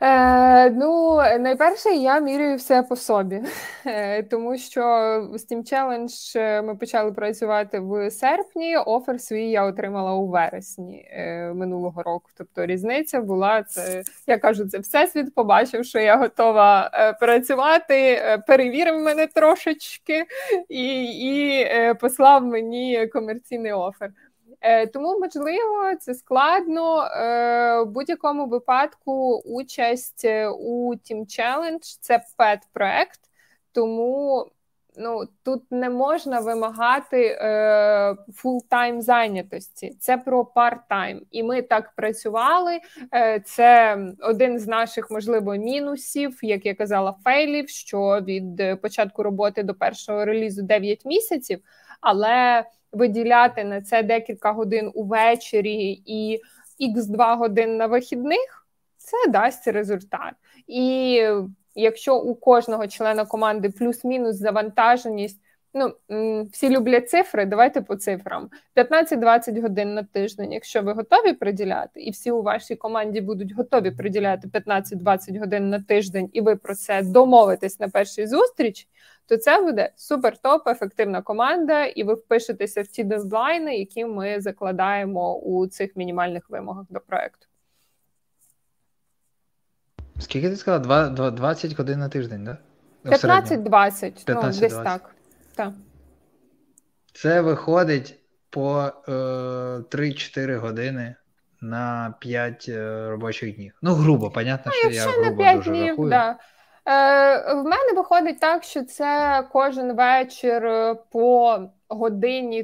Е, 0.00 0.70
Ну, 0.70 1.16
найперше, 1.16 1.88
я 1.88 2.20
міряю 2.20 2.56
все 2.56 2.82
по 2.82 2.96
собі, 2.96 3.42
е, 3.86 4.22
тому 4.22 4.58
що 4.58 4.80
Steam 5.32 5.72
Challenge 5.72 6.38
е, 6.38 6.62
ми 6.62 6.76
почали 6.76 7.12
працювати 7.12 7.80
в 7.80 8.10
серпні. 8.10 8.76
Офер 8.76 9.20
свій 9.20 9.50
я 9.50 9.64
отримала 9.64 10.14
у 10.14 10.26
вересні 10.26 11.08
е, 11.10 11.52
минулого 11.54 12.02
року. 12.02 12.30
Тобто 12.38 12.66
різниця 12.66 13.20
була 13.20 13.62
це. 13.62 14.02
Я 14.26 14.38
кажу, 14.38 14.68
це 14.68 14.78
всесвіт 14.78 15.34
побачив, 15.34 15.84
що 15.84 15.98
я 15.98 16.16
готова 16.16 16.90
е, 16.94 17.12
працювати. 17.12 17.94
Е, 17.94 18.38
перевірив 18.46 18.98
мене 19.00 19.26
трошечки 19.26 20.24
і, 20.68 21.04
і 21.04 21.66
послав 22.00 22.44
мені 22.44 23.06
комерційний 23.06 23.72
офер. 23.72 24.10
Е, 24.60 24.86
тому, 24.86 25.18
можливо, 25.20 25.96
це 26.00 26.14
складно. 26.14 27.02
Е, 27.02 27.82
в 27.82 27.86
будь-якому 27.86 28.46
випадку 28.46 29.42
участь 29.44 30.24
е, 30.24 30.48
у 30.48 30.94
Team 30.94 31.20
Challenge– 31.20 31.98
це 32.00 32.24
пет 32.36 32.60
проект, 32.72 33.20
тому 33.72 34.46
ну, 34.96 35.24
тут 35.44 35.62
не 35.70 35.90
можна 35.90 36.40
вимагати 36.40 37.38
full-time 38.34 39.02
зайнятості. 39.02 39.96
Це 40.00 40.16
про 40.16 40.42
part-time. 40.42 41.20
І 41.30 41.42
ми 41.42 41.62
так 41.62 41.92
працювали. 41.96 42.78
Це 43.44 43.98
один 44.20 44.58
з 44.58 44.66
наших, 44.66 45.10
можливо, 45.10 45.54
мінусів, 45.54 46.38
як 46.42 46.66
я 46.66 46.74
казала, 46.74 47.14
фейлів, 47.24 47.68
що 47.68 48.20
від 48.20 48.80
початку 48.82 49.22
роботи 49.22 49.62
до 49.62 49.74
першого 49.74 50.24
релізу 50.24 50.62
9 50.62 51.04
місяців, 51.04 51.60
але 52.00 52.64
виділяти 52.92 53.64
на 53.64 53.82
це 53.82 54.02
декілька 54.02 54.52
годин 54.52 54.90
увечері 54.94 56.02
і 56.06 56.40
х 56.94 57.06
2 57.06 57.34
годин 57.34 57.76
на 57.76 57.86
вихідних, 57.86 58.66
це 58.96 59.30
дасть 59.30 59.68
результат. 59.68 60.34
І 60.66 61.22
якщо 61.74 62.16
у 62.16 62.34
кожного 62.34 62.86
члена 62.86 63.24
команди 63.24 63.70
плюс-мінус 63.70 64.36
завантаженість. 64.36 65.40
Ну, 65.74 65.92
всі 66.52 66.70
люблять 66.70 67.10
цифри, 67.10 67.46
давайте 67.46 67.80
по 67.80 67.96
цифрам. 67.96 68.50
15-20 68.76 69.62
годин 69.62 69.94
на 69.94 70.02
тиждень. 70.02 70.52
Якщо 70.52 70.82
ви 70.82 70.92
готові 70.92 71.32
приділяти, 71.32 72.00
і 72.00 72.10
всі 72.10 72.30
у 72.30 72.42
вашій 72.42 72.76
команді 72.76 73.20
будуть 73.20 73.52
готові 73.52 73.90
приділяти 73.90 74.48
15-20 74.48 75.38
годин 75.38 75.70
на 75.70 75.80
тиждень, 75.80 76.30
і 76.32 76.40
ви 76.40 76.56
про 76.56 76.74
це 76.74 77.02
домовитесь 77.02 77.80
на 77.80 77.88
першій 77.88 78.26
зустрічі, 78.26 78.88
то 79.26 79.36
це 79.36 79.62
буде 79.62 79.92
супер 79.96 80.38
топ, 80.38 80.68
ефективна 80.68 81.22
команда, 81.22 81.84
і 81.84 82.02
ви 82.02 82.14
впишетеся 82.14 82.82
в 82.82 82.86
ті 82.86 83.04
дедлайни, 83.04 83.76
які 83.76 84.04
ми 84.04 84.40
закладаємо 84.40 85.38
у 85.38 85.66
цих 85.66 85.96
мінімальних 85.96 86.50
вимогах 86.50 86.86
до 86.90 87.00
проекту. 87.00 87.46
Скільки 90.18 90.50
ти 90.50 90.56
сказала? 90.56 91.30
20 91.30 91.78
годин 91.78 91.98
на 91.98 92.08
тиждень, 92.08 92.44
так? 92.44 92.56
Да? 93.04 93.10
15-20, 93.10 94.24
ну, 94.28 94.42
десь 94.60 94.74
так. 94.74 95.14
Так. 95.58 95.72
Це 97.12 97.40
виходить 97.40 98.18
по 98.50 98.92
е, 99.08 99.12
3-4 99.12 100.56
години 100.56 101.14
на 101.60 102.14
5 102.20 102.66
е, 102.68 103.08
робочих 103.10 103.56
днів. 103.56 103.72
Ну, 103.82 103.94
грубо, 103.94 104.30
понятно, 104.30 104.72
ну, 104.74 104.90
що 104.90 104.90
я 104.90 105.06
грубо 105.06 105.30
на 105.30 105.36
5 105.36 105.56
дуже 105.56 105.70
днів, 105.70 105.88
рахую. 105.88 106.10
Да. 106.10 106.38
Е, 106.86 107.54
В 107.54 107.64
мене 107.64 107.92
виходить 107.96 108.40
так, 108.40 108.64
що 108.64 108.84
це 108.84 109.42
кожен 109.52 109.96
вечір 109.96 110.66
е, 110.66 110.96
по 111.10 111.60
годині 111.88 112.62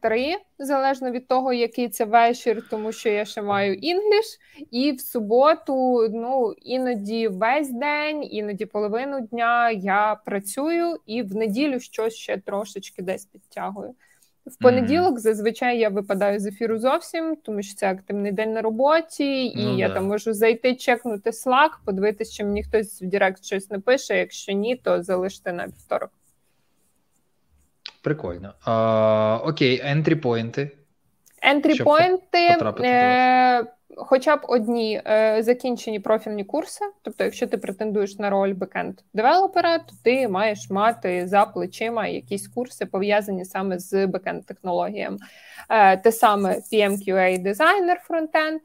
три, 0.00 0.36
залежно 0.58 1.10
від 1.10 1.28
того, 1.28 1.52
який 1.52 1.88
це 1.88 2.04
вечір, 2.04 2.66
тому 2.70 2.92
що 2.92 3.08
я 3.08 3.24
ще 3.24 3.42
маю 3.42 3.74
інгліш, 3.74 4.38
і 4.70 4.92
в 4.92 5.00
суботу, 5.00 6.08
ну 6.10 6.54
іноді 6.62 7.28
весь 7.28 7.70
день, 7.70 8.24
іноді 8.24 8.66
половину 8.66 9.20
дня 9.20 9.70
я 9.70 10.20
працюю, 10.24 10.96
і 11.06 11.22
в 11.22 11.34
неділю 11.34 11.80
щось 11.80 12.14
ще 12.14 12.38
трошечки 12.38 13.02
десь 13.02 13.24
підтягую. 13.24 13.94
В 14.46 14.58
понеділок 14.62 15.14
mm-hmm. 15.14 15.18
зазвичай 15.18 15.78
я 15.78 15.88
випадаю 15.88 16.40
з 16.40 16.46
ефіру 16.46 16.78
зовсім, 16.78 17.36
тому 17.36 17.62
що 17.62 17.74
це 17.74 17.90
активний 17.90 18.32
день 18.32 18.52
на 18.52 18.62
роботі, 18.62 19.46
і 19.46 19.64
ну, 19.64 19.78
я 19.78 19.88
да. 19.88 19.94
там 19.94 20.06
можу 20.06 20.32
зайти, 20.32 20.74
чекнути 20.74 21.30
Slack, 21.30 21.70
подивитися, 21.84 22.32
чи 22.32 22.44
мені 22.44 22.64
хтось 22.64 23.02
в 23.02 23.06
Директ 23.06 23.44
щось 23.44 23.70
напише. 23.70 24.18
Якщо 24.18 24.52
ні, 24.52 24.76
то 24.76 25.02
залиште 25.02 25.52
на 25.52 25.66
вівторок. 25.66 26.10
Прикольно. 28.08 28.54
А, 28.64 29.40
Окей, 29.44 29.82
ентрі-поінти. 29.84 30.70
Entry 31.42 31.89
point 31.89 32.37
'и 32.37 32.56
хоча 33.96 34.36
б 34.36 34.40
одні 34.42 35.02
е, 35.06 35.42
закінчені 35.42 36.00
профільні 36.00 36.44
курси. 36.44 36.84
Тобто, 37.02 37.24
якщо 37.24 37.46
ти 37.46 37.58
претендуєш 37.58 38.18
на 38.18 38.30
роль 38.30 38.54
бекенд 38.54 38.94
девелопера, 39.14 39.78
то 39.78 39.92
ти 40.04 40.28
маєш 40.28 40.70
мати 40.70 41.26
за 41.26 41.44
плечима 41.44 42.06
якісь 42.06 42.48
курси 42.48 42.86
пов'язані 42.86 43.44
саме 43.44 43.78
з 43.78 44.06
бекенд 44.06 44.46
технологіями. 44.46 45.18
Е, 45.68 45.96
те 45.96 46.12
саме 46.12 46.56
PM, 46.72 47.07
QA, 47.07 47.42
дизайнер 47.42 48.00
фронтенд. 48.00 48.60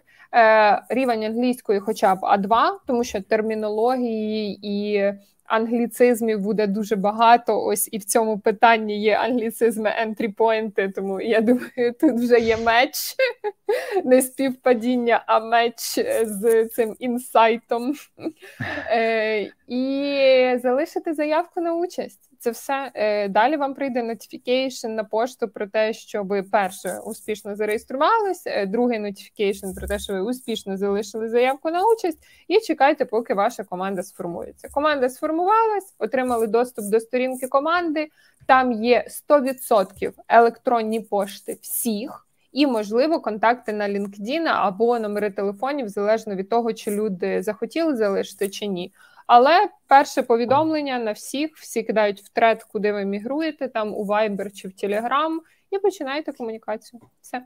Рівень 0.89 1.24
англійської, 1.24 1.80
хоча 1.80 2.16
б 2.16 2.20
А2, 2.20 2.70
тому 2.88 3.04
що 3.04 3.22
термінології 3.22 4.60
і 4.62 5.04
англіцизмів 5.46 6.39
буде 6.39 6.68
дуже 6.68 6.96
багато. 6.96 7.64
Ось 7.64 7.89
і 7.91 7.98
в 7.98 8.04
цьому 8.04 8.39
питанні 8.39 9.02
є 9.02 9.16
англіцизми 9.18 9.89
entry 9.89 10.29
point 10.29 10.68
'и, 10.68 10.91
тому 10.96 11.22
я 11.22 11.41
думаю, 11.41 11.94
тут 12.00 12.14
вже 12.14 12.39
є 12.39 12.58
match, 12.57 13.16
не 14.06 14.22
співпадіння, 14.22 15.24
а 15.28 15.39
меч 15.39 16.00
з 16.24 16.66
цим 16.66 16.96
інсайтом. 17.00 17.94
І 19.74 20.57
залишити 20.57 21.13
заявку 21.13 21.61
на 21.61 21.74
участь. 21.74 22.30
Це 22.39 22.51
все 22.51 22.91
е, 22.93 23.28
далі 23.28 23.57
вам 23.57 23.74
прийде 23.74 24.03
notification 24.03 24.88
на 24.88 25.03
пошту 25.03 25.47
про 25.47 25.67
те, 25.67 25.93
що 25.93 26.24
ви 26.24 26.43
перше 26.43 26.99
успішно 27.05 27.55
зареєструвались, 27.55 28.43
е, 28.45 28.65
другий 28.65 28.99
notification 28.99 29.76
про 29.76 29.88
те, 29.88 29.99
що 29.99 30.13
ви 30.13 30.21
успішно 30.21 30.78
залишили 30.78 31.30
заявку 31.30 31.71
на 31.71 31.82
участь, 31.84 32.19
і 32.47 32.59
чекайте, 32.59 33.05
поки 33.05 33.34
ваша 33.34 33.63
команда 33.63 34.03
сформується. 34.03 34.69
Команда 34.69 35.09
сформувалась, 35.09 35.95
отримали 35.99 36.47
доступ 36.47 36.86
до 36.86 36.99
сторінки 36.99 37.47
команди. 37.47 38.07
Там 38.47 38.71
є 38.71 39.05
100% 39.30 40.11
електронні 40.28 40.99
пошти 40.99 41.57
всіх. 41.61 42.28
І, 42.54 42.68
можливо, 42.68 43.20
контакти 43.20 43.74
на 43.74 43.89
LinkedIn 43.89 44.43
або 44.45 44.99
номери 44.99 45.30
телефонів 45.30 45.89
залежно 45.89 46.36
від 46.36 46.49
того, 46.49 46.74
чи 46.74 46.91
люди 46.91 47.43
захотіли 47.43 47.95
залишити 47.95 48.49
чи 48.49 48.66
ні. 48.66 48.93
Але 49.28 49.70
перше 49.88 50.24
повідомлення 50.24 50.99
на 50.99 51.12
всіх, 51.12 51.58
всі 51.58 51.84
кидають 51.84 52.22
в 52.22 52.30
тред, 52.30 52.64
куди 52.64 52.91
ви 52.91 53.06
мігруєте, 53.06 53.68
там 53.68 53.93
у 53.93 54.06
Viber 54.06 54.51
чи 54.51 54.68
в 54.68 54.72
Telegram, 54.72 55.38
і 55.72 55.80
починаєте 55.80 56.32
комунікацію. 56.32 57.01
Все. 57.22 57.41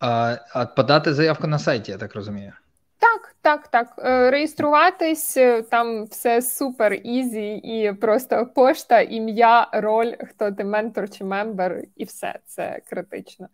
А, 0.00 0.36
а 0.52 0.66
подати 0.66 1.14
заявку 1.14 1.46
на 1.46 1.58
сайті, 1.58 1.92
я 1.92 1.98
так 1.98 2.14
розумію. 2.14 2.52
Так, 2.98 3.34
так, 3.42 3.68
так. 3.68 3.94
Е, 3.98 4.30
реєструватись 4.30 5.36
е, 5.36 5.62
там 5.62 6.04
все 6.04 6.42
super 6.42 6.92
easy, 6.92 7.54
і 7.54 7.92
просто 7.92 8.46
пошта, 8.46 9.00
ім'я, 9.00 9.68
роль, 9.72 10.12
хто 10.28 10.52
ти 10.52 10.64
ментор 10.64 11.10
чи 11.10 11.24
member, 11.24 11.82
і 11.96 12.04
все 12.04 12.38
це 12.46 12.80
критично. 12.90 13.48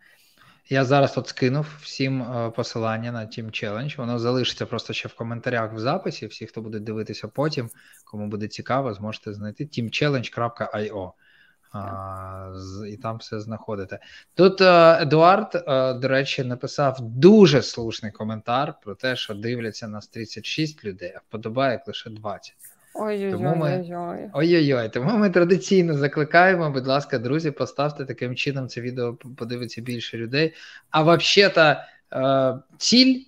Я 0.71 0.85
зараз 0.85 1.19
от 1.19 1.29
скинув 1.29 1.67
всім 1.83 2.23
е, 2.23 2.51
посилання 2.51 3.13
на 3.13 3.21
Team 3.21 3.45
Challenge. 3.45 3.97
Воно 3.97 4.19
залишиться 4.19 4.67
просто 4.67 4.93
ще 4.93 5.09
в 5.09 5.15
коментарях 5.15 5.73
в 5.73 5.79
записі. 5.79 6.27
Всі, 6.27 6.47
хто 6.47 6.63
буде 6.63 6.79
дивитися 6.79 7.29
потім, 7.29 7.71
кому 8.05 8.27
буде 8.27 8.49
цікаво, 8.49 8.95
зможете 8.95 9.33
знайти 9.35 9.65
teamchallenge.io. 9.65 11.13
І 12.89 12.97
там 12.97 13.17
все 13.17 13.41
знаходите. 13.41 13.99
Тут 14.35 14.61
е, 14.61 14.99
Едуард, 15.03 15.55
е, 15.55 15.95
до 15.95 16.09
речі, 16.09 16.45
написав 16.45 16.97
дуже 17.01 17.63
слушний 17.63 18.13
коментар 18.13 18.75
про 18.83 18.95
те, 18.95 19.17
що 19.17 19.35
дивляться 19.35 19.89
нас 19.89 20.09
36 20.09 20.85
людей, 20.85 21.13
а 21.17 21.19
вподобає 21.29 21.83
лише 21.87 22.11
20. 22.11 22.55
Ой-ой-ой. 22.95 24.31
Ой-ой-ой. 24.33 24.89
Тому 24.89 25.19
ми 25.19 25.31
традиційно 25.31 25.95
закликаємо, 25.95 26.71
будь 26.71 26.87
ласка, 26.87 27.19
друзі, 27.19 27.51
поставте 27.51 28.05
таким 28.05 28.37
чином 28.37 28.69
це 28.69 28.81
відео, 28.81 29.15
подивиться 29.15 29.81
більше 29.81 30.19
людей. 30.19 30.55
А 30.91 31.03
взагалі-то 31.03 31.77
е, 32.13 32.59
ціль 32.79 33.23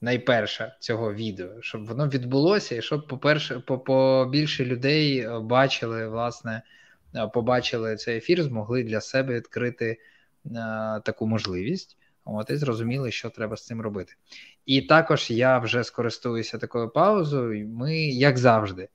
найперша 0.00 0.76
цього 0.80 1.14
відео, 1.14 1.48
щоб 1.60 1.86
воно 1.86 2.08
відбулося, 2.08 2.76
і 2.76 2.82
щоб, 2.82 3.08
по-перше, 3.08 3.60
по, 3.60 3.78
по 3.78 4.28
більше 4.32 4.64
людей 4.64 5.18
е, 5.18 5.38
бачили, 5.38 6.08
власне, 6.08 6.62
побачили 7.34 7.96
цей 7.96 8.16
ефір, 8.16 8.42
змогли 8.42 8.82
для 8.82 9.00
себе 9.00 9.34
відкрити 9.34 9.98
таку 11.04 11.26
можливість. 11.26 11.96
От 12.24 12.50
і 12.50 12.56
зрозуміли, 12.56 13.10
що 13.10 13.30
треба 13.30 13.56
з 13.56 13.66
цим 13.66 13.80
робити. 13.80 14.12
І 14.66 14.82
також 14.82 15.30
я 15.30 15.58
вже 15.58 15.84
скористуюся 15.84 16.58
такою 16.58 16.88
паузою. 16.88 17.68
Ми, 17.68 17.96
як 17.98 18.38
завжди, 18.38 18.88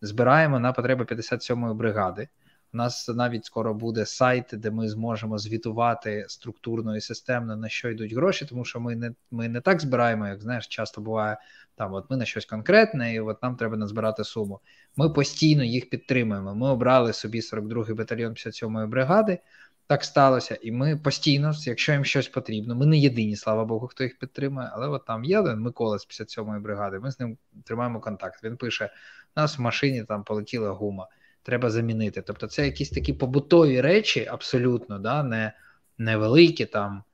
збираємо 0.00 0.60
на 0.60 0.72
потреби 0.72 1.04
57-ї 1.04 1.74
бригади. 1.74 2.28
У 2.74 2.76
нас 2.76 3.08
навіть 3.08 3.44
скоро 3.44 3.74
буде 3.74 4.06
сайт, 4.06 4.44
де 4.52 4.70
ми 4.70 4.88
зможемо 4.88 5.38
звітувати 5.38 6.24
структурно 6.28 6.96
і 6.96 7.00
системно 7.00 7.56
на 7.56 7.68
що 7.68 7.90
йдуть 7.90 8.12
гроші, 8.12 8.46
тому 8.46 8.64
що 8.64 8.80
ми 8.80 8.96
не 8.96 9.14
ми 9.30 9.48
не 9.48 9.60
так 9.60 9.80
збираємо, 9.80 10.28
як 10.28 10.42
знаєш, 10.42 10.66
часто 10.66 11.00
буває 11.00 11.36
там. 11.74 11.94
От 11.94 12.10
ми 12.10 12.16
на 12.16 12.24
щось 12.24 12.44
конкретне, 12.44 13.14
і 13.14 13.20
от 13.20 13.42
нам 13.42 13.56
треба 13.56 13.76
назбирати 13.76 14.24
суму. 14.24 14.60
Ми 14.96 15.10
постійно 15.10 15.64
їх 15.64 15.90
підтримуємо. 15.90 16.54
Ми 16.54 16.68
обрали 16.68 17.12
собі 17.12 17.40
42-й 17.40 17.92
батальйон 17.92 18.32
57-ї 18.32 18.86
бригади. 18.86 19.38
Так 19.86 20.04
сталося, 20.04 20.58
і 20.62 20.72
ми 20.72 20.96
постійно, 20.96 21.52
якщо 21.64 21.92
їм 21.92 22.04
щось 22.04 22.28
потрібно, 22.28 22.74
ми 22.74 22.86
не 22.86 22.98
єдині, 22.98 23.36
слава 23.36 23.64
Богу, 23.64 23.86
хто 23.86 24.04
їх 24.04 24.18
підтримує. 24.18 24.70
Але 24.72 24.88
от 24.88 25.04
там 25.04 25.24
є 25.24 25.40
один 25.40 25.60
Микола 25.60 25.98
з 25.98 26.06
57-ї 26.06 26.60
бригади. 26.60 26.98
Ми 26.98 27.12
з 27.12 27.20
ним 27.20 27.38
тримаємо 27.64 28.00
контакт. 28.00 28.44
Він 28.44 28.56
пише: 28.56 28.90
у 29.36 29.40
нас 29.40 29.58
в 29.58 29.60
машині 29.60 30.04
там 30.04 30.24
полетіла 30.24 30.70
гума 30.70 31.08
треба 31.42 31.70
замінити. 31.70 32.22
Тобто, 32.22 32.46
це 32.46 32.64
якісь 32.64 32.90
такі 32.90 33.12
побутові 33.12 33.80
речі, 33.80 34.26
абсолютно, 34.26 34.98
да, 34.98 35.22
не 35.22 35.52
невеликі 35.98 36.66
там, 36.66 37.04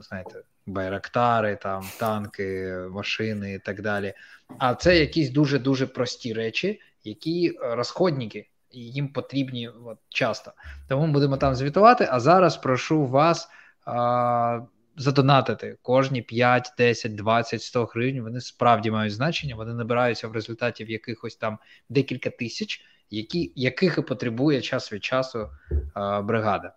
знаєте, 0.00 0.42
байрактари, 0.66 1.56
там, 1.56 1.84
танки, 1.98 2.76
машини 2.90 3.54
і 3.54 3.58
так 3.58 3.82
далі. 3.82 4.14
А 4.58 4.74
це 4.74 4.98
якісь 4.98 5.30
дуже-дуже 5.30 5.86
прості 5.86 6.32
речі, 6.32 6.80
які 7.04 7.48
е, 7.48 7.74
розходники. 7.74 8.48
Їм 8.72 9.08
потрібні 9.08 9.68
от, 9.68 9.98
часто. 10.08 10.52
Тому 10.88 11.12
будемо 11.12 11.36
там 11.36 11.54
звітувати. 11.54 12.08
А 12.10 12.20
зараз 12.20 12.56
прошу 12.56 13.06
вас 13.06 13.48
а, 13.84 14.60
задонатити 14.96 15.76
кожні 15.82 16.22
5, 16.22 16.72
10, 16.78 17.14
20, 17.14 17.62
100 17.62 17.84
гривень. 17.84 18.22
Вони 18.22 18.40
справді 18.40 18.90
мають 18.90 19.14
значення. 19.14 19.56
Вони 19.56 19.74
набираються 19.74 20.28
в 20.28 20.32
результаті 20.32 20.84
в 20.84 20.90
якихось 20.90 21.36
там 21.36 21.58
декілька 21.88 22.30
тисяч 22.30 22.84
які, 23.12 23.52
яких 23.56 23.98
і 23.98 24.02
потребує 24.02 24.60
час 24.60 24.92
від 24.92 25.04
часу 25.04 25.50
а, 25.94 26.22
бригада. 26.22 26.74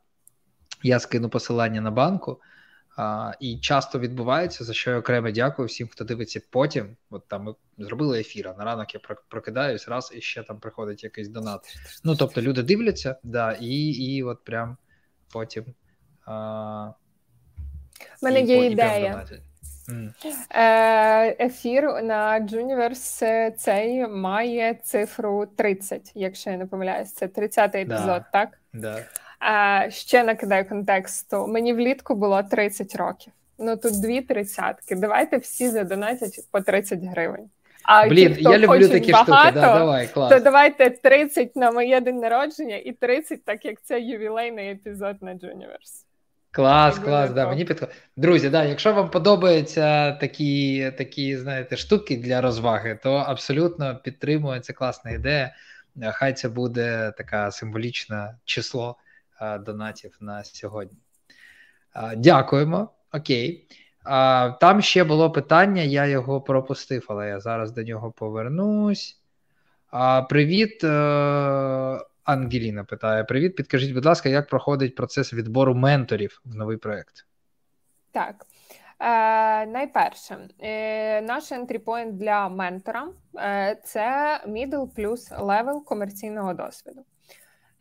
Я 0.84 1.00
скину 1.00 1.30
посилання 1.30 1.82
на 1.82 1.92
банку, 1.92 2.42
а, 2.98 3.32
і 3.40 3.58
часто 3.58 4.00
відбувається, 4.00 4.64
за 4.64 4.74
що 4.74 4.92
я 4.92 4.98
окремо 4.98 5.32
дякую 5.32 5.68
всім, 5.68 5.88
хто 5.88 6.04
дивиться 6.04 6.42
потім. 6.50 6.98
От 7.10 7.28
там 7.28 7.44
ми 7.44 7.56
зробили 7.78 8.20
ефір, 8.20 8.48
а 8.48 8.54
на 8.54 8.66
ранок 8.66 8.94
я 8.94 9.02
прокидаюсь 9.30 9.88
раз 9.88 10.14
і 10.16 10.22
ще 10.22 10.44
там 10.44 10.60
приходить 10.60 11.04
якийсь 11.04 11.28
донат. 11.28 11.62
Ну 12.04 12.16
тобто 12.16 12.42
люди 12.42 12.64
дивляться, 12.64 13.16
да, 13.24 13.58
і 13.62 13.76
і 13.78 14.24
от 14.24 14.44
прям 14.44 14.78
потім. 15.34 15.66
А, 16.26 16.92
У 18.22 18.26
мене 18.26 18.42
є 18.42 18.66
ідея. 18.66 19.26
Е, 20.50 21.46
ефір 21.46 21.84
на 21.84 22.40
Juniverse 22.40 23.52
цей 23.52 24.08
має 24.08 24.74
цифру 24.74 25.46
30, 25.46 26.12
якщо 26.16 26.50
я 26.50 26.58
не 26.58 26.66
помиляюсь. 26.66 27.14
Це 27.14 27.26
30-й 27.26 27.82
епізод, 27.82 28.06
да. 28.06 28.26
так? 28.32 28.50
Да. 28.74 29.04
А, 29.46 29.90
Ще 29.90 30.24
накидаю 30.24 30.66
контексту. 30.66 31.48
Мені 31.48 31.74
влітку 31.74 32.16
було 32.16 32.44
30 32.44 32.96
років. 32.96 33.34
Ну 33.60 33.78
тут 33.78 34.02
дві 34.02 34.22
тридцятки. 34.22 34.96
Давайте 34.96 35.38
всі 35.38 35.70
задонатять 35.70 36.40
по 36.52 36.62
30 36.62 37.00
гривень. 37.04 37.50
А 37.84 38.08
Блін, 38.08 38.34
ті, 38.34 38.42
хто 38.42 38.52
я 38.52 38.58
люблю 38.58 38.88
такі 38.88 39.12
багато, 39.12 39.34
штуки. 39.34 39.60
Да, 39.60 39.80
давай, 39.80 40.08
клас. 40.08 40.30
То 40.30 40.40
давайте 40.40 40.90
30 40.90 41.56
на 41.56 41.72
моє 41.72 42.02
день 42.02 42.20
народження 42.20 42.76
і 42.76 42.92
30, 42.92 43.46
так 43.46 43.66
як 43.66 43.82
це 43.84 44.02
ювілейний 44.02 44.72
епізод 44.72 45.18
на 45.22 45.32
Juniverse. 45.32 46.06
Клас, 46.52 47.00
клас, 47.00 47.32
да, 47.32 47.48
мені 47.48 47.66
підходить. 47.66 47.96
Друзі, 48.18 48.50
да, 48.50 48.64
якщо 48.64 48.94
вам 48.94 49.10
подобаються 49.10 50.12
такі, 50.12 50.92
такі, 50.98 51.38
знаєте, 51.38 51.78
штуки 51.78 52.18
для 52.18 52.42
розваги, 52.42 53.00
то 53.04 53.14
абсолютно 53.14 53.96
підтримую, 54.04 54.60
це 54.60 54.74
класна 54.74 55.12
ідея. 55.12 55.56
Хай 56.14 56.34
це 56.34 56.50
буде 56.50 57.14
таке 57.18 57.52
символічне 57.52 58.36
число 58.46 58.98
донатів 59.60 60.18
на 60.20 60.44
сьогодні. 60.44 60.98
Дякуємо. 62.18 62.90
Окей. 63.14 63.68
Там 64.60 64.82
ще 64.82 65.04
було 65.04 65.32
питання, 65.32 65.82
я 65.82 66.06
його 66.06 66.42
пропустив, 66.42 67.06
але 67.10 67.28
я 67.28 67.40
зараз 67.40 67.72
до 67.72 67.84
нього 67.84 68.12
повернусь. 68.12 69.22
Привіт. 70.30 70.84
Е- 70.84 72.00
Ангеліна 72.26 72.84
питає: 72.84 73.24
Привіт, 73.24 73.56
підкажіть, 73.56 73.94
будь 73.94 74.06
ласка, 74.06 74.30
як 74.30 74.48
проходить 74.48 74.96
процес 74.96 75.34
відбору 75.34 75.76
менторів 75.76 76.42
в 76.46 76.56
новий 76.56 76.78
проект? 76.78 77.26
Так. 78.12 78.46
Е, 79.00 79.66
Найперше, 79.66 80.38
е, 80.60 81.22
наш 81.22 81.52
entry 81.52 81.85
point 81.85 82.18
для 82.18 82.50
ментора 82.50 83.08
е, 83.36 83.82
це 83.84 84.40
middle 84.48 84.96
плюс 84.96 85.32
level 85.32 85.84
комерційного 85.84 86.54
досвіду. 86.54 87.06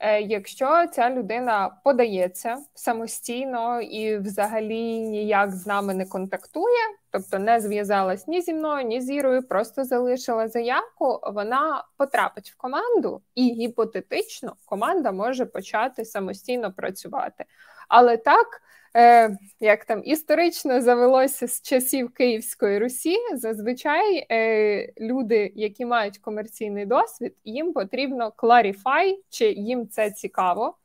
Е, 0.07 0.21
якщо 0.21 0.87
ця 0.93 1.11
людина 1.11 1.71
подається 1.85 2.59
самостійно 2.75 3.81
і 3.81 4.17
взагалі 4.17 5.01
ніяк 5.01 5.51
з 5.51 5.67
нами 5.67 5.95
не 5.95 6.07
контактує, 6.07 6.83
тобто 7.11 7.39
не 7.39 7.61
зв'язалась 7.61 8.27
ні 8.27 8.41
зі 8.41 8.55
мною, 8.55 8.85
ні 8.85 9.01
з 9.01 9.11
Ірою, 9.11 9.43
просто 9.43 9.85
залишила 9.85 10.49
заявку, 10.49 11.21
вона 11.23 11.85
потрапить 11.97 12.51
в 12.51 12.57
команду, 12.57 13.23
і 13.35 13.43
гіпотетично 13.43 14.57
команда 14.65 15.13
може 15.13 15.47
почати 15.47 16.05
самостійно 16.05 16.73
працювати. 16.73 17.45
Але 17.89 18.17
так 18.17 18.47
е, 18.97 19.39
як 19.61 19.85
там 19.85 20.03
історично 20.05 20.81
завелося 20.81 21.49
з 21.49 21.63
часів 21.63 22.11
Київської 22.11 22.79
Русі, 22.79 23.17
зазвичай 23.35 24.27
е, 24.31 24.93
люди, 25.01 25.53
які 25.55 25.87
мають 25.87 26.19
комерційний 26.19 26.87
досвід, 26.87 27.35
їм 27.45 27.73
потрібно 27.73 28.33
кларіфай, 28.37 29.21
чи 29.29 29.53
їм 29.53 29.89
це 29.89 30.11
цікаво. 30.11 30.77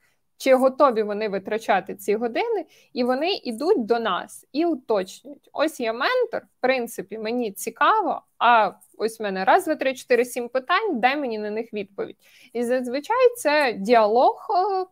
Чи 0.42 0.56
готові 0.56 1.04
вони 1.04 1.30
витрачати 1.30 1.96
ці 1.96 2.16
години, 2.16 2.66
і 2.94 3.04
вони 3.04 3.34
йдуть 3.34 3.86
до 3.86 4.00
нас 4.00 4.48
і 4.52 4.66
уточнюють: 4.66 5.50
ось 5.54 5.80
я 5.80 5.94
ментор, 5.94 6.42
в 6.42 6.62
принципі, 6.62 7.18
мені 7.18 7.52
цікаво, 7.52 8.22
а 8.38 8.72
ось 8.98 9.20
в 9.20 9.24
мене 9.24 9.46
раз, 9.46 9.66
два, 9.66 9.76
три, 9.76 9.94
чотири, 9.94 10.26
сім 10.26 10.50
питань, 10.50 11.00
дай 11.00 11.18
мені 11.18 11.38
на 11.38 11.50
них 11.52 11.74
відповідь. 11.74 12.18
І 12.54 12.64
зазвичай 12.64 13.36
це 13.38 13.74
діалог 13.74 14.48
е, 14.50 14.86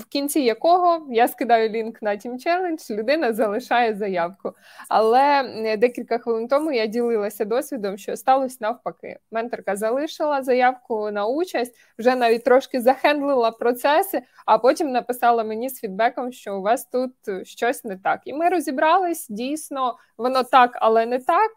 в 0.00 0.04
кінці 0.04 0.40
якого 0.40 1.06
я 1.10 1.28
скидаю 1.28 1.68
лінк 1.68 2.02
на 2.02 2.10
Team 2.10 2.46
Challenge, 2.46 2.96
людина 2.96 3.32
залишає 3.32 3.94
заявку. 3.94 4.52
Але 4.88 5.42
декілька 5.78 6.18
хвилин 6.18 6.48
тому 6.48 6.72
я 6.72 6.86
ділилася 6.86 7.44
досвідом, 7.44 7.98
що 7.98 8.16
сталося 8.16 8.56
навпаки. 8.60 9.18
Менторка 9.30 9.76
залишила 9.76 10.42
заявку 10.42 11.10
на 11.10 11.26
участь, 11.26 11.74
вже 11.98 12.14
навіть 12.16 12.44
трошки 12.44 12.80
захендлила 12.80 13.50
процеси, 13.50 14.22
а 14.46 14.58
потім 14.58 14.90
написала 14.90 15.44
мені 15.44 15.68
з 15.68 15.80
фідбеком, 15.80 16.32
що 16.32 16.58
у 16.58 16.62
вас 16.62 16.86
тут 16.86 17.12
щось 17.42 17.84
не 17.84 17.96
так. 17.96 18.20
І 18.24 18.32
ми 18.32 18.48
розібрались 18.48 19.26
дійсно, 19.28 19.96
воно 20.18 20.42
так, 20.42 20.78
але 20.80 21.06
не 21.06 21.18
так, 21.18 21.50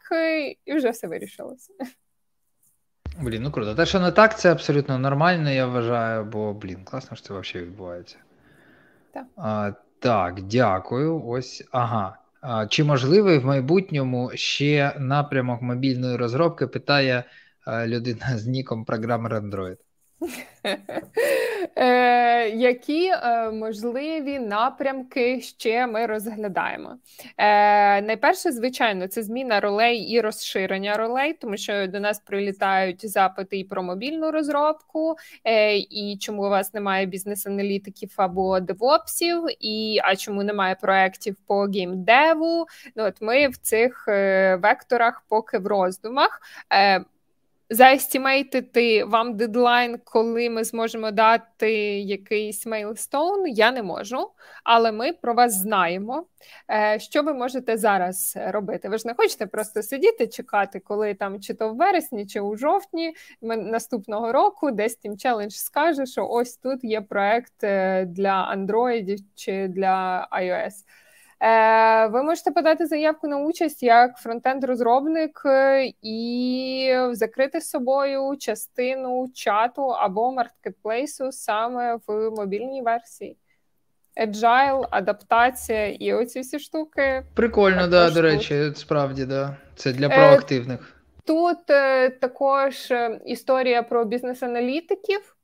і 0.66 0.74
вже 0.74 0.89
все 0.89 1.08
вирішилося. 1.08 1.74
Блін, 3.22 3.44
ну 3.44 3.52
круто. 3.52 3.76
Те, 3.76 3.86
що 3.86 4.00
не 4.00 4.12
так, 4.12 4.39
це 4.39 4.52
абсолютно 4.52 4.98
нормально, 4.98 5.50
я 5.50 5.66
вважаю, 5.66 6.26
бо, 6.26 6.54
блін, 6.54 6.84
класно, 6.84 7.18
що 7.18 7.28
це 7.28 7.34
взагалі 7.34 7.68
відбувається. 7.68 8.18
Так, 9.14 9.26
а, 9.38 9.72
так 9.99 10.41
дякую. 10.41 11.26
Ось 11.26 11.64
ага. 11.72 12.18
А, 12.41 12.68
Чи 12.68 12.84
можливий 12.84 13.38
в 13.38 13.45
майбутньому 13.45 14.32
ще 14.34 14.95
напрямок 14.99 15.61
мобільної 15.61 16.18
розробки? 16.18 16.68
Питає 16.68 17.24
а, 17.66 17.88
людина 17.88 18.38
з 18.38 18.47
ніком 18.47 18.86
програмер 18.86 19.34
Android. 19.34 19.78
Е, 21.76 22.50
які 22.50 23.08
е, 23.08 23.52
можливі 23.52 24.40
напрямки 24.40 25.42
ще 25.42 25.88
ми 25.88 26.06
розглядаємо? 26.06 26.98
Е, 27.38 28.02
найперше, 28.02 28.52
звичайно, 28.52 29.08
це 29.08 29.24
зміна 29.24 29.60
ролей 29.60 29.98
і 29.98 30.22
розширення 30.22 30.98
ролей, 30.98 31.34
тому 31.34 31.58
що 31.58 31.88
до 31.88 32.00
нас 32.00 32.20
прилітають 32.20 33.10
запити 33.10 33.60
і 33.60 33.64
про 33.64 33.84
мобільну 33.84 34.32
розробку, 34.32 35.16
і 35.90 36.18
чому 36.22 36.46
у 36.46 36.50
вас 36.50 36.74
немає 36.74 37.06
бізнес-аналітиків 37.06 38.14
або 38.18 38.60
девопсів, 38.60 39.46
і 39.60 40.00
а 40.04 40.16
чому 40.16 40.44
немає 40.44 40.76
проєктів 40.82 41.36
по 41.48 41.64
геймдеву. 41.64 42.66
Ну, 42.96 43.04
от 43.04 43.22
Ми 43.22 43.48
в 43.48 43.58
цих 43.58 44.08
векторах 44.62 45.24
поки 45.30 45.58
в 45.58 45.68
роздумах. 45.68 46.42
Заестімейтити 47.70 49.03
вам 49.03 49.38
дедлайн, 49.38 49.99
коли 50.03 50.49
ми 50.49 50.64
зможемо 50.64 51.11
дати 51.11 51.72
якийсь 51.99 52.66
milestone, 52.66 53.48
я 53.47 53.72
не 53.72 53.84
можу, 53.84 54.30
але 54.64 54.91
ми 54.91 55.14
про 55.14 55.34
вас 55.34 55.53
знаємо. 55.53 56.26
Е, 56.72 56.99
що 56.99 57.24
ви 57.24 57.34
можете 57.34 57.78
зараз 57.78 58.34
робити? 58.47 58.89
Ви 58.89 58.97
ж 58.97 59.07
не 59.07 59.14
хочете 59.14 59.45
просто 59.45 59.84
сидіти, 59.84 60.28
чекати, 60.28 60.80
коли 60.80 61.14
там 61.14 61.41
чи 61.41 61.53
то 61.53 61.74
в 61.74 61.76
вересні, 61.78 62.26
чи 62.26 62.39
у 62.39 62.55
жовтні 62.55 63.14
наступного 63.41 64.32
року 64.32 64.72
десь 64.72 64.99
Team 65.05 65.26
Challenge 65.26 65.49
скаже, 65.49 66.05
що 66.05 66.28
ось 66.28 66.57
тут 66.57 66.84
є 66.84 67.01
проект 67.01 67.64
е, 67.64 68.05
для 68.05 68.55
Android 68.57 69.18
чи 69.36 69.68
для 69.68 70.28
iOS. 70.32 70.74
Е, 71.44 72.08
ви 72.08 72.24
можете 72.24 72.52
подати 72.52 72.86
заявку 72.86 73.28
на 73.28 73.38
участь 73.38 73.84
як 73.84 74.18
фронтенд-розробник 74.26 75.41
е, 75.46 75.94
і 76.02 76.96
закрити 77.12 77.62
з 77.62 77.70
собою 77.70 78.38
частину 78.39 79.30
чату 79.34 79.82
або 79.82 80.32
маркетплейсу 80.32 81.32
саме 81.32 82.00
в 82.08 82.30
мобільній 82.30 82.82
версії. 82.82 83.38
Agile, 84.28 84.88
адаптація 84.89 85.88
і 85.89 86.14
оці 86.14 86.39
всі 86.39 86.60
штуки. 86.60 87.24
Прикольно, 87.34 87.88
да, 87.88 88.10
до 88.10 88.22
речі, 88.22 88.72
справді, 88.76 89.26
да. 89.26 89.58
Це 89.76 89.94
для 89.94 90.08
е, 90.08 90.10
проактивних. 90.10 90.96
Тут 91.26 91.66
також 92.20 92.94
історія 93.26 93.84
про 93.84 94.06
бізнес-аналітиків. 94.06 95.36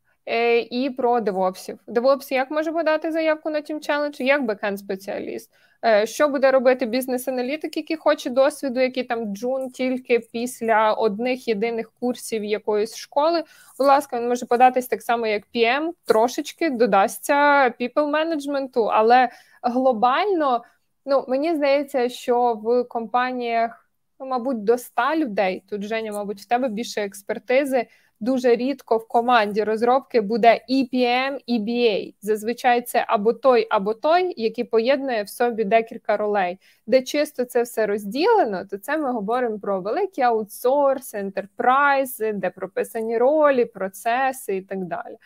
І 0.72 0.90
про 0.98 1.20
девопсів. 1.20 1.80
Девопс 1.88 2.32
як 2.32 2.52
може 2.52 2.72
подати 2.72 3.12
заявку 3.12 3.50
на 3.50 3.62
Team 3.62 3.90
Challenge, 3.90 4.22
як 4.22 4.42
бекенд-спеціаліст. 4.42 5.50
Е, 5.50 5.69
що 6.04 6.28
буде 6.28 6.52
робити 6.52 6.86
бізнес-аналітик, 6.86 7.78
який 7.78 7.98
хоче 7.98 8.30
досвіду, 8.30 8.80
який 8.80 9.04
там 9.04 9.36
джун 9.36 9.70
тільки 9.70 10.20
після 10.20 10.94
одних 10.94 11.48
єдиних 11.48 11.92
курсів 12.00 12.44
якоїсь 12.44 12.96
школи. 12.96 13.44
Будь 13.78 13.88
ласка, 13.88 14.20
він 14.20 14.28
може 14.28 14.46
податись 14.46 14.88
так 14.88 15.02
само, 15.02 15.28
як 15.28 15.44
PM, 15.56 15.92
трошечки 16.06 16.70
додасться 16.70 17.34
people 17.80 18.08
менеджменту, 18.08 18.86
але 18.86 19.30
глобально, 19.64 20.64
ну 21.06 21.26
мені 21.28 21.56
здається, 21.56 22.10
що 22.10 22.54
в 22.54 22.84
компаніях, 22.84 23.90
ну, 24.20 24.26
мабуть, 24.26 24.64
до 24.64 24.78
100 24.78 25.02
людей 25.16 25.64
тут 25.70 25.82
Женя, 25.82 26.12
мабуть, 26.12 26.42
в 26.42 26.48
тебе 26.48 26.70
більше 26.70 27.02
експертизи 27.02 27.88
дуже 28.20 28.56
рідко 28.56 28.98
в 28.98 29.08
команді 29.08 29.64
розробки 29.64 30.22
буде 30.22 30.62
EPM, 30.70 31.40
EBA. 31.50 32.14
Зазвичай 32.22 32.82
це 32.82 33.06
або 33.08 33.34
той, 33.34 33.68
або 33.70 33.94
той, 33.94 34.34
який 34.38 34.64
поєднує 34.64 35.24
в 35.24 35.30
собі 35.30 35.64
декілька 35.64 36.18
ролей. 36.18 36.60
Де 36.88 37.02
чисто 37.02 37.46
це 37.46 37.62
все 37.62 37.86
розділено, 37.86 38.66
то 38.66 38.78
це 38.78 38.98
ми 38.98 39.12
говоримо 39.12 39.60
про 39.60 39.82
великий 39.82 40.24
аутсорс, 40.24 41.14
ентерпрайзи, 41.14 42.34
де 42.34 42.50
прописані 42.50 43.18
ролі, 43.18 43.66
процеси 43.66 44.56
і 44.56 44.62
так 44.62 44.86
далі. 44.86 45.18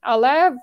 Але 0.00 0.56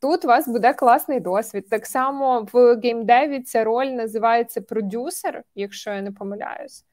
тут 0.00 0.24
у 0.24 0.28
вас 0.28 0.48
буде 0.48 0.72
класний 0.72 1.20
досвід. 1.20 1.68
Так 1.70 1.86
само 1.86 2.48
в 2.52 2.76
геймдеві 2.76 3.42
ця 3.42 3.64
роль 3.64 3.86
називається 3.86 4.60
продюсер, 4.60 5.42
якщо 5.54 5.90
я 5.90 6.02
не 6.02 6.12
помиляюсь. 6.12 6.84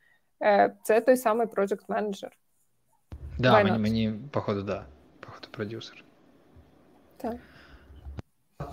Е, 0.44 0.74
це 0.84 1.02
той 1.02 1.18
самий 1.18 1.48
project 1.48 1.84
менеджер 1.88 2.32
Да, 3.40 3.64
мені, 3.64 3.80
мені, 3.80 4.14
походу, 4.32 4.62
да. 4.62 4.86
Походу, 5.20 5.48
продюсер. 5.52 6.04
Так. 7.18 7.36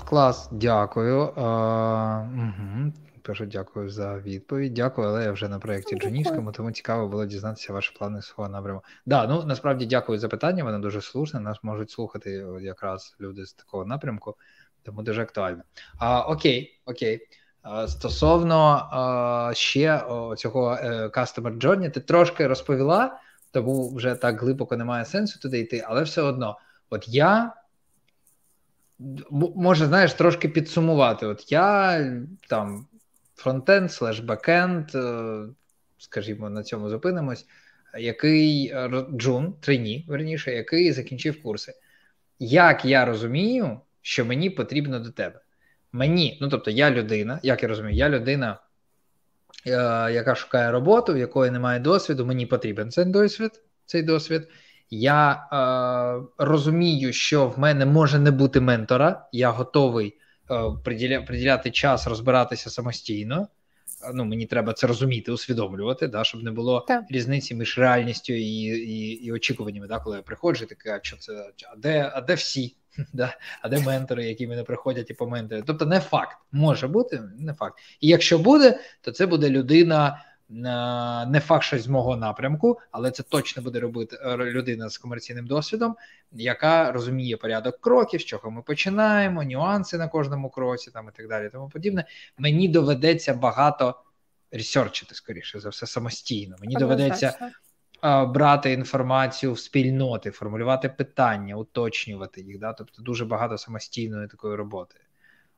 Клас, 0.04 0.48
дякую. 0.52 1.32
А, 1.36 2.26
угу. 2.34 2.92
Перше, 3.22 3.46
дякую 3.46 3.90
за 3.90 4.18
відповідь. 4.18 4.74
Дякую, 4.74 5.08
але 5.08 5.24
я 5.24 5.32
вже 5.32 5.48
на 5.48 5.58
проєкті 5.58 5.96
Джунівському, 5.96 6.52
тому 6.52 6.70
цікаво 6.70 7.08
було 7.08 7.26
дізнатися 7.26 7.72
ваші 7.72 7.94
плани 7.98 8.22
свого 8.22 8.50
напряму. 8.50 8.82
Да, 9.06 9.26
ну 9.26 9.44
насправді 9.44 9.86
дякую 9.86 10.18
за 10.18 10.28
питання, 10.28 10.64
воно 10.64 10.78
дуже 10.78 11.00
слушне. 11.00 11.40
Нас 11.40 11.58
можуть 11.62 11.90
слухати 11.90 12.46
якраз 12.60 13.16
люди 13.20 13.46
з 13.46 13.52
такого 13.52 13.84
напрямку, 13.84 14.36
тому 14.82 15.02
дуже 15.02 15.22
актуально. 15.22 15.62
А, 15.98 16.20
Окей, 16.20 16.80
окей. 16.86 17.20
А, 17.62 17.88
стосовно 17.88 18.88
а, 18.92 19.50
ще 19.54 19.96
о, 19.98 20.36
цього 20.36 20.74
е, 20.74 21.06
Customer 21.06 21.58
Journey, 21.58 21.90
ти 21.90 22.00
трошки 22.00 22.46
розповіла 22.46 23.20
тому 23.54 23.94
вже 23.94 24.14
так 24.14 24.40
глибоко 24.40 24.76
немає 24.76 25.04
сенсу 25.04 25.40
туди 25.40 25.58
йти, 25.58 25.84
але 25.86 26.02
все 26.02 26.22
одно, 26.22 26.58
от 26.90 27.08
я 27.08 27.54
може, 29.54 29.86
знаєш, 29.86 30.14
трошки 30.14 30.48
підсумувати. 30.48 31.26
От 31.26 31.52
я 31.52 32.00
там 32.48 32.86
фронтенд, 33.36 33.92
слеш 33.92 34.20
бекенд, 34.20 34.90
скажімо, 35.98 36.50
на 36.50 36.62
цьому 36.62 36.90
зупинимось, 36.90 37.46
який 37.98 38.68
е, 38.68 39.06
Джун, 39.16 39.54
трейні, 39.60 40.04
верніше, 40.08 40.52
який 40.52 40.92
закінчив 40.92 41.42
курси. 41.42 41.72
Як 42.38 42.84
я 42.84 43.04
розумію, 43.04 43.80
що 44.02 44.24
мені 44.24 44.50
потрібно 44.50 45.00
до 45.00 45.10
тебе? 45.10 45.40
Мені, 45.92 46.38
ну 46.40 46.48
тобто, 46.48 46.70
я 46.70 46.90
людина, 46.90 47.40
як 47.42 47.62
я 47.62 47.68
розумію, 47.68 47.96
я 47.96 48.08
людина. 48.08 48.58
Е, 49.66 49.70
яка 50.12 50.34
шукає 50.34 50.70
роботу, 50.70 51.14
в 51.14 51.18
якої 51.18 51.50
немає 51.50 51.80
досвіду, 51.80 52.26
мені 52.26 52.46
потрібен 52.46 52.90
цей 52.90 53.04
досвід. 53.04 53.50
Цей 53.86 54.02
досвід. 54.02 54.48
Я 54.90 55.32
е, 55.32 56.44
розумію, 56.44 57.12
що 57.12 57.48
в 57.48 57.58
мене 57.58 57.86
може 57.86 58.18
не 58.18 58.30
бути 58.30 58.60
ментора. 58.60 59.28
Я 59.32 59.50
готовий 59.50 60.14
е, 60.50 60.54
приділя, 60.84 61.20
приділяти 61.20 61.70
час 61.70 62.06
розбиратися 62.06 62.70
самостійно. 62.70 63.48
Ну, 64.14 64.24
Мені 64.24 64.46
треба 64.46 64.72
це 64.72 64.86
розуміти, 64.86 65.32
усвідомлювати, 65.32 66.08
да, 66.08 66.24
щоб 66.24 66.42
не 66.42 66.50
було 66.50 66.84
так. 66.88 67.04
різниці 67.10 67.54
між 67.54 67.78
реальністю 67.78 68.32
і 68.32 68.42
і, 68.42 69.24
і 69.24 69.32
очікуваннями. 69.32 69.86
Да, 69.86 69.98
Коли 69.98 70.16
я 70.16 70.22
приходжу, 70.22 70.66
таке, 70.66 70.96
а 70.96 70.98
що 71.02 71.16
це 71.16 71.50
а 71.72 71.76
де, 71.76 72.10
а 72.14 72.20
де 72.20 72.34
всі? 72.34 72.76
Да? 73.12 73.36
А 73.62 73.68
де 73.68 73.80
ментори, 73.80 74.24
які 74.24 74.46
мене 74.46 74.64
приходять 74.64 75.10
і 75.10 75.14
поменторять? 75.14 75.64
Тобто, 75.66 75.86
не 75.86 76.00
факт 76.00 76.38
може 76.52 76.88
бути, 76.88 77.22
не 77.38 77.52
факт. 77.52 77.78
І 78.00 78.08
якщо 78.08 78.38
буде, 78.38 78.80
то 79.00 79.12
це 79.12 79.26
буде 79.26 79.50
людина. 79.50 80.24
Не 81.28 81.42
факт 81.44 81.64
щось 81.64 81.82
з 81.82 81.86
мого 81.86 82.16
напрямку, 82.16 82.78
але 82.90 83.10
це 83.10 83.22
точно 83.22 83.62
буде 83.62 83.80
робити 83.80 84.18
е, 84.22 84.36
людина 84.36 84.88
з 84.88 84.98
комерційним 84.98 85.46
досвідом, 85.46 85.96
яка 86.32 86.92
розуміє 86.92 87.36
порядок 87.36 87.80
кроків, 87.80 88.20
з 88.20 88.24
чого 88.24 88.50
ми 88.50 88.62
починаємо, 88.62 89.44
нюанси 89.44 89.98
на 89.98 90.08
кожному 90.08 90.50
кроці, 90.50 90.90
там 90.90 91.08
і 91.14 91.16
так 91.16 91.28
далі. 91.28 91.48
Тому 91.52 91.68
подібне. 91.68 92.04
Мені 92.38 92.68
доведеться 92.68 93.34
багато 93.34 94.02
ресерчити, 94.52 95.14
скоріше 95.14 95.60
за 95.60 95.68
все, 95.68 95.86
самостійно. 95.86 96.56
Мені 96.60 96.74
доведеться 96.74 97.50
брати 98.04 98.72
інформацію 98.72 99.52
в 99.52 99.58
спільноти, 99.58 100.30
формулювати 100.30 100.88
питання, 100.88 101.56
уточнювати 101.56 102.40
їх. 102.40 102.58
Да? 102.58 102.72
Тобто 102.72 103.02
дуже 103.02 103.24
багато 103.24 103.58
самостійної 103.58 104.28
такої 104.28 104.56
роботи. 104.56 104.96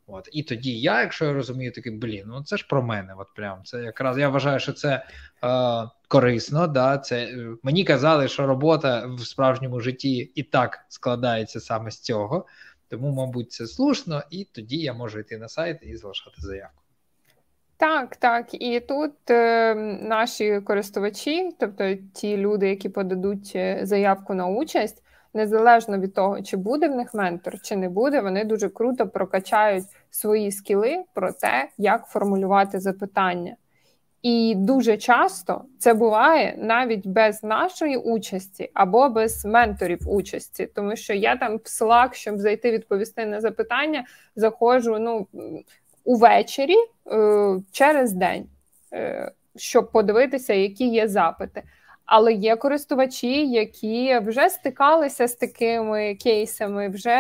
От 0.07 0.29
і 0.33 0.43
тоді 0.43 0.81
я, 0.81 1.01
якщо 1.01 1.25
я 1.25 1.33
розумію, 1.33 1.73
такий 1.73 1.93
блін, 1.93 2.25
ну 2.27 2.43
це 2.45 2.57
ж 2.57 2.67
про 2.69 2.83
мене. 2.83 3.15
От 3.19 3.35
прям 3.35 3.65
це 3.65 3.83
якраз 3.83 4.19
я 4.19 4.29
вважаю, 4.29 4.61
що 4.61 4.73
це 4.73 5.07
е, 5.45 5.91
корисно. 6.09 6.67
Да, 6.67 6.99
це 6.99 7.37
мені 7.63 7.85
казали, 7.85 8.29
що 8.29 8.47
робота 8.47 9.07
в 9.07 9.21
справжньому 9.21 9.81
житті 9.81 10.17
і 10.35 10.43
так 10.43 10.87
складається 10.89 11.61
саме 11.61 11.91
з 11.91 12.01
цього, 12.01 12.47
тому, 12.89 13.13
мабуть, 13.13 13.53
це 13.53 13.67
слушно, 13.67 14.23
і 14.31 14.45
тоді 14.45 14.77
я 14.77 14.95
можу 14.95 15.19
йти 15.19 15.39
на 15.39 15.49
сайт 15.49 15.79
і 15.83 15.97
залишати 15.97 16.37
заявку. 16.43 16.86
Так, 17.79 18.16
так. 18.16 18.47
І 18.62 18.81
тут 18.81 19.31
е, 19.31 19.74
наші 20.03 20.61
користувачі, 20.61 21.51
тобто 21.59 21.95
ті 22.14 22.37
люди, 22.37 22.68
які 22.68 22.89
подадуть 22.89 23.53
е, 23.55 23.81
заявку 23.83 24.35
на 24.35 24.47
участь, 24.47 25.03
незалежно 25.35 25.99
від 25.99 26.14
того, 26.14 26.43
чи 26.43 26.57
буде 26.57 26.89
в 26.89 26.97
них 26.97 27.14
ментор, 27.14 27.61
чи 27.62 27.77
не 27.77 27.89
буде, 27.89 28.20
вони 28.20 28.45
дуже 28.45 28.68
круто 28.68 29.09
прокачають 29.09 29.85
свої 30.11 30.53
скіли 30.53 31.05
про 31.14 31.33
те, 31.33 31.68
як 31.79 32.07
формулювати 32.07 32.81
запитання. 32.81 33.57
І 34.22 34.55
дуже 34.57 34.97
часто 34.97 35.64
це 35.79 35.95
буває 35.95 36.55
навіть 36.59 37.07
без 37.07 37.43
нашої 37.43 37.97
участі 37.97 38.70
або 38.74 39.09
без 39.09 39.45
менторів 39.45 40.09
участі, 40.09 40.66
тому 40.66 40.97
що 40.97 41.14
я 41.14 41.37
там 41.37 41.57
в 41.57 41.61
Slack, 41.61 42.14
щоб 42.14 42.39
зайти 42.39 42.70
відповісти 42.70 43.27
на 43.27 43.41
запитання, 43.41 44.05
заходжу 44.37 44.97
ну 45.01 45.27
увечері 46.07 46.77
е, 47.13 47.61
через 47.73 48.13
день, 48.13 48.47
е, 48.93 49.33
щоб 49.57 49.93
подивитися, 49.93 50.55
які 50.55 50.89
є 50.89 51.09
запити. 51.09 51.63
Але 52.07 52.33
є 52.33 52.57
користувачі, 52.57 53.47
які 53.47 54.19
вже 54.19 54.49
стикалися 54.49 55.29
з 55.29 55.35
такими 55.35 56.15
кейсами, 56.15 56.89
вже 56.89 57.19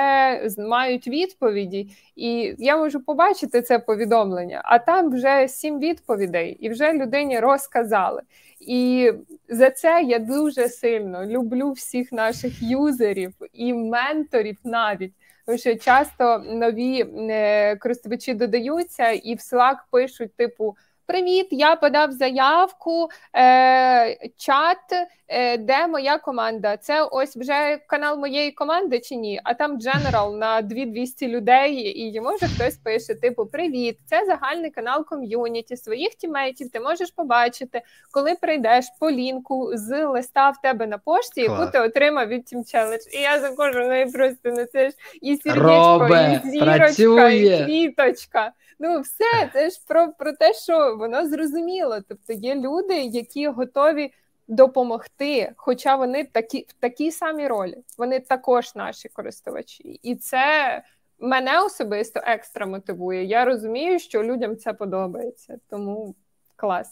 мають 0.58 1.08
відповіді, 1.08 1.90
і 2.16 2.54
я 2.58 2.76
можу 2.76 3.00
побачити 3.00 3.62
це 3.62 3.78
повідомлення. 3.78 4.62
А 4.64 4.78
там 4.78 5.10
вже 5.10 5.48
сім 5.48 5.78
відповідей, 5.78 6.56
і 6.60 6.68
вже 6.68 6.92
людині 6.92 7.40
розказали. 7.40 8.22
І 8.60 9.12
за 9.48 9.70
це 9.70 10.02
я 10.02 10.18
дуже 10.18 10.68
сильно 10.68 11.26
люблю 11.26 11.72
всіх 11.72 12.12
наших 12.12 12.62
юзерів 12.62 13.32
і 13.52 13.74
менторів 13.74 14.56
навіть. 14.64 15.12
Тому 15.46 15.58
що 15.58 15.74
часто 15.76 16.38
нові 16.38 17.06
е, 17.30 17.76
користувачі 17.76 18.34
додаються 18.34 19.10
і 19.10 19.34
в 19.34 19.38
Slack 19.38 19.76
пишуть, 19.90 20.34
типу, 20.36 20.76
Привіт, 21.06 21.46
я 21.50 21.76
подав 21.76 22.12
заявку, 22.12 23.08
е, 23.36 24.28
чат, 24.36 25.08
е, 25.28 25.58
де 25.58 25.86
моя 25.86 26.18
команда. 26.18 26.76
Це 26.76 27.02
ось 27.02 27.36
вже 27.36 27.78
канал 27.86 28.18
моєї 28.18 28.52
команди 28.52 29.00
чи 29.00 29.16
ні? 29.16 29.40
А 29.44 29.54
там 29.54 29.80
дженерал 29.80 30.36
на 30.36 30.62
2200 30.62 31.28
людей, 31.28 32.00
і 32.00 32.20
може 32.20 32.46
хтось 32.46 32.76
пише: 32.76 33.14
типу, 33.14 33.46
привіт, 33.46 33.98
це 34.06 34.24
загальний 34.26 34.70
канал 34.70 35.04
ком'юніті 35.04 35.76
своїх 35.76 36.14
тімейтів. 36.14 36.70
Ти 36.70 36.80
можеш 36.80 37.10
побачити, 37.10 37.82
коли 38.10 38.34
прийдеш 38.34 38.84
по 39.00 39.10
лінку 39.10 39.70
з 39.74 40.04
листа 40.04 40.50
в 40.50 40.60
тебе 40.62 40.86
на 40.86 40.98
пошті, 40.98 41.40
яку 41.40 41.56
Клас. 41.56 41.70
ти 41.70 41.80
отримав 41.80 42.28
від 42.28 42.42
Team 42.52 42.58
Challenge. 42.58 43.08
І 43.12 43.20
я 43.20 43.40
заходжу 43.40 43.84
в 43.84 43.88
неї 43.88 44.06
просто 44.06 44.50
на 44.50 44.66
це 44.66 44.90
ж 44.90 44.96
і 45.22 45.36
сердечко, 45.36 46.08
і 46.10 46.50
зірочка, 46.50 46.76
працює. 46.76 47.42
і 47.42 47.64
квіточка. 47.64 48.52
Ну, 48.78 49.00
все, 49.00 49.50
це 49.52 49.70
ж 49.70 49.80
про 49.86 50.12
про 50.12 50.32
те, 50.32 50.52
що 50.54 50.96
воно 50.96 51.28
зрозуміло. 51.28 52.00
Тобто 52.08 52.32
є 52.32 52.54
люди, 52.54 53.02
які 53.02 53.48
готові 53.48 54.12
допомогти, 54.48 55.52
хоча 55.56 55.96
вони 55.96 56.24
такі 56.24 56.66
в 56.68 56.72
такій 56.72 57.10
самій 57.10 57.48
ролі. 57.48 57.76
Вони 57.98 58.20
також 58.20 58.74
наші 58.74 59.08
користувачі, 59.08 60.00
і 60.02 60.16
це 60.16 60.82
мене 61.18 61.60
особисто 61.60 62.20
екстра 62.24 62.66
мотивує. 62.66 63.24
Я 63.24 63.44
розумію, 63.44 63.98
що 63.98 64.22
людям 64.22 64.56
це 64.56 64.72
подобається, 64.72 65.58
тому 65.70 66.14
клас. 66.56 66.90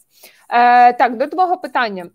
Е, 0.51 0.93
Так, 0.93 1.17
до 1.17 1.27
твого 1.27 1.57
питання. 1.57 2.11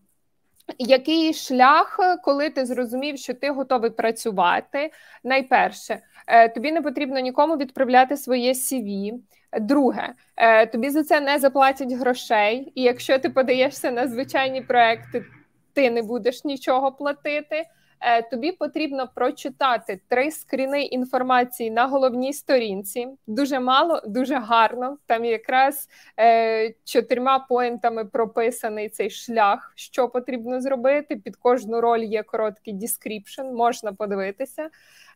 Який 0.78 1.34
шлях, 1.34 2.00
коли 2.24 2.50
ти 2.50 2.66
зрозумів, 2.66 3.18
що 3.18 3.34
ти 3.34 3.50
готовий 3.50 3.90
працювати? 3.90 4.92
Найперше, 5.24 6.00
е, 6.28 6.50
тобі 6.50 6.72
не 6.72 6.82
потрібно 6.82 7.20
нікому 7.20 7.58
відправляти 7.58 8.18
своє 8.18 8.54
CV. 8.54 9.14
Друге, 9.60 10.14
е, 10.38 10.66
тобі 10.66 10.90
за 10.90 11.04
це 11.04 11.22
не 11.22 11.40
заплатять 11.40 11.92
грошей, 11.92 12.72
і 12.76 12.82
якщо 12.82 13.20
ти 13.20 13.30
подаєшся 13.30 13.92
на 13.92 14.08
звичайні 14.08 14.62
проекти, 14.62 15.26
ти 15.74 15.90
не 15.92 16.02
будеш 16.02 16.44
нічого 16.44 16.92
платити. 16.92 17.66
Е, 18.02 18.22
тобі 18.22 18.52
потрібно 18.52 19.10
прочитати 19.16 20.00
три 20.08 20.32
скріни 20.32 20.84
інформації 20.84 21.72
на 21.72 21.88
головній 21.88 22.34
сторінці. 22.34 23.08
Дуже 23.28 23.60
мало, 23.60 24.02
дуже 24.06 24.36
гарно. 24.36 24.98
Там 25.06 25.26
якраз 25.26 25.90
е, 26.20 26.74
чотирма 26.84 27.40
point 27.40 27.76
'ами 27.76 28.06
прописаний 28.06 28.90
цей 28.90 29.10
шлях, 29.10 29.72
що 29.76 30.10
потрібно 30.10 30.62
зробити. 30.62 31.16
Під 31.16 31.36
кожну 31.36 31.82
роль 31.82 32.04
є 32.04 32.24
короткий 32.24 32.74
description, 32.74 33.44
можна 33.44 33.94
подивитися. 33.94 34.70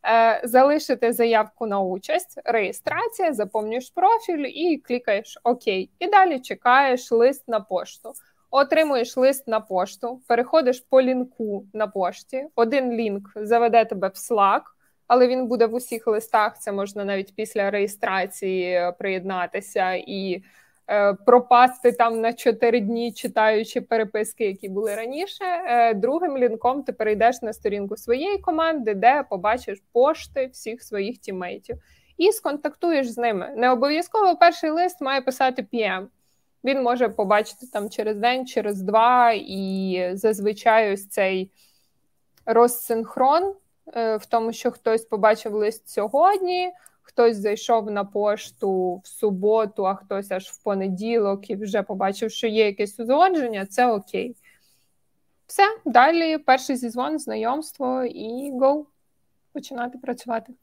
Е, 0.06 0.42
залишити 0.44 1.14
заявку 1.14 1.68
на 1.68 1.80
участь, 1.80 2.42
реєстрація, 2.46 3.34
заповнюєш 3.34 3.90
профіль 3.90 4.46
і 4.46 4.78
клікаєш 4.78 5.40
ОК. 5.44 5.68
І 5.68 5.90
далі 6.12 6.40
чекаєш 6.40 7.12
лист 7.12 7.48
на 7.48 7.60
пошту. 7.60 8.14
Отримуєш 8.56 9.18
лист 9.18 9.48
на 9.48 9.60
пошту, 9.60 10.22
переходиш 10.28 10.86
по 10.90 11.02
лінку 11.02 11.66
на 11.74 11.88
пошті. 11.88 12.46
Один 12.56 12.92
лінк 12.92 13.30
заведе 13.36 13.86
тебе 13.86 14.08
в 14.08 14.12
Slack, 14.12 14.62
але 15.08 15.28
він 15.28 15.48
буде 15.48 15.66
в 15.66 15.74
усіх 15.74 16.08
листах. 16.08 16.60
Це 16.60 16.72
можна 16.72 17.06
навіть 17.06 17.36
після 17.36 17.72
реєстрації 17.72 18.92
приєднатися 18.98 19.94
і 19.94 20.44
Е, 20.88 21.14
пропасти 21.14 21.92
там 21.92 22.22
на 22.22 22.34
4 22.34 22.80
дні, 22.80 23.12
читаючи 23.12 23.82
переписки, 23.82 24.46
які 24.46 24.70
були 24.70 24.96
раніше. 24.96 25.46
Е, 25.46 25.94
другим 25.94 26.38
лінком 26.38 26.84
ти 26.84 26.94
перейдеш 26.94 27.42
на 27.42 27.54
сторінку 27.54 27.98
своєї 27.98 28.38
команди, 28.38 28.94
де 28.94 29.24
побачиш 29.30 29.84
пошти 29.92 30.48
всіх 30.48 30.84
своїх 30.84 31.18
тімейтів, 31.18 31.78
і 32.18 32.32
сконтактуєш 32.32 33.10
з 33.10 33.18
ними. 33.18 33.54
Не 33.56 33.72
обов'язково 33.72 34.36
перший 34.36 34.70
лист 34.70 35.02
має 35.02 35.22
писати 35.22 35.68
PM. 35.74 36.08
Він 36.64 36.84
може 36.84 37.10
побачити 37.10 37.68
там 37.68 37.90
через 37.90 38.18
день, 38.18 38.48
через 38.48 38.82
два, 38.82 39.32
і 39.32 40.12
зазвичай 40.14 40.94
ось 40.94 41.08
цей 41.08 41.52
розсинхрон 42.46 43.56
е, 43.96 44.18
в 44.18 44.26
тому, 44.26 44.54
що 44.54 44.72
хтось 44.72 45.06
побачив 45.06 45.54
лист 45.54 45.90
сьогодні 45.90 46.74
хтось 47.04 47.38
зайшов 47.38 47.92
на 47.92 48.04
пошту 48.04 49.02
в 49.04 49.08
суботу, 49.08 49.88
а 49.88 49.96
хтось 49.96 50.32
аж 50.32 50.44
в 50.44 50.64
понеділок 50.64 51.50
і 51.50 51.56
вже 51.56 51.84
побачив, 51.84 52.32
що 52.32 52.48
є 52.48 52.66
якесь 52.66 53.00
узгодження, 53.00 53.66
це 53.66 53.92
окей. 53.92 54.36
Все, 55.48 55.64
далі 55.86 56.38
перший 56.38 56.76
зізвон, 56.76 57.20
знайомство 57.20 58.04
і 58.04 58.52
go. 58.52 58.86
Починати 59.54 59.98
працювати. 59.98 60.54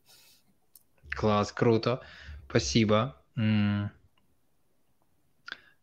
Клас, 1.17 1.53
круто. 1.53 1.99
Спасибо. 2.49 3.13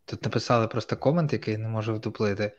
Тут 0.07 0.23
написали 0.23 0.67
просто 0.67 0.97
комент, 0.97 1.33
який 1.33 1.57
не 1.57 1.67
можу 1.67 1.95
вдуплити. 1.95 2.51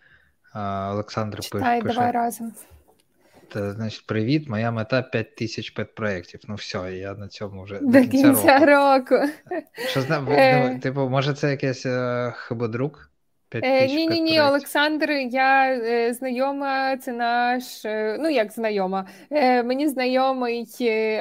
Олександр 0.91 1.41
Читай, 1.41 1.81
пише. 1.81 1.95
давай 1.95 2.13
разом. 2.13 2.53
Та, 3.49 3.73
значить, 3.73 4.07
привіт, 4.07 4.49
моя 4.49 4.71
мета 4.71 5.03
5 5.03 5.37
тисяч 5.37 5.71
педпроєктів. 5.71 6.41
Ну 6.49 6.55
все, 6.55 6.93
я 6.97 7.15
на 7.15 7.29
цьому 7.29 7.63
вже 7.63 7.79
до, 7.79 7.87
до 7.87 8.01
кінця, 8.01 8.23
кінця 8.23 8.59
року. 8.59 9.15
року. 9.15 9.33
Що 9.89 10.01
зна... 10.01 10.27
Е... 10.31 10.79
Типу, 10.79 11.09
може, 11.09 11.35
це 11.35 11.51
якийсь 11.51 11.87
е, 11.87 12.33
хибодрук? 12.37 13.11
Е, 13.55 13.87
ні, 13.87 14.07
ні, 14.07 14.21
ні, 14.21 14.41
Олександр, 14.41 15.11
я 15.11 15.73
е, 15.73 16.15
знайома, 16.15 16.97
це 16.97 17.13
наш, 17.13 17.85
е, 17.85 18.17
ну 18.21 18.29
як 18.29 18.53
знайома. 18.53 19.07
Е, 19.31 19.63
мені 19.63 19.89
знайомий 19.89 20.67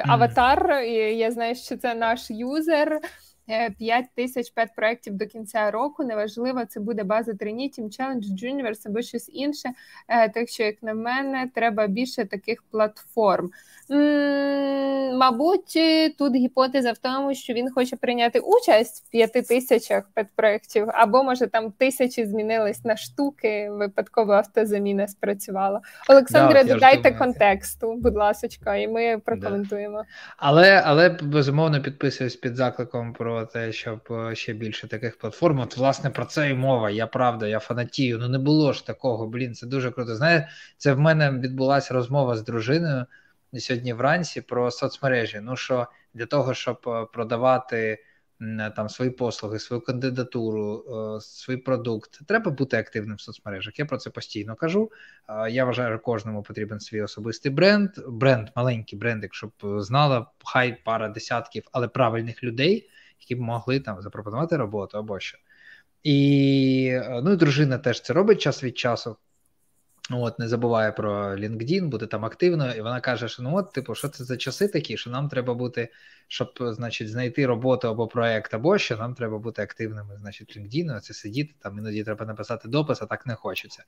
аватар, 0.06 0.70
mm. 0.70 0.84
я 1.12 1.30
знаю, 1.30 1.54
що 1.54 1.76
це 1.76 1.94
наш 1.94 2.30
юзер. 2.30 3.00
5 3.78 4.04
тисяч 4.14 4.50
пет 4.50 4.68
проєктів 4.76 5.14
до 5.14 5.26
кінця 5.26 5.70
року. 5.70 6.04
Неважливо, 6.04 6.64
це 6.64 6.80
буде 6.80 7.04
база 7.04 7.32
Trinity, 7.32 7.80
Challenge, 7.80 8.22
Juniverse 8.42 8.82
або 8.86 9.02
щось 9.02 9.30
інше. 9.32 9.68
Е, 10.08 10.28
так 10.28 10.48
що, 10.48 10.62
як 10.62 10.82
на 10.82 10.94
мене, 10.94 11.50
треба 11.54 11.86
більше 11.86 12.24
таких 12.24 12.62
платформ. 12.70 13.50
Мабуть, 15.14 15.78
тут 16.18 16.34
гіпотеза 16.34 16.92
в 16.92 16.98
тому, 16.98 17.34
що 17.34 17.52
він 17.52 17.70
хоче 17.70 17.96
прийняти 17.96 18.38
участь 18.38 19.04
в 19.06 19.10
п'яти 19.10 19.42
тисячах 19.42 20.04
педпроєктів, 20.14 20.88
або 20.88 21.24
може 21.24 21.46
там 21.46 21.70
тисячі 21.70 22.26
змінились 22.26 22.84
на 22.84 22.96
штуки, 22.96 23.70
випадково 23.70 24.32
автозаміна 24.32 25.08
спрацювала. 25.08 25.80
Олександре, 26.08 26.64
да, 26.64 26.74
додайте 26.74 27.10
контексту, 27.10 27.94
будь 27.94 28.16
ласка, 28.16 28.76
і 28.76 28.88
ми 28.88 29.18
прокоментуємо. 29.18 29.98
Да. 29.98 30.04
Але 30.36 30.82
але 30.86 31.08
безумовно 31.08 31.82
підписуюсь 31.82 32.36
під 32.36 32.56
закликом 32.56 33.12
про 33.12 33.37
те, 33.44 33.72
щоб 33.72 34.00
е, 34.10 34.34
ще 34.34 34.52
більше 34.52 34.88
таких 34.88 35.18
платформ. 35.18 35.60
От, 35.60 35.76
власне, 35.76 36.10
про 36.10 36.24
це 36.24 36.50
і 36.50 36.54
мова. 36.54 36.90
Я 36.90 37.06
правда, 37.06 37.46
я 37.46 37.58
фанатію. 37.58 38.18
Ну 38.18 38.28
не 38.28 38.38
було 38.38 38.72
ж 38.72 38.86
такого. 38.86 39.26
Блін, 39.26 39.54
це 39.54 39.66
дуже 39.66 39.90
круто. 39.90 40.16
Знаєте, 40.16 40.48
це 40.76 40.92
в 40.92 41.00
мене 41.00 41.30
відбулася 41.30 41.94
розмова 41.94 42.36
з 42.36 42.42
дружиною 42.42 43.06
сьогодні 43.56 43.92
вранці 43.92 44.40
про 44.40 44.70
соцмережі. 44.70 45.40
Ну 45.42 45.56
що 45.56 45.86
для 46.14 46.26
того, 46.26 46.54
щоб 46.54 46.80
е, 46.86 47.06
продавати 47.12 48.04
там 48.76 48.88
свої 48.88 49.10
послуги, 49.10 49.58
свою 49.58 49.82
кандидатуру, 49.82 50.84
е, 51.16 51.20
свій 51.20 51.56
продукт, 51.56 52.26
треба 52.26 52.50
бути 52.50 52.76
активним 52.76 53.16
в 53.16 53.20
соцмережах. 53.20 53.78
Я 53.78 53.84
про 53.84 53.98
це 53.98 54.10
постійно 54.10 54.54
кажу. 54.54 54.90
Е, 55.28 55.50
я 55.50 55.64
вважаю, 55.64 55.94
що 55.94 55.98
кожному 55.98 56.42
потрібен 56.42 56.80
свій 56.80 57.02
особистий 57.02 57.52
бренд, 57.52 57.90
бренд, 58.08 58.48
маленький 58.56 58.98
брендик, 58.98 59.34
щоб 59.34 59.50
знала 59.62 60.26
хай 60.44 60.78
пара 60.84 61.08
десятків, 61.08 61.62
але 61.72 61.88
правильних 61.88 62.44
людей, 62.44 62.90
які 63.20 63.34
б 63.34 63.40
могли 63.40 63.80
там 63.80 64.02
запропонувати 64.02 64.56
роботу 64.56 64.98
або 64.98 65.20
що. 65.20 65.38
І 66.02 67.00
ну 67.22 67.32
і 67.32 67.36
дружина 67.36 67.78
теж 67.78 68.00
це 68.00 68.12
робить 68.12 68.40
час 68.40 68.64
від 68.64 68.78
часу. 68.78 69.16
От, 70.10 70.38
не 70.38 70.48
забуває 70.48 70.92
про 70.92 71.36
LinkedIn, 71.36 71.88
бути 71.88 72.06
там 72.06 72.24
активно, 72.24 72.74
і 72.74 72.80
вона 72.80 73.00
каже, 73.00 73.28
що 73.28 73.42
ну 73.42 73.56
от, 73.56 73.72
типу, 73.72 73.94
що 73.94 74.08
це 74.08 74.24
за 74.24 74.36
часи 74.36 74.68
такі, 74.68 74.96
що 74.96 75.10
нам 75.10 75.28
треба 75.28 75.54
бути, 75.54 75.88
щоб 76.28 76.52
значить, 76.60 77.10
знайти 77.10 77.46
роботу 77.46 77.88
або 77.88 78.08
проект, 78.08 78.54
або 78.54 78.78
що 78.78 78.96
нам 78.96 79.14
треба 79.14 79.38
бути 79.38 79.62
активними, 79.62 80.16
значить, 80.16 80.56
LinkedIn, 80.56 81.00
це 81.00 81.14
сидіти, 81.14 81.54
там 81.58 81.78
іноді 81.78 82.04
треба 82.04 82.26
написати 82.26 82.68
допис, 82.68 83.02
а 83.02 83.06
так 83.06 83.26
не 83.26 83.34
хочеться. 83.34 83.84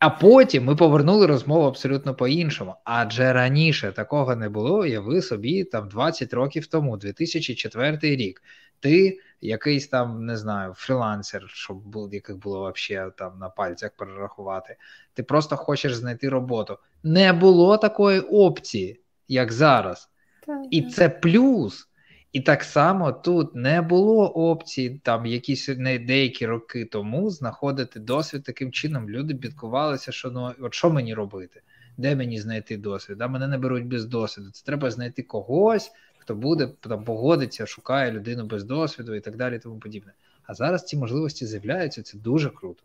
А 0.00 0.10
потім 0.10 0.64
ми 0.64 0.76
повернули 0.76 1.26
розмову 1.26 1.66
абсолютно 1.66 2.14
по-іншому. 2.14 2.74
Адже 2.84 3.32
раніше 3.32 3.92
такого 3.92 4.36
не 4.36 4.48
було, 4.48 4.78
уяви 4.78 5.22
собі 5.22 5.64
там 5.64 5.88
20 5.88 6.32
років 6.32 6.66
тому, 6.66 6.96
2004 6.96 7.98
рік. 8.02 8.42
Ти 8.80 9.18
якийсь 9.40 9.88
там 9.88 10.26
не 10.26 10.36
знаю, 10.36 10.74
фрілансер, 10.76 11.44
щоб 11.48 11.76
був, 11.76 12.14
яких 12.14 12.36
було 12.38 12.72
взагалі 12.72 13.10
там 13.18 13.38
на 13.38 13.48
пальцях 13.48 13.90
перерахувати. 13.96 14.76
Ти 15.14 15.22
просто 15.22 15.56
хочеш 15.56 15.94
знайти 15.94 16.28
роботу. 16.28 16.78
Не 17.02 17.32
було 17.32 17.76
такої 17.76 18.20
опції, 18.20 19.00
як 19.28 19.52
зараз. 19.52 20.08
Так. 20.46 20.58
І 20.70 20.82
це 20.82 21.08
плюс. 21.08 21.89
І 22.32 22.40
так 22.40 22.64
само 22.64 23.12
тут 23.12 23.54
не 23.54 23.82
було 23.82 24.28
опції, 24.28 25.00
там 25.04 25.26
якісь 25.26 25.68
не 25.68 25.98
деякі 25.98 26.46
роки 26.46 26.84
тому 26.84 27.30
знаходити 27.30 28.00
досвід 28.00 28.44
таким 28.44 28.72
чином. 28.72 29.10
Люди 29.10 29.34
бідкувалися, 29.34 30.12
що 30.12 30.30
ну 30.30 30.52
от 30.60 30.74
що 30.74 30.90
мені 30.90 31.14
робити? 31.14 31.60
Де 31.96 32.16
мені 32.16 32.40
знайти 32.40 32.76
досвід? 32.76 33.20
А 33.20 33.28
мене 33.28 33.48
не 33.48 33.58
беруть 33.58 33.86
без 33.86 34.04
досвіду. 34.04 34.50
Це 34.50 34.64
треба 34.64 34.90
знайти 34.90 35.22
когось, 35.22 35.92
хто 36.18 36.34
буде 36.34 36.68
там 36.80 37.04
погодиться, 37.04 37.66
шукає 37.66 38.12
людину 38.12 38.44
без 38.44 38.64
досвіду 38.64 39.14
і 39.14 39.20
так 39.20 39.36
далі, 39.36 39.58
тому 39.58 39.78
подібне. 39.78 40.12
А 40.42 40.54
зараз 40.54 40.84
ці 40.84 40.96
можливості 40.96 41.46
з'являються. 41.46 42.02
Це 42.02 42.18
дуже 42.18 42.50
круто. 42.50 42.82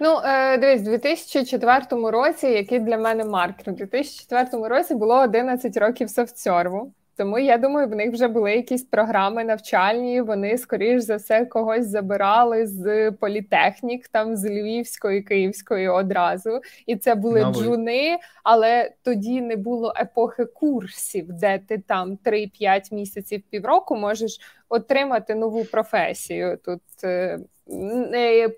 Ну, 0.00 0.20
е, 0.24 0.58
дивись, 0.58 0.80
у 0.80 0.84
2004 0.84 2.10
році, 2.10 2.46
який 2.46 2.80
для 2.80 2.98
мене 2.98 3.24
маркер, 3.24 3.74
у 3.74 3.76
2004 3.76 4.68
році 4.68 4.94
було 4.94 5.22
11 5.22 5.76
років 5.76 6.10
софтсерву. 6.10 6.92
Тому 7.18 7.38
я 7.38 7.58
думаю, 7.58 7.88
в 7.88 7.94
них 7.94 8.12
вже 8.12 8.28
були 8.28 8.52
якісь 8.52 8.82
програми 8.82 9.44
навчальні. 9.44 10.20
Вони, 10.20 10.58
скоріш 10.58 11.02
за 11.02 11.16
все, 11.16 11.46
когось 11.46 11.86
забирали 11.86 12.66
з 12.66 13.10
політехнік, 13.10 14.08
там 14.08 14.36
з 14.36 14.50
Львівської, 14.50 15.22
Київської 15.22 15.88
одразу. 15.88 16.60
І 16.86 16.96
це 16.96 17.14
були 17.14 17.40
Мабуть. 17.40 17.62
джуни, 17.62 18.18
але 18.44 18.92
тоді 19.02 19.40
не 19.40 19.56
було 19.56 19.94
епохи 20.00 20.44
курсів, 20.44 21.26
де 21.28 21.58
ти 21.58 21.78
там 21.78 22.18
3-5 22.24 22.94
місяців 22.94 23.42
півроку 23.50 23.96
можеш 23.96 24.38
отримати 24.68 25.34
нову 25.34 25.64
професію. 25.64 26.58
Тут 26.64 26.80
Е, 27.04 27.38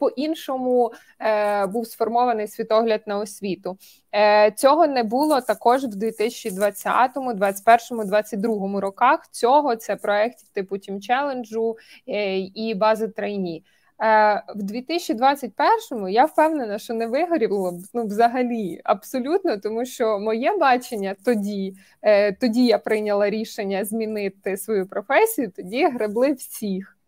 по-іншому 0.00 0.92
е, 1.20 1.66
був 1.66 1.86
сформований 1.86 2.48
світогляд 2.48 3.02
на 3.06 3.18
освіту. 3.18 3.78
Е, 4.14 4.50
цього 4.50 4.86
не 4.86 5.02
було 5.02 5.40
також 5.40 5.84
в 5.84 5.88
2020, 5.88 7.12
2021, 7.14 8.06
2022 8.06 8.80
роках. 8.80 9.28
Цього 9.30 9.76
це 9.76 9.96
проєктів 9.96 10.48
типу 10.48 10.76
Team 10.76 10.98
Challenge 11.10 11.74
і 12.54 12.74
бази 12.74 13.08
трейні. 13.08 13.64
В 14.56 14.62
2021-му 14.62 16.08
я 16.08 16.24
впевнена, 16.24 16.78
що 16.78 16.94
не 16.94 17.06
вигоріло 17.06 17.72
б 17.72 17.80
ну, 17.94 18.06
взагалі 18.06 18.80
абсолютно, 18.84 19.56
тому 19.56 19.84
що 19.84 20.18
моє 20.18 20.56
бачення 20.56 21.16
тоді, 21.24 21.74
тоді 22.40 22.66
я 22.66 22.78
прийняла 22.78 23.30
рішення 23.30 23.84
змінити 23.84 24.56
свою 24.56 24.88
професію, 24.88 25.50
тоді 25.56 25.86
гребли 25.86 26.32
всіх. 26.32 26.99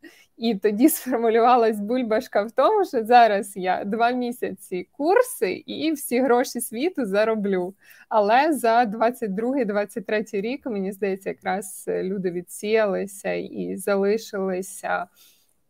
І 0.43 0.55
тоді 0.55 0.89
сформулювалась 0.89 1.81
бульбашка 1.81 2.43
в 2.43 2.51
тому, 2.51 2.85
що 2.85 3.05
зараз 3.05 3.57
я 3.57 3.85
два 3.85 4.11
місяці 4.11 4.89
курси 4.93 5.53
і 5.53 5.93
всі 5.93 6.21
гроші 6.21 6.61
світу 6.61 7.07
зароблю. 7.07 7.75
Але 8.09 8.53
за 8.53 8.85
22-23 8.85 10.41
рік, 10.41 10.67
мені 10.67 10.93
здається, 10.93 11.29
якраз 11.29 11.85
люди 11.89 12.31
відсіялися 12.31 13.33
і 13.33 13.77
залишилися 13.77 15.07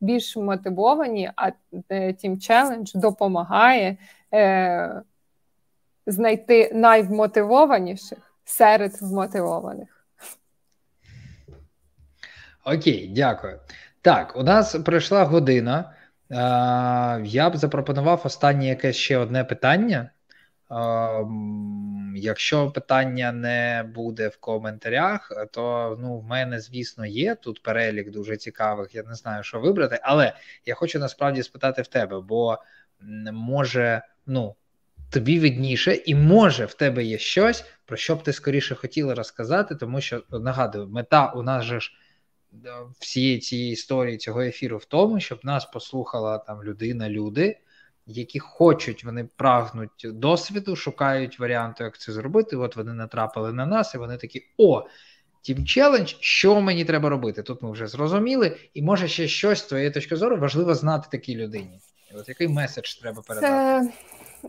більш 0.00 0.36
мотивовані, 0.36 1.30
а 1.36 1.48
е, 1.48 1.52
Team 1.90 2.36
Challenge 2.36 2.98
допомагає 2.98 3.96
е, 4.34 5.02
знайти 6.06 6.70
найвмотивованіших 6.74 8.34
серед 8.44 8.92
вмотивованих. 9.02 10.06
Окей, 12.64 13.12
дякую. 13.16 13.58
Так, 14.02 14.36
у 14.36 14.42
нас 14.42 14.76
пройшла 14.84 15.24
година. 15.24 15.94
Я 17.24 17.50
б 17.50 17.56
запропонував 17.56 18.22
останнє 18.24 18.66
якесь 18.66 18.96
ще 18.96 19.18
одне 19.18 19.44
питання. 19.44 20.10
Якщо 22.16 22.70
питання 22.70 23.32
не 23.32 23.90
буде 23.94 24.28
в 24.28 24.36
коментарях, 24.36 25.32
то 25.52 25.96
ну, 26.00 26.18
в 26.18 26.24
мене, 26.24 26.60
звісно, 26.60 27.06
є 27.06 27.34
тут 27.34 27.62
перелік 27.62 28.10
дуже 28.10 28.36
цікавих. 28.36 28.94
Я 28.94 29.02
не 29.02 29.14
знаю, 29.14 29.42
що 29.42 29.60
вибрати, 29.60 30.00
але 30.02 30.32
я 30.66 30.74
хочу 30.74 30.98
насправді 30.98 31.42
спитати 31.42 31.82
в 31.82 31.86
тебе, 31.86 32.20
бо 32.20 32.58
може, 33.32 34.02
ну, 34.26 34.54
тобі 35.10 35.40
видніше, 35.40 35.94
і 35.94 36.14
може 36.14 36.64
в 36.64 36.74
тебе 36.74 37.04
є 37.04 37.18
щось, 37.18 37.64
про 37.86 37.96
що 37.96 38.16
б 38.16 38.22
ти 38.22 38.32
скоріше 38.32 38.74
хотіла 38.74 39.14
розказати, 39.14 39.74
тому 39.74 40.00
що 40.00 40.22
нагадую, 40.30 40.88
мета 40.88 41.32
у 41.32 41.42
нас 41.42 41.64
же 41.64 41.80
ж 41.80 41.92
всієї 42.98 43.38
цієї 43.38 43.72
історії 43.72 44.16
цього 44.16 44.42
ефіру 44.42 44.78
в 44.78 44.84
тому, 44.84 45.20
щоб 45.20 45.40
нас 45.42 45.64
послухала 45.64 46.38
там 46.38 46.64
людина, 46.64 47.08
люди, 47.08 47.58
які 48.06 48.38
хочуть, 48.38 49.04
вони 49.04 49.28
прагнуть 49.36 50.04
досвіду, 50.04 50.76
шукають 50.76 51.38
варіанти, 51.38 51.84
як 51.84 51.98
це 51.98 52.12
зробити. 52.12 52.56
От 52.56 52.76
вони 52.76 52.92
натрапили 52.92 53.52
на 53.52 53.66
нас, 53.66 53.94
і 53.94 53.98
вони 53.98 54.16
такі: 54.16 54.46
о, 54.58 54.86
Team 55.42 55.66
Challenge, 55.66 56.14
що 56.20 56.60
мені 56.60 56.84
треба 56.84 57.08
робити? 57.08 57.42
Тут 57.42 57.62
ми 57.62 57.70
вже 57.70 57.86
зрозуміли, 57.86 58.56
і 58.74 58.82
може 58.82 59.08
ще 59.08 59.28
щось 59.28 59.58
з 59.58 59.62
твоєї 59.62 59.90
точки 59.90 60.16
зору 60.16 60.36
важливо 60.36 60.74
знати 60.74 61.08
такій 61.10 61.36
людині. 61.36 61.80
От 62.14 62.28
який 62.28 62.48
меседж 62.48 62.94
треба 62.94 63.22
передати? 63.22 63.86
Це 63.86 63.92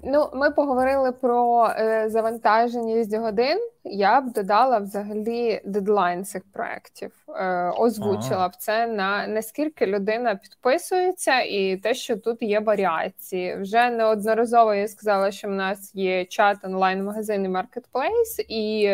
Ну, 0.03 0.29
ми 0.33 0.51
поговорили 0.51 1.11
про 1.11 1.67
е, 1.77 2.09
завантаженість 2.09 3.15
годин. 3.17 3.59
Я 3.83 4.21
б 4.21 4.31
додала 4.33 4.79
взагалі 4.79 5.61
дедлайн 5.65 6.25
цих 6.25 6.43
проєктів, 6.53 7.11
е, 7.29 7.69
озвучила 7.77 8.49
б 8.49 8.55
це 8.55 8.87
на 8.87 9.27
наскільки 9.27 9.85
людина 9.85 10.35
підписується, 10.35 11.41
і 11.41 11.77
те, 11.77 11.93
що 11.93 12.17
тут 12.17 12.41
є 12.41 12.59
варіації. 12.59 13.55
Вже 13.55 13.89
неодноразово 13.89 14.73
я 14.73 14.87
сказала, 14.87 15.31
що 15.31 15.47
в 15.47 15.51
нас 15.51 15.95
є 15.95 16.25
чат 16.25 16.57
онлайн-магазин 16.63 17.45
і 17.45 17.49
маркетплейс, 17.49 18.39
і 18.47 18.91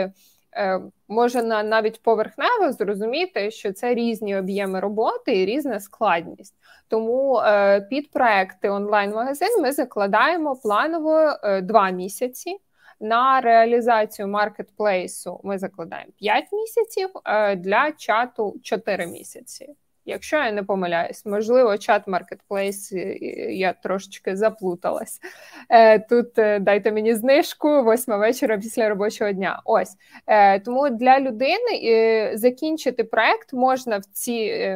можна 1.07 1.63
навіть 1.63 2.03
поверхнево 2.03 2.71
зрозуміти, 2.71 3.51
що 3.51 3.73
це 3.73 3.93
різні 3.93 4.37
об'єми 4.37 4.79
роботи 4.79 5.41
і 5.41 5.45
різна 5.45 5.79
складність. 5.79 6.55
Тому 6.87 7.37
е, 7.37 7.81
під 7.81 8.11
проекти 8.11 8.69
онлайн-магазин 8.69 9.61
ми 9.61 9.71
закладаємо 9.71 10.55
планово 10.55 11.33
е, 11.43 11.61
два 11.61 11.89
місяці. 11.89 12.57
На 13.01 13.41
реалізацію 13.41 14.27
маркетплейсу 14.27 15.39
ми 15.43 15.57
закладаємо 15.57 16.11
5 16.17 16.45
місяців, 16.51 17.09
е, 17.25 17.55
для 17.55 17.91
чату 17.91 18.55
4 18.63 19.07
місяці. 19.07 19.75
Якщо 20.09 20.37
я 20.37 20.51
не 20.51 20.63
помиляюсь, 20.63 21.25
можливо, 21.25 21.77
чат 21.77 22.07
маркетплейс 22.07 22.91
я 23.49 23.73
трошечки 23.73 24.35
заплуталась. 24.35 25.19
Тут 26.09 26.27
дайте 26.59 26.91
мені 26.91 27.15
знижку 27.15 27.83
восьма 27.83 28.17
вечора 28.17 28.57
після 28.57 28.89
робочого 28.89 29.31
дня. 29.31 29.61
Ось 29.65 29.95
тому 30.65 30.89
для 30.89 31.19
людини 31.19 32.31
закінчити 32.33 33.03
проект 33.03 33.53
можна 33.53 33.97
в 33.97 34.05
ці. 34.05 34.67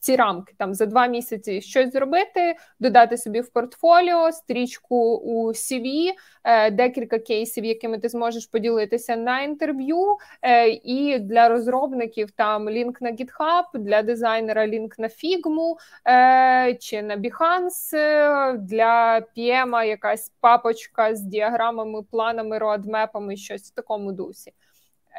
Ці 0.00 0.16
рамки. 0.16 0.54
Там 0.58 0.74
за 0.74 0.86
два 0.86 1.06
місяці 1.06 1.60
щось 1.60 1.92
зробити, 1.92 2.56
додати 2.80 3.16
собі 3.16 3.40
в 3.40 3.48
портфоліо, 3.48 4.32
стрічку 4.32 5.16
у 5.16 5.48
CV, 5.48 6.12
е, 6.44 6.70
декілька 6.70 7.18
кейсів, 7.18 7.64
якими 7.64 7.98
ти 7.98 8.08
зможеш 8.08 8.46
поділитися 8.46 9.16
на 9.16 9.40
інтерв'ю, 9.42 10.16
е, 10.42 10.68
і 10.68 11.18
для 11.18 11.48
розробників 11.48 12.30
там 12.30 12.70
лінк 12.70 13.00
на 13.00 13.10
GitHub, 13.10 13.64
для 13.74 14.02
дизайнера 14.02 14.66
лінк 14.66 14.98
на 14.98 15.08
Figma 15.08 15.74
е, 16.08 16.74
чи 16.74 17.02
на 17.02 17.16
Behance, 17.16 18.58
для 18.58 19.22
PM 19.36 19.84
якась 19.84 20.32
папочка 20.40 21.14
з 21.14 21.20
діаграмами, 21.20 22.02
планами, 22.02 22.58
роадмепами, 22.58 23.36
щось 23.36 23.62
в 23.62 23.74
такому 23.74 24.12
дусі 24.12 24.52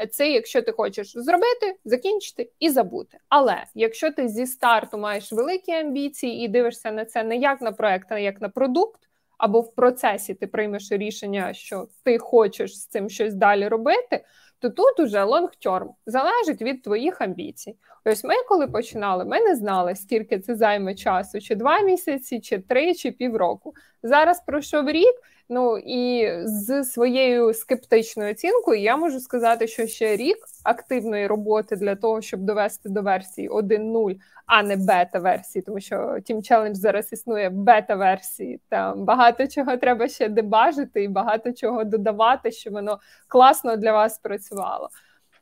це 0.07 0.31
якщо 0.31 0.61
ти 0.61 0.71
хочеш 0.71 1.11
зробити, 1.11 1.75
закінчити 1.85 2.51
і 2.59 2.69
забути. 2.69 3.17
Але 3.29 3.63
якщо 3.75 4.11
ти 4.11 4.27
зі 4.27 4.45
старту 4.45 4.97
маєш 4.97 5.31
великі 5.31 5.71
амбіції 5.71 6.45
і 6.45 6.47
дивишся 6.47 6.91
на 6.91 7.05
це 7.05 7.23
не 7.23 7.37
як 7.37 7.61
на 7.61 7.71
проект, 7.71 8.11
а 8.11 8.19
як 8.19 8.41
на 8.41 8.49
продукт, 8.49 8.99
або 9.37 9.61
в 9.61 9.75
процесі 9.75 10.33
ти 10.33 10.47
приймеш 10.47 10.91
рішення, 10.91 11.53
що 11.53 11.87
ти 12.03 12.17
хочеш 12.17 12.79
з 12.79 12.85
цим 12.85 13.09
щось 13.09 13.33
далі 13.33 13.67
робити, 13.67 14.25
то 14.59 14.69
тут 14.69 14.99
уже 14.99 15.23
лонгтерм 15.23 15.89
залежить 16.05 16.61
від 16.61 16.83
твоїх 16.83 17.21
амбіцій. 17.21 17.75
Ось 18.05 18.23
ми, 18.23 18.33
коли 18.47 18.67
починали, 18.67 19.25
ми 19.25 19.39
не 19.39 19.55
знали, 19.55 19.95
скільки 19.95 20.39
це 20.39 20.55
займе 20.55 20.95
часу, 20.95 21.41
чи 21.41 21.55
два 21.55 21.81
місяці, 21.81 22.39
чи 22.39 22.59
три, 22.59 22.95
чи 22.95 23.11
півроку. 23.11 23.73
Зараз 24.03 24.43
пройшов 24.45 24.89
рік. 24.89 25.15
Ну 25.51 25.77
і 25.77 26.31
з 26.45 26.83
своєю 26.83 27.53
скептичною 27.53 28.31
оцінкою 28.31 28.81
я 28.81 28.97
можу 28.97 29.19
сказати, 29.19 29.67
що 29.67 29.87
ще 29.87 30.15
рік 30.15 30.37
активної 30.63 31.27
роботи 31.27 31.75
для 31.75 31.95
того, 31.95 32.21
щоб 32.21 32.39
довести 32.39 32.89
до 32.89 33.01
версії 33.01 33.49
1.0, 33.49 34.19
а 34.45 34.63
не 34.63 34.75
бета-версії, 34.75 35.61
тому 35.61 35.79
що 35.79 35.95
Team 35.95 36.35
Challenge 36.35 36.73
зараз 36.73 37.13
існує 37.13 37.49
бета-версії. 37.49 38.61
Там 38.69 39.05
багато 39.05 39.47
чого 39.47 39.77
треба 39.77 40.07
ще 40.07 40.29
дебажити 40.29 41.03
і 41.03 41.07
багато 41.07 41.53
чого 41.53 41.83
додавати, 41.83 42.51
щоб 42.51 42.73
воно 42.73 42.99
класно 43.27 43.75
для 43.75 43.91
вас 43.91 44.17
працювало. 44.17 44.89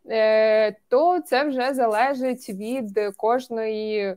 Е, 0.10 0.76
То 0.88 1.20
це 1.20 1.44
вже 1.44 1.74
залежить 1.74 2.50
від 2.50 3.00
кожної 3.18 4.16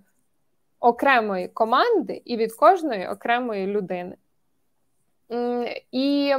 окремої 0.81 1.49
команди 1.49 2.23
і 2.25 2.37
від 2.37 2.53
кожної 2.53 3.09
окремої 3.09 3.67
людини. 3.67 4.17
І 5.93 6.35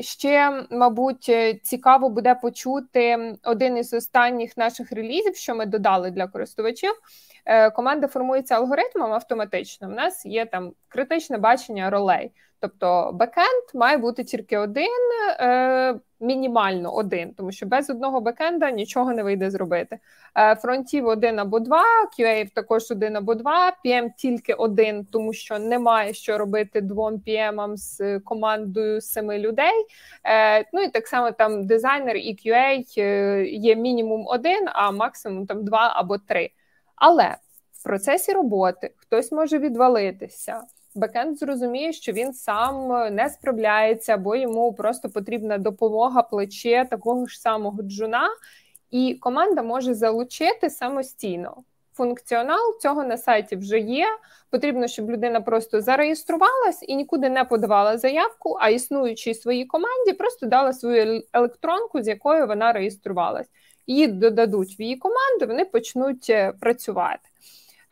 ще, 0.00 0.66
мабуть, 0.70 1.30
цікаво 1.62 2.08
буде 2.08 2.34
почути 2.34 3.36
один 3.44 3.76
із 3.76 3.94
останніх 3.94 4.56
наших 4.56 4.92
релізів, 4.92 5.36
що 5.36 5.54
ми 5.54 5.66
додали 5.66 6.10
для 6.10 6.26
користувачів. 6.26 6.92
Е, 7.48 7.70
команда 7.70 8.08
формується 8.08 8.54
алгоритмом 8.54 9.12
автоматично. 9.12 9.88
У 9.88 9.90
нас 9.90 10.26
є 10.26 10.46
там 10.46 10.72
критичне 10.88 11.38
бачення 11.38 11.90
ролей. 11.90 12.30
Тобто 12.60 13.10
бекенд 13.14 13.64
має 13.74 13.96
бути 13.96 14.24
тільки 14.24 14.58
один, 14.58 15.10
е, 15.40 15.94
мінімально 16.20 16.94
один, 16.94 17.34
тому 17.34 17.52
що 17.52 17.66
без 17.66 17.90
одного 17.90 18.20
бекенда 18.20 18.70
нічого 18.70 19.12
не 19.12 19.22
вийде 19.22 19.50
зробити. 19.50 19.98
Е, 20.36 20.54
фронтів 20.54 21.06
один 21.06 21.38
або 21.38 21.60
два, 21.60 21.84
QA 22.18 22.50
також 22.54 22.90
один 22.90 23.16
або 23.16 23.34
два, 23.34 23.72
PM 23.84 24.10
тільки 24.16 24.54
один, 24.54 25.04
тому 25.04 25.32
що 25.32 25.58
немає 25.58 26.14
що 26.14 26.38
робити 26.38 26.80
двом 26.80 27.14
PM 27.26 27.76
з 27.76 28.20
командою 28.20 29.00
семи 29.00 29.38
людей. 29.38 29.86
Е, 30.24 30.64
ну 30.72 30.82
і 30.82 30.88
так 30.88 31.06
само 31.06 31.30
там 31.30 31.66
дизайнер 31.66 32.16
і 32.16 32.36
QA 32.44 32.84
е, 32.98 33.44
є 33.44 33.76
мінімум 33.76 34.26
один, 34.26 34.66
а 34.72 34.90
максимум 34.90 35.46
там 35.46 35.64
два 35.64 35.92
або 35.96 36.18
три. 36.18 36.50
Але 37.00 37.36
в 37.72 37.82
процесі 37.82 38.32
роботи 38.32 38.94
хтось 38.96 39.32
може 39.32 39.58
відвалитися 39.58 40.62
бекенд 40.98 41.38
зрозуміє, 41.38 41.92
що 41.92 42.12
він 42.12 42.32
сам 42.32 42.92
е, 42.92 43.10
не 43.10 43.28
справляється, 43.28 44.16
бо 44.16 44.36
йому 44.36 44.72
просто 44.72 45.08
потрібна 45.08 45.58
допомога 45.58 46.22
плече 46.22 46.86
такого 46.90 47.26
ж 47.26 47.40
самого 47.40 47.82
джуна, 47.82 48.28
і 48.90 49.14
команда 49.20 49.62
може 49.62 49.94
залучити 49.94 50.70
самостійно. 50.70 51.56
Функціонал 51.94 52.78
цього 52.82 53.04
на 53.04 53.16
сайті 53.16 53.56
вже 53.56 53.78
є. 53.78 54.06
Потрібно, 54.50 54.86
щоб 54.86 55.10
людина 55.10 55.40
просто 55.40 55.80
зареєструвалась 55.80 56.84
і 56.88 56.96
нікуди 56.96 57.28
не 57.28 57.44
подавала 57.44 57.98
заявку, 57.98 58.56
а 58.60 58.68
існуючій 58.68 59.34
своїй 59.34 59.64
команді 59.64 60.12
просто 60.12 60.46
дала 60.46 60.72
свою 60.72 61.22
електронку, 61.32 62.02
з 62.02 62.08
якою 62.08 62.46
вона 62.46 62.72
реєструвалась. 62.72 63.46
Її 63.88 64.06
додадуть 64.06 64.78
в 64.78 64.82
її 64.82 64.96
команду, 64.96 65.46
вони 65.46 65.64
почнуть 65.64 66.26
е, 66.30 66.52
працювати. 66.60 67.28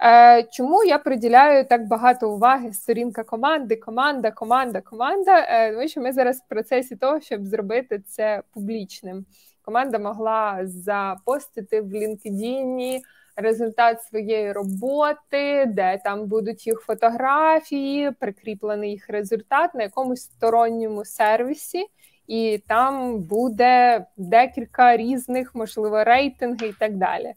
Е, 0.05 0.43
чому 0.53 0.85
я 0.85 0.99
приділяю 0.99 1.65
так 1.65 1.89
багато 1.89 2.31
уваги 2.31 2.73
сторінка 2.73 3.25
команди, 3.25 3.77
команда, 3.77 4.31
команда, 4.31 4.81
команда? 4.81 5.47
Е, 5.49 5.73
тому 5.73 5.89
що 5.89 6.01
ми 6.01 6.13
зараз 6.13 6.39
в 6.39 6.49
процесі 6.49 6.97
того, 6.97 7.21
щоб 7.21 7.47
зробити 7.47 8.03
це 8.07 8.43
публічним. 8.55 9.27
Команда 9.63 9.99
могла 9.99 10.61
запостити 10.65 11.81
в 11.81 11.93
LinkedIn 11.93 13.01
результат 13.37 14.03
своєї 14.03 14.53
роботи, 14.53 15.65
де 15.67 16.01
там 16.05 16.27
будуть 16.27 16.67
їх 16.67 16.81
фотографії, 16.81 18.11
прикріплений 18.11 18.91
їх 18.91 19.11
результат 19.11 19.75
на 19.75 19.83
якомусь 19.83 20.23
сторонньому 20.23 21.05
сервісі, 21.05 21.87
і 22.27 22.63
там 22.69 23.19
буде 23.19 24.07
декілька 24.17 24.97
різних, 24.97 25.55
можливо, 25.55 26.05
рейтинги 26.05 26.67
і 26.67 26.73
так 26.73 26.97
далі. 26.97 27.35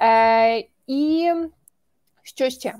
Е, 0.00 0.64
І 0.86 1.32
що 2.22 2.50
ще? 2.50 2.74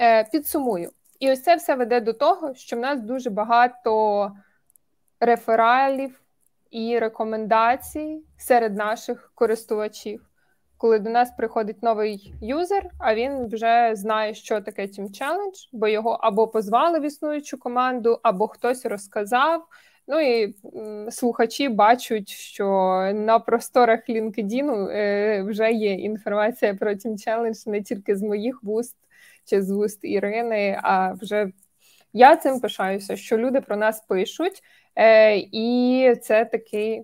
Е, 0.00 0.24
Підсумую. 0.24 0.90
І 1.20 1.30
ось 1.30 1.42
це 1.42 1.56
все 1.56 1.74
веде 1.74 2.00
до 2.00 2.12
того, 2.12 2.54
що 2.54 2.76
в 2.76 2.80
нас 2.80 3.00
дуже 3.00 3.30
багато 3.30 4.32
рефералів 5.20 6.20
і 6.70 6.98
рекомендацій 6.98 8.22
серед 8.36 8.76
наших 8.76 9.32
користувачів. 9.34 10.22
Коли 10.78 10.98
до 10.98 11.10
нас 11.10 11.30
приходить 11.36 11.82
новий 11.82 12.34
юзер, 12.42 12.90
а 12.98 13.14
він 13.14 13.46
вже 13.46 13.90
знає, 13.94 14.34
що 14.34 14.60
таке 14.60 14.82
Team 14.82 15.08
Challenge, 15.08 15.68
бо 15.72 15.88
його 15.88 16.10
або 16.10 16.48
позвали 16.48 16.98
в 17.00 17.02
існуючу 17.02 17.58
команду, 17.58 18.20
або 18.22 18.48
хтось 18.48 18.86
розказав. 18.86 19.66
Ну 20.08 20.20
і 20.20 20.54
слухачі 21.10 21.68
бачать, 21.68 22.28
що 22.28 22.66
на 23.14 23.38
просторах 23.38 24.08
LinkedIn 24.08 24.90
е, 24.90 25.42
вже 25.42 25.72
є 25.72 25.92
інформація 25.92 26.74
про 26.74 26.90
Team 26.90 27.12
Challenge 27.12 27.68
не 27.68 27.82
тільки 27.82 28.16
з 28.16 28.22
моїх 28.22 28.62
вуст 28.62 28.96
чи 29.44 29.62
з 29.62 29.70
вуст 29.70 29.98
Ірини, 30.02 30.80
а 30.82 31.12
вже 31.12 31.50
я 32.12 32.36
цим 32.36 32.60
пишаюся, 32.60 33.16
що 33.16 33.38
люди 33.38 33.60
про 33.60 33.76
нас 33.76 34.00
пишуть, 34.00 34.62
е, 34.96 35.36
і 35.36 36.14
це 36.22 36.44
такий 36.44 37.02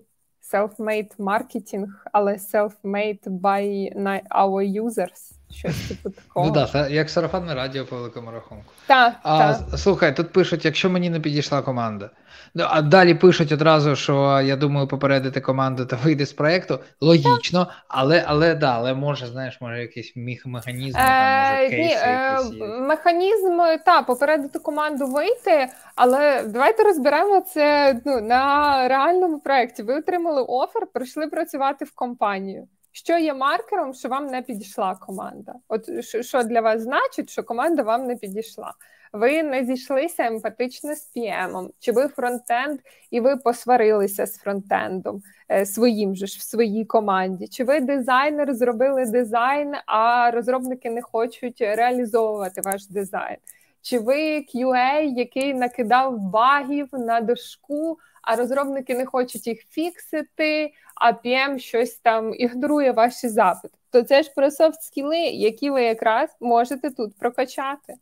self-made 0.53 1.11
маркетинг, 1.17 2.05
але 2.11 2.33
self-made 2.33 3.23
by 3.23 3.91
our 4.29 4.83
users. 4.83 5.42
Щось 5.53 5.87
типу 5.87 6.09
такого. 6.09 6.45
Ну 6.45 6.53
так, 6.53 6.91
як 6.91 7.09
сарафанне 7.09 7.55
радіо 7.55 7.85
по 7.85 7.95
великому 7.95 8.31
рахунку. 8.31 8.73
Так, 8.87 9.13
а 9.23 9.53
та. 9.53 9.77
слухай, 9.77 10.15
тут 10.15 10.31
пишуть, 10.31 10.65
якщо 10.65 10.89
мені 10.89 11.09
не 11.09 11.19
підійшла 11.19 11.61
команда. 11.61 12.09
Ну, 12.55 12.65
а 12.69 12.81
далі 12.81 13.13
пишуть 13.13 13.51
одразу, 13.51 13.95
що 13.95 14.41
я 14.41 14.55
думаю, 14.55 14.87
попередити 14.87 15.41
команду 15.41 15.85
та 15.85 15.95
вийти 15.95 16.25
з 16.25 16.33
проєкту. 16.33 16.79
Логічно, 17.01 17.67
але 17.87 18.23
але 18.27 18.55
да, 18.55 18.73
але 18.75 18.93
може, 18.93 19.27
знаєш, 19.27 19.61
може 19.61 19.81
якийсь 19.81 20.13
механізм, 20.45 20.97
там, 20.97 21.53
може, 21.53 21.69
кейси 21.69 21.99
е, 22.03 22.33
якісь 22.33 22.53
є. 22.53 22.67
Механізм, 22.67 23.59
так, 23.85 24.05
попередити 24.05 24.59
команду 24.59 25.07
вийти, 25.07 25.69
але 25.95 26.43
давайте 26.47 26.83
розберемо 26.83 27.41
це 27.41 27.95
ну, 28.05 28.21
на 28.21 28.87
реальному 28.87 29.39
проєкті. 29.39 29.83
Ви 29.83 29.95
отримали 29.95 30.41
офер, 30.47 30.87
прийшли 30.93 31.27
працювати 31.27 31.85
в 31.85 31.95
компанію. 31.95 32.67
Що 32.95 33.17
є 33.17 33.33
маркером, 33.33 33.93
що 33.93 34.09
вам 34.09 34.27
не 34.27 34.41
підійшла 34.41 34.95
команда? 34.95 35.53
От 35.67 36.05
що 36.25 36.43
для 36.43 36.61
вас 36.61 36.81
значить, 36.81 37.29
що 37.29 37.43
команда 37.43 37.83
вам 37.83 38.07
не 38.07 38.15
підійшла? 38.15 38.73
Ви 39.13 39.43
не 39.43 39.65
зійшлися 39.65 40.25
емпатично 40.25 40.95
з 40.95 41.11
PM, 41.15 41.69
чи 41.79 41.91
ви 41.91 42.07
фронтенд, 42.07 42.79
і 43.11 43.19
ви 43.19 43.37
посварилися 43.37 44.25
з 44.25 44.37
фронтендом 44.37 45.21
е, 45.51 45.65
своїм 45.65 46.15
же 46.15 46.27
ж 46.27 46.39
в 46.39 46.41
своїй 46.41 46.85
команді? 46.85 47.47
Чи 47.47 47.63
ви 47.63 47.79
дизайнер 47.79 48.53
зробили 48.53 49.05
дизайн, 49.05 49.73
а 49.85 50.31
розробники 50.31 50.89
не 50.89 51.01
хочуть 51.01 51.61
реалізовувати 51.61 52.61
ваш 52.61 52.87
дизайн? 52.87 53.37
Чи 53.81 53.99
ви 53.99 54.39
QA, 54.39 55.01
який 55.01 55.53
накидав 55.53 56.17
багів 56.17 56.87
на 56.91 57.21
дошку? 57.21 57.97
А 58.23 58.35
розробники 58.35 58.95
не 58.95 59.05
хочуть 59.05 59.47
їх 59.47 59.59
фіксити, 59.69 60.73
а 60.95 61.11
PM 61.11 61.59
щось 61.59 61.95
там 61.95 62.33
ігнорує 62.35 62.91
ваші 62.91 63.29
запити. 63.29 63.77
То 63.91 64.03
це 64.03 64.23
ж 64.23 64.31
про 64.35 64.51
софт 64.51 64.81
скіли, 64.81 65.17
які 65.19 65.69
ви 65.69 65.83
якраз 65.83 66.29
можете 66.39 66.91
тут 66.91 67.17
прокачати. 67.17 67.93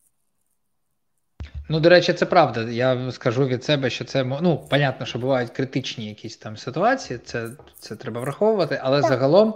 Ну, 1.69 1.79
до 1.79 1.89
речі, 1.89 2.13
це 2.13 2.25
правда. 2.25 2.61
Я 2.61 3.11
скажу 3.11 3.47
від 3.47 3.63
себе, 3.63 3.89
що 3.89 4.05
це 4.05 4.23
ну, 4.23 4.67
понятно, 4.69 5.05
що 5.05 5.19
бувають 5.19 5.49
критичні 5.49 6.05
якісь 6.05 6.37
там 6.37 6.57
ситуації, 6.57 7.19
це 7.25 7.49
це 7.79 7.95
треба 7.95 8.21
враховувати, 8.21 8.79
але 8.83 9.01
так. 9.01 9.09
загалом 9.09 9.55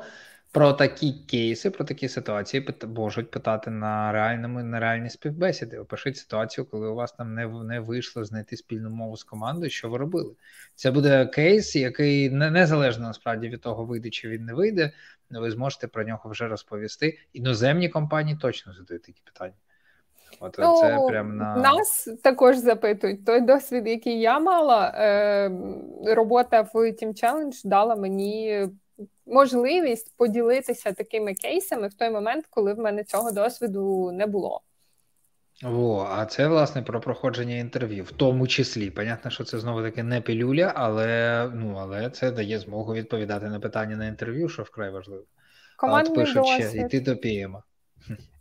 про 0.56 0.74
такі 0.74 1.14
кейси, 1.14 1.70
про 1.70 1.86
такі 1.86 2.10
ситуації 2.10 2.68
можуть 2.96 3.32
питати 3.32 3.72
на 3.72 4.12
реальному 4.12 4.64
на 4.64 4.80
реальні 4.80 5.10
співбесіди. 5.10 5.80
Опишіть 5.80 6.18
ситуацію, 6.18 6.66
коли 6.66 6.88
у 6.88 6.96
вас 6.96 7.12
там 7.12 7.34
не 7.34 7.48
не 7.48 7.80
вийшло 7.80 8.26
знайти 8.26 8.58
спільну 8.58 8.90
мову 8.90 9.18
з 9.18 9.24
командою, 9.24 9.70
що 9.70 9.90
ви 9.90 9.98
робили. 9.98 10.36
Це 10.76 10.92
буде 10.92 11.26
кейс, 11.26 11.76
який 11.76 12.30
не 12.30 12.52
незалежно 12.52 13.08
насправді 13.08 13.50
від 13.50 13.62
того, 13.62 13.86
вийде 13.86 14.10
чи 14.10 14.30
він 14.30 14.46
не 14.46 14.54
вийде. 14.54 14.92
Ви 15.30 15.52
зможете 15.52 15.88
про 15.88 16.04
нього 16.04 16.30
вже 16.30 16.48
розповісти. 16.48 17.20
Іноземні 17.34 17.90
компанії 17.90 18.38
точно 18.42 18.74
задають 18.74 19.04
такі 19.04 19.22
питання. 19.26 19.56
От 20.40 20.56
ну, 20.60 20.78
це 20.82 21.00
прям 21.08 21.38
на 21.38 21.56
нас 21.56 22.10
також 22.24 22.58
запитують. 22.58 23.26
Той 23.26 23.42
досвід, 23.42 23.88
який 23.88 24.20
я 24.20 24.40
мала, 24.40 24.94
е, 24.96 25.52
робота 26.06 26.62
в 26.62 26.76
Team 26.76 27.24
Challenge 27.24 27.62
дала 27.68 27.96
мені 27.96 28.68
можливість 29.26 30.18
поділитися 30.18 30.92
такими 30.92 31.34
кейсами 31.34 31.88
в 31.88 31.94
той 31.94 32.10
момент, 32.10 32.46
коли 32.50 32.74
в 32.74 32.80
мене 32.80 33.04
цього 33.04 33.32
досвіду 33.32 34.12
не 34.12 34.28
було. 34.28 34.62
О, 35.64 36.08
а 36.12 36.26
це 36.26 36.48
власне 36.48 36.82
про 36.82 37.02
проходження 37.02 37.56
інтерв'ю, 37.56 38.04
в 38.04 38.12
тому 38.12 38.48
числі. 38.48 38.90
Понятно, 38.90 39.32
що 39.32 39.44
це 39.44 39.60
знову 39.60 39.82
таки 39.82 40.04
не 40.04 40.22
пілюля, 40.22 40.74
але 40.76 41.50
ну 41.54 41.78
але 41.80 42.10
це 42.10 42.32
дає 42.32 42.60
змогу 42.60 42.94
відповідати 42.94 43.46
на 43.46 43.60
питання 43.60 43.96
на 43.96 44.08
інтерв'ю, 44.08 44.50
що 44.50 44.64
вкрай 44.64 44.92
важливо. 44.92 45.24
Командний 45.78 46.12
от 46.12 46.16
пишуть 46.16 46.46
ще 46.46 46.78
йти 46.78 47.00
до 47.00 47.18
ПІМа. 47.18 47.64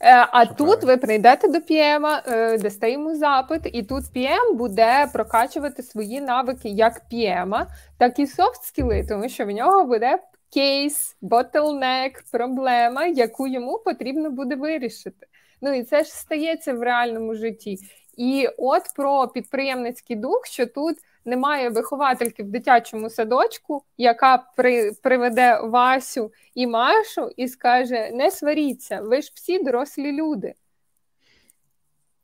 Е, 0.00 0.26
а 0.32 0.44
що 0.44 0.54
тут 0.54 0.66
правильно? 0.66 0.86
ви 0.86 0.96
прийдете 0.96 1.48
до 1.48 1.58
PM, 1.58 2.20
е, 2.26 2.58
дасте 2.58 2.90
йому 2.90 3.16
запит, 3.16 3.60
і 3.72 3.82
тут 3.82 4.04
PM 4.04 4.54
буде 4.54 5.10
прокачувати 5.12 5.82
свої 5.82 6.20
навики 6.20 6.68
як 6.68 7.02
PM, 7.12 7.66
так 7.98 8.18
і 8.18 8.26
софт 8.26 8.64
скіли, 8.64 9.06
тому 9.08 9.28
що 9.28 9.44
в 9.46 9.50
нього 9.50 9.84
буде 9.84 10.18
кейс, 10.54 11.16
ботлнек, 11.20 12.24
проблема, 12.30 13.06
яку 13.06 13.46
йому 13.46 13.78
потрібно 13.78 14.30
буде 14.30 14.56
вирішити. 14.56 15.26
Ну 15.60 15.74
і 15.74 15.82
це 15.82 16.04
ж 16.04 16.10
стається 16.10 16.74
в 16.74 16.82
реальному 16.82 17.34
житті. 17.34 17.78
І 18.16 18.48
от 18.58 18.82
про 18.96 19.28
підприємницький 19.28 20.16
дух, 20.16 20.46
що 20.46 20.66
тут 20.66 20.96
немає 21.24 21.68
виховательки 21.68 22.42
в 22.42 22.46
дитячому 22.46 23.10
садочку, 23.10 23.84
яка 23.98 24.38
при, 24.56 24.92
приведе 24.92 25.60
Васю 25.60 26.32
і 26.54 26.66
Машу 26.66 27.30
і 27.36 27.48
скаже: 27.48 28.10
не 28.12 28.30
сваріться, 28.30 29.00
ви 29.00 29.22
ж 29.22 29.32
всі 29.34 29.58
дорослі 29.58 30.12
люди. 30.12 30.54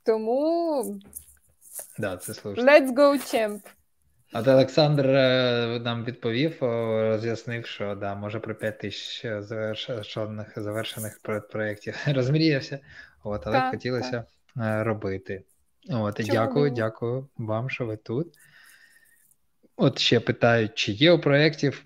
Тому 0.03 0.85
да, 1.99 2.17
це 2.17 2.33
Let's 2.33 2.95
go, 2.95 3.35
champ! 3.35 3.61
От 4.33 4.49
Олександр 4.49 5.07
е, 5.07 5.81
нам 5.85 6.05
відповів, 6.05 6.57
роз'яснив, 6.61 7.67
що 7.67 7.95
да, 7.95 8.15
може 8.15 8.41
про 8.41 8.55
5 8.55 8.79
тисяч 8.79 9.27
завершених 9.39 10.53
завершених 10.57 11.21
проєктів 11.53 11.97
розмріявся, 12.07 12.79
от, 13.25 13.43
але 13.47 13.59
так, 13.59 13.71
хотілося 13.71 14.25
так. 14.57 14.65
Е, 14.65 14.85
робити. 14.85 15.45
От, 15.89 16.21
і 16.21 16.25
Дякую, 16.25 16.71
дякую 16.71 17.29
вам, 17.37 17.71
що 17.71 17.87
ви 17.87 17.97
тут. 17.97 18.35
От 19.77 19.99
ще 19.99 20.21
питають, 20.21 20.75
чи 20.75 20.93
є 20.93 21.13
у 21.13 21.19
проєктів 21.19 21.85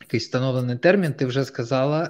якийсь 0.00 0.24
встановлений 0.24 0.76
термін. 0.76 1.12
Ти 1.12 1.26
вже 1.26 1.44
сказала, 1.44 2.06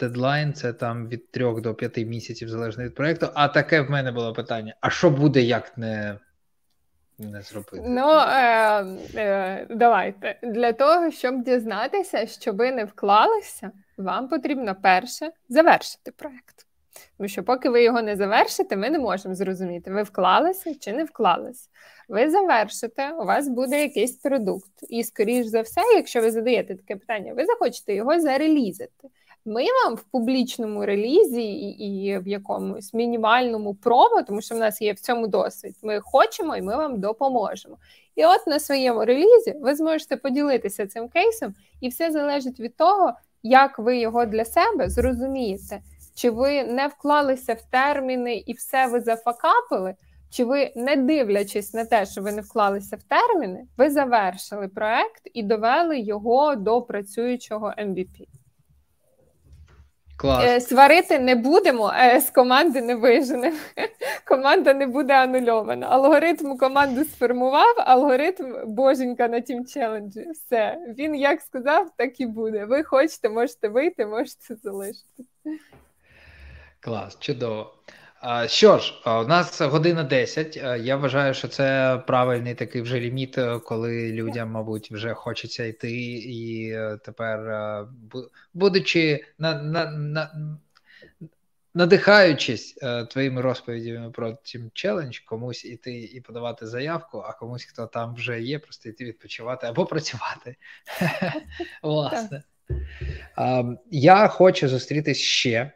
дедлайн 0.00 0.52
це 0.52 0.72
там 0.72 1.08
від 1.08 1.30
3 1.30 1.60
до 1.60 1.74
5 1.74 1.96
місяців 1.96 2.48
залежно 2.48 2.84
від 2.84 2.94
проєкту. 2.94 3.28
А 3.34 3.48
таке 3.48 3.80
в 3.80 3.90
мене 3.90 4.12
було 4.12 4.32
питання: 4.32 4.74
а 4.80 4.90
що 4.90 5.10
буде, 5.10 5.40
як 5.40 5.78
не 5.78 6.18
не 7.18 7.42
зробити? 7.42 7.82
Ну 7.86 8.08
е, 8.10 8.84
е, 9.14 9.66
давайте 9.70 10.38
для 10.42 10.72
того, 10.72 11.10
щоб 11.10 11.42
дізнатися, 11.42 12.26
що 12.26 12.52
ви 12.52 12.72
не 12.72 12.84
вклалися, 12.84 13.70
вам 13.96 14.28
потрібно 14.28 14.76
перше 14.82 15.30
завершити 15.48 16.12
проєкт. 16.12 16.64
Тому 17.16 17.28
що, 17.28 17.42
поки 17.42 17.68
ви 17.68 17.82
його 17.82 18.02
не 18.02 18.16
завершите, 18.16 18.76
ми 18.76 18.90
не 18.90 18.98
можемо 18.98 19.34
зрозуміти, 19.34 19.90
ви 19.90 20.02
вклалися 20.02 20.74
чи 20.74 20.92
не 20.92 21.04
вклалися. 21.04 21.68
Ви 22.08 22.30
завершите, 22.30 23.12
у 23.12 23.24
вас 23.24 23.48
буде 23.48 23.82
якийсь 23.82 24.16
продукт. 24.16 24.72
І, 24.88 25.04
скоріш 25.04 25.46
за 25.46 25.60
все, 25.60 25.80
якщо 25.96 26.20
ви 26.20 26.30
задаєте 26.30 26.76
таке 26.76 26.96
питання, 26.96 27.34
ви 27.34 27.44
захочете 27.44 27.94
його 27.94 28.20
зарелізити. 28.20 29.08
Ми 29.48 29.64
вам 29.84 29.94
в 29.94 30.02
публічному 30.02 30.86
релізі 30.86 31.42
і 31.42 32.18
в 32.18 32.28
якомусь 32.28 32.94
мінімальному 32.94 33.74
промо, 33.74 34.22
тому 34.26 34.42
що 34.42 34.54
в 34.54 34.58
нас 34.58 34.80
є 34.80 34.92
в 34.92 35.00
цьому 35.00 35.26
досвід. 35.26 35.74
Ми 35.82 36.00
хочемо 36.00 36.56
і 36.56 36.62
ми 36.62 36.76
вам 36.76 37.00
допоможемо. 37.00 37.76
І 38.16 38.24
от 38.24 38.46
на 38.46 38.60
своєму 38.60 39.04
релізі 39.04 39.54
ви 39.60 39.74
зможете 39.74 40.16
поділитися 40.16 40.86
цим 40.86 41.08
кейсом, 41.08 41.54
і 41.80 41.88
все 41.88 42.10
залежить 42.10 42.60
від 42.60 42.76
того, 42.76 43.12
як 43.42 43.78
ви 43.78 43.98
його 43.98 44.26
для 44.26 44.44
себе 44.44 44.90
зрозумієте. 44.90 45.80
Чи 46.14 46.30
ви 46.30 46.64
не 46.64 46.86
вклалися 46.86 47.54
в 47.54 47.62
терміни 47.62 48.42
і 48.46 48.52
все 48.52 48.86
ви 48.86 49.00
зафакапили? 49.00 49.94
Чи 50.30 50.44
ви, 50.44 50.72
не 50.76 50.96
дивлячись 50.96 51.74
на 51.74 51.84
те, 51.84 52.06
що 52.06 52.22
ви 52.22 52.32
не 52.32 52.40
вклалися 52.40 52.96
в 52.96 53.02
терміни, 53.02 53.66
ви 53.76 53.90
завершили 53.90 54.68
проект 54.68 55.22
і 55.34 55.42
довели 55.42 55.98
його 55.98 56.56
до 56.56 56.82
працюючого 56.82 57.66
MVP? 57.78 58.37
Клас. 60.18 60.44
Е, 60.44 60.60
сварити 60.60 61.18
не 61.18 61.34
будемо, 61.34 61.92
е, 61.96 62.20
з 62.20 62.30
команди 62.30 62.82
не 62.82 62.94
виженемо. 62.94 63.56
Команда 64.24 64.74
не 64.74 64.86
буде 64.86 65.14
анульована. 65.14 65.86
Алгоритм 65.86 66.56
команду 66.56 67.04
сформував, 67.04 67.74
алгоритм 67.76 68.54
боженька 68.66 69.28
на 69.28 69.40
тім 69.40 69.66
челенджі. 69.66 70.26
Все. 70.32 70.78
Він 70.98 71.14
як 71.14 71.40
сказав, 71.40 71.90
так 71.96 72.20
і 72.20 72.26
буде. 72.26 72.64
Ви 72.64 72.82
хочете, 72.82 73.28
можете 73.28 73.68
вийти, 73.68 74.06
можете 74.06 74.54
залишити. 74.62 75.24
Клас, 76.80 77.18
чудово. 77.18 77.74
Що 78.46 78.78
ж, 78.78 78.94
у 79.06 79.24
нас 79.24 79.60
година 79.60 80.04
10. 80.04 80.56
Я 80.80 80.96
вважаю, 80.96 81.34
що 81.34 81.48
це 81.48 81.98
правильний 82.06 82.54
такий 82.54 82.82
вже 82.82 83.00
ліміт, 83.00 83.38
е, 83.38 83.58
коли 83.58 84.12
людям, 84.12 84.50
мабуть, 84.50 84.92
вже 84.92 85.14
хочеться 85.14 85.64
йти, 85.64 85.92
і 86.12 86.70
е, 86.70 86.98
тепер, 87.04 87.40
е, 87.40 87.86
будучи 88.54 89.24
на, 89.38 89.62
на, 89.62 89.90
на, 89.90 90.30
надихаючись 91.74 92.78
твоїми 93.10 93.40
розповідями 93.40 94.10
про 94.10 94.28
Team 94.28 94.70
Challenge, 94.70 95.24
комусь 95.24 95.64
іти 95.64 96.00
і 96.00 96.20
подавати 96.20 96.66
заявку, 96.66 97.18
а 97.18 97.32
комусь, 97.32 97.64
хто 97.64 97.86
там 97.86 98.14
вже 98.14 98.40
є, 98.40 98.58
просто 98.58 98.88
йти 98.88 99.04
відпочивати 99.04 99.66
або 99.66 99.86
працювати. 99.86 100.56
Власне. 101.82 102.42
Я 103.90 104.28
хочу 104.28 104.68
зустрітись 104.68 105.18
ще. 105.18 105.72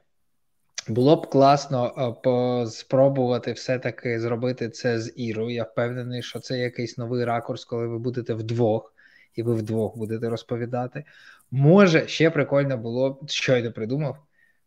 Було 0.88 1.16
б 1.16 1.26
класно 1.26 2.12
е, 2.26 2.66
спробувати 2.66 3.52
все-таки 3.52 4.20
зробити 4.20 4.68
це 4.68 5.00
з 5.00 5.12
Ірою. 5.16 5.50
Я 5.50 5.62
впевнений, 5.62 6.22
що 6.22 6.40
це 6.40 6.58
якийсь 6.58 6.98
новий 6.98 7.24
ракурс, 7.24 7.64
коли 7.64 7.86
ви 7.86 7.98
будете 7.98 8.34
вдвох, 8.34 8.94
і 9.34 9.42
ви 9.42 9.54
вдвох 9.54 9.96
будете 9.96 10.28
розповідати. 10.28 11.04
Може, 11.50 12.08
ще 12.08 12.30
прикольно 12.30 12.76
було 12.76 13.10
б, 13.10 13.30
щойно 13.30 13.72
придумав. 13.72 14.16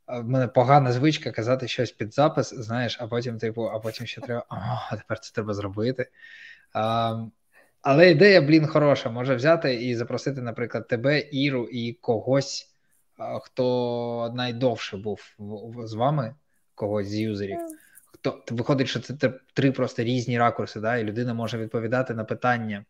В 0.07 0.23
мене 0.23 0.47
погана 0.47 0.91
звичка 0.91 1.31
казати 1.31 1.67
щось 1.67 1.91
під 1.91 2.13
запис, 2.13 2.53
знаєш, 2.53 2.97
а 3.01 3.07
потім, 3.07 3.37
типу, 3.37 3.63
а 3.63 3.79
потім 3.79 4.07
ще 4.07 4.21
треба. 4.21 4.45
А 4.89 4.95
тепер 4.95 5.19
це 5.19 5.33
треба 5.33 5.53
зробити. 5.53 6.09
А, 6.73 7.25
Але 7.81 8.11
ідея, 8.11 8.41
блін, 8.41 8.67
хороша. 8.67 9.09
Може 9.09 9.35
взяти 9.35 9.73
і 9.73 9.95
запросити, 9.95 10.41
наприклад, 10.41 10.87
тебе, 10.87 11.19
Іру 11.31 11.67
і 11.71 11.93
когось 11.93 12.74
хто 13.17 14.33
найдовше 14.35 14.97
був 14.97 15.35
з 15.83 15.93
вами, 15.93 16.35
когось 16.75 17.07
з 17.07 17.19
юзерів. 17.19 17.57
Хто 18.13 18.43
виходить, 18.51 18.87
що 18.87 18.99
це 18.99 19.33
три 19.53 19.71
просто 19.71 20.03
різні 20.03 20.39
ракурси, 20.39 20.79
да, 20.79 20.97
і 20.97 21.03
людина 21.03 21.33
може 21.33 21.57
відповідати 21.57 22.13
на 22.13 22.23
питання 22.23 22.85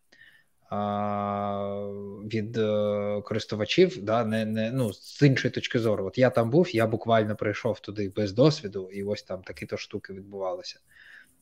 а, 0.69 1.89
від 2.25 2.57
а, 2.57 2.61
е, 3.17 3.21
користувачів, 3.21 4.03
да, 4.03 4.25
не, 4.25 4.45
не, 4.45 4.71
ну, 4.71 4.93
з 4.93 5.21
іншої 5.21 5.51
точки 5.51 5.79
зору. 5.79 6.05
От 6.05 6.17
я 6.17 6.29
там 6.29 6.49
був, 6.49 6.75
я 6.75 6.87
буквально 6.87 7.35
прийшов 7.35 7.79
туди 7.79 8.13
без 8.15 8.33
досвіду, 8.33 8.89
і 8.91 9.03
ось 9.03 9.23
там 9.23 9.41
такі-то 9.41 9.77
штуки 9.77 10.13
відбувалися. 10.13 10.79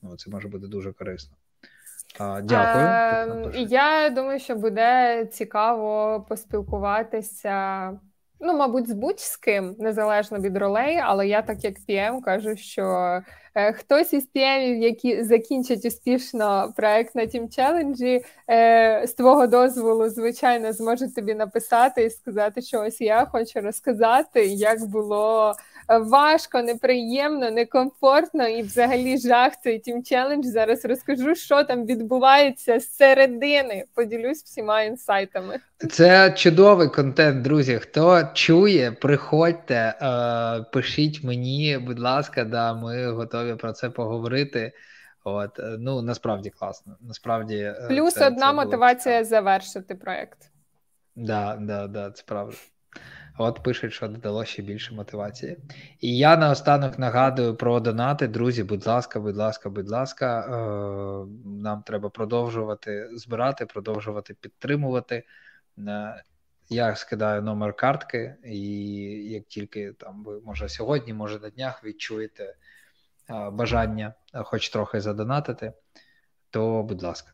Ну, 0.02 0.18
Це 0.18 0.32
може 0.32 0.48
бути 0.48 0.68
дуже 0.68 0.94
корисно. 0.94 1.36
А, 2.20 2.42
Дякую. 2.42 2.86
А, 2.86 3.58
я 3.58 4.10
думаю, 4.10 4.40
що 4.40 4.56
буде 4.56 5.26
цікаво 5.26 6.22
поспілкуватися 6.30 8.00
Ну, 8.46 8.54
мабуть, 8.54 8.90
з 8.90 8.94
будь-з 8.94 9.38
ким, 9.38 9.76
незалежно 9.80 10.40
від 10.40 10.58
ролей, 10.58 11.00
але 11.04 11.28
я, 11.28 11.42
так 11.42 11.64
як 11.64 11.74
PM, 11.90 12.22
кажу, 12.22 12.56
що 12.56 12.84
е, 13.56 13.74
хтось 13.74 14.14
із 14.14 14.28
PM, 14.36 14.78
які 14.78 15.24
закінчать 15.24 15.86
успішно 15.86 16.74
проект 16.76 17.16
на 17.16 17.22
Team 17.22 17.60
Challenge, 17.60 18.26
е, 18.50 19.08
з 19.08 19.14
твого 19.14 19.48
дозволу, 19.48 20.10
звичайно, 20.10 20.74
зможе 20.74 21.16
тобі 21.16 21.34
написати 21.34 22.04
і 22.04 22.10
сказати, 22.10 22.62
що 22.62 22.82
ось 22.82 23.02
я 23.02 23.26
хочу 23.26 23.62
розказати, 23.62 24.46
як 24.46 24.86
було 24.86 25.54
важко, 25.88 26.62
неприємно, 26.62 27.52
некомфортно 27.52 28.48
і 28.48 28.62
взагалі 28.62 29.18
жах 29.18 29.54
цей 29.64 29.82
Team 29.82 30.14
Challenge. 30.14 30.44
Зараз 30.44 30.86
розкажу, 30.86 31.36
що 31.36 31.64
там 31.64 31.86
відбувається 31.86 32.80
з 32.80 32.96
середини. 32.96 33.86
Поділюсь 33.96 34.44
всіма 34.44 34.82
інсайтами. 34.82 35.60
Це 35.90 36.32
чудовий 36.32 36.90
контент, 36.90 37.42
друзі. 37.42 37.76
Хто 37.76 38.24
чує, 38.34 38.92
приходьте, 38.92 39.76
е, 40.02 40.66
пишіть 40.72 41.24
мені, 41.24 41.78
будь 41.78 42.00
ласка, 42.00 42.44
да, 42.44 42.74
ми 42.74 43.12
готові 43.12 43.56
про 43.56 43.72
це 43.72 43.90
поговорити. 43.90 44.72
От 45.24 45.60
е, 45.60 45.76
ну 45.80 46.02
насправді 46.02 46.50
класно. 46.50 46.96
Насправді, 47.02 47.58
е, 47.58 47.86
плюс 47.90 48.14
це, 48.14 48.28
одна 48.28 48.48
це 48.48 48.54
мотивація 48.54 49.24
завершити 49.24 49.96
проект. 49.96 50.38
Да, 51.16 51.58
да, 51.62 51.88
да, 51.88 52.12
це 52.12 52.24
правда. 52.26 52.56
От 53.38 53.64
пишуть, 53.64 53.94
що 53.94 54.08
додало 54.08 54.46
ще 54.46 54.62
більше 54.62 54.94
мотивації. 54.94 55.58
І 56.00 56.18
я 56.18 56.38
наостанок 56.38 57.00
нагадую 57.00 57.56
про 57.56 57.80
донати. 57.80 58.28
Друзі, 58.28 58.64
будь 58.64 58.88
ласка, 58.88 59.20
будь 59.20 59.38
ласка, 59.38 59.70
будь 59.70 59.90
ласка, 59.90 60.40
е, 60.40 60.52
нам 61.46 61.84
треба 61.84 62.10
продовжувати 62.10 63.10
збирати, 63.14 63.66
продовжувати 63.66 64.34
підтримувати. 64.34 65.24
Е, 65.78 66.24
я 66.70 66.96
скидаю 66.96 67.42
номер 67.42 67.74
картки, 67.74 68.36
і 68.46 68.60
як 69.32 69.44
тільки 69.44 69.94
там 69.94 70.24
ви 70.24 70.42
може 70.42 70.70
сьогодні, 70.70 71.14
може 71.14 71.40
на 71.40 71.50
днях 71.50 71.84
відчуєте 71.84 72.44
е, 72.44 72.56
бажання, 73.50 74.14
хоч 74.34 74.70
трохи 74.70 75.02
задонатити, 75.02 75.74
то 76.50 76.84
будь 76.84 77.04
ласка. 77.04 77.33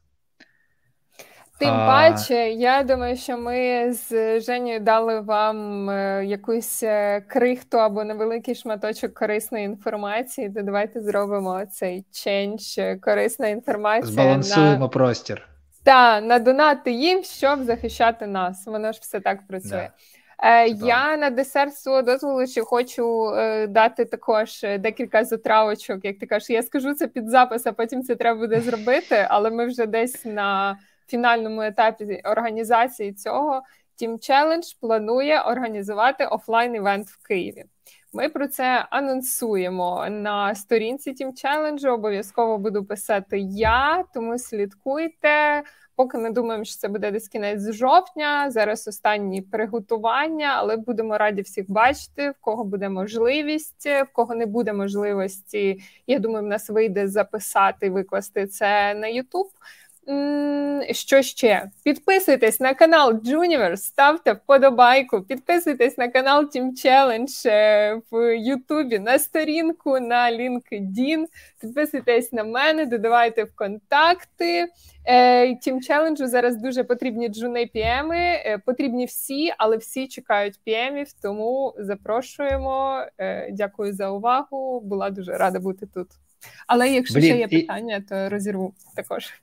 Тим 1.59 1.69
а... 1.69 1.87
паче, 1.87 2.51
я 2.51 2.83
думаю, 2.83 3.15
що 3.17 3.37
ми 3.37 3.87
з 3.93 4.39
Женєю 4.41 4.79
дали 4.79 5.19
вам 5.19 5.89
е, 5.89 6.25
якусь 6.25 6.83
е, 6.83 7.21
крихту 7.27 7.77
або 7.77 8.03
невеликий 8.03 8.55
шматочок 8.55 9.13
корисної 9.13 9.65
інформації. 9.65 10.49
То 10.49 10.61
давайте 10.61 11.01
зробимо 11.01 11.65
цей 11.71 12.05
ченч, 12.11 12.77
е, 12.77 12.95
корисна 12.95 13.47
інформація. 13.47 14.11
Збалансуємо 14.13 14.79
на... 14.79 14.87
простір. 14.87 15.47
Так, 15.83 16.23
надонати 16.23 16.91
їм, 16.91 17.23
щоб 17.23 17.63
захищати 17.63 18.27
нас. 18.27 18.65
Воно 18.65 18.91
ж 18.91 18.99
все 19.01 19.19
так 19.19 19.47
працює. 19.47 19.89
Да. 20.43 20.63
Я 20.65 21.17
на 21.17 21.29
десерт 21.29 21.75
свого 21.75 22.01
дозволу 22.01 22.47
ще 22.47 22.61
хочу 22.61 23.33
е, 23.35 23.67
дати 23.67 24.05
також 24.05 24.65
декілька 24.79 25.23
затравочок. 25.23 26.05
Як 26.05 26.19
ти 26.19 26.25
кажеш, 26.25 26.49
я 26.49 26.63
скажу 26.63 26.93
це 26.93 27.07
під 27.07 27.29
запис, 27.29 27.67
а 27.67 27.71
потім 27.71 28.03
це 28.03 28.15
треба 28.15 28.39
буде 28.39 28.61
зробити, 28.61 29.25
але 29.29 29.51
ми 29.51 29.65
вже 29.65 29.85
десь 29.85 30.25
на 30.25 30.77
фінальному 31.09 31.61
етапі 31.61 32.21
організації 32.23 33.13
цього 33.13 33.61
Team 34.01 34.11
Challenge 34.11 34.77
планує 34.81 35.41
організувати 35.41 36.25
офлайн-івент 36.25 37.07
в 37.07 37.27
Києві. 37.27 37.65
Ми 38.13 38.29
про 38.29 38.47
це 38.47 38.85
анонсуємо 38.89 40.05
на 40.09 40.55
сторінці 40.55 41.11
Team 41.11 41.31
Challenge, 41.45 41.93
Обов'язково 41.93 42.57
буду 42.57 42.85
писати 42.85 43.39
я, 43.39 44.03
тому 44.13 44.37
слідкуйте. 44.39 45.63
Поки 45.95 46.17
ми 46.17 46.29
думаємо, 46.29 46.63
що 46.63 46.75
це 46.75 46.87
буде 46.87 47.11
десь 47.11 47.27
кінець 47.27 47.71
жовтня. 47.71 48.51
Зараз 48.51 48.87
останні 48.87 49.41
приготування, 49.41 50.55
але 50.57 50.77
будемо 50.77 51.17
раді 51.17 51.41
всіх 51.41 51.71
бачити, 51.71 52.29
в 52.29 52.35
кого 52.41 52.63
буде 52.63 52.89
можливість, 52.89 53.85
в 53.85 54.07
кого 54.13 54.35
не 54.35 54.45
буде 54.45 54.73
можливості. 54.73 55.81
Я 56.07 56.19
думаю, 56.19 56.45
в 56.45 56.47
нас 56.47 56.69
вийде 56.69 57.07
записати, 57.07 57.89
викласти 57.89 58.47
це 58.47 58.93
на 58.93 59.07
YouTube. 59.07 59.49
Що 60.91 61.21
ще? 61.21 61.69
Підписуйтесь 61.83 62.59
на 62.59 62.73
канал 62.73 63.11
Juniverse, 63.11 63.77
ставте 63.77 64.33
вподобайку, 64.33 65.21
підписуйтесь 65.21 65.97
на 65.97 66.07
канал 66.07 66.43
Team 66.43 66.71
Challenge 66.85 67.49
е, 67.49 68.01
в 68.11 68.37
Ютубі, 68.37 68.99
на 68.99 69.19
сторінку 69.19 69.99
на 69.99 70.31
LinkedIn, 70.31 71.25
підписуйтесь 71.61 72.33
на 72.33 72.43
мене, 72.43 72.85
додавайте 72.85 73.43
в 73.43 73.55
контакти. 73.55 74.67
Е, 75.05 75.47
Team 75.47 75.89
Challenge 75.89 76.27
зараз 76.27 76.57
дуже 76.57 76.83
потрібні 76.83 77.29
джуни 77.29 77.65
піеми. 77.65 78.17
Е, 78.17 78.61
потрібні 78.65 79.05
всі, 79.05 79.53
але 79.57 79.77
всі 79.77 80.07
чекають 80.07 80.59
піемів, 80.63 81.07
тому 81.21 81.75
запрошуємо. 81.77 83.05
Дякую 83.51 83.93
за 83.93 84.09
увагу. 84.09 84.79
Була 84.79 85.09
дуже 85.09 85.31
рада 85.33 85.59
бути 85.59 85.85
тут. 85.85 86.07
Але 86.67 86.89
якщо 86.89 87.19
Блін, 87.19 87.23
ще 87.23 87.37
є 87.37 87.47
питання, 87.47 88.03
то 88.09 88.29
розірву 88.29 88.73
також. 88.95 89.33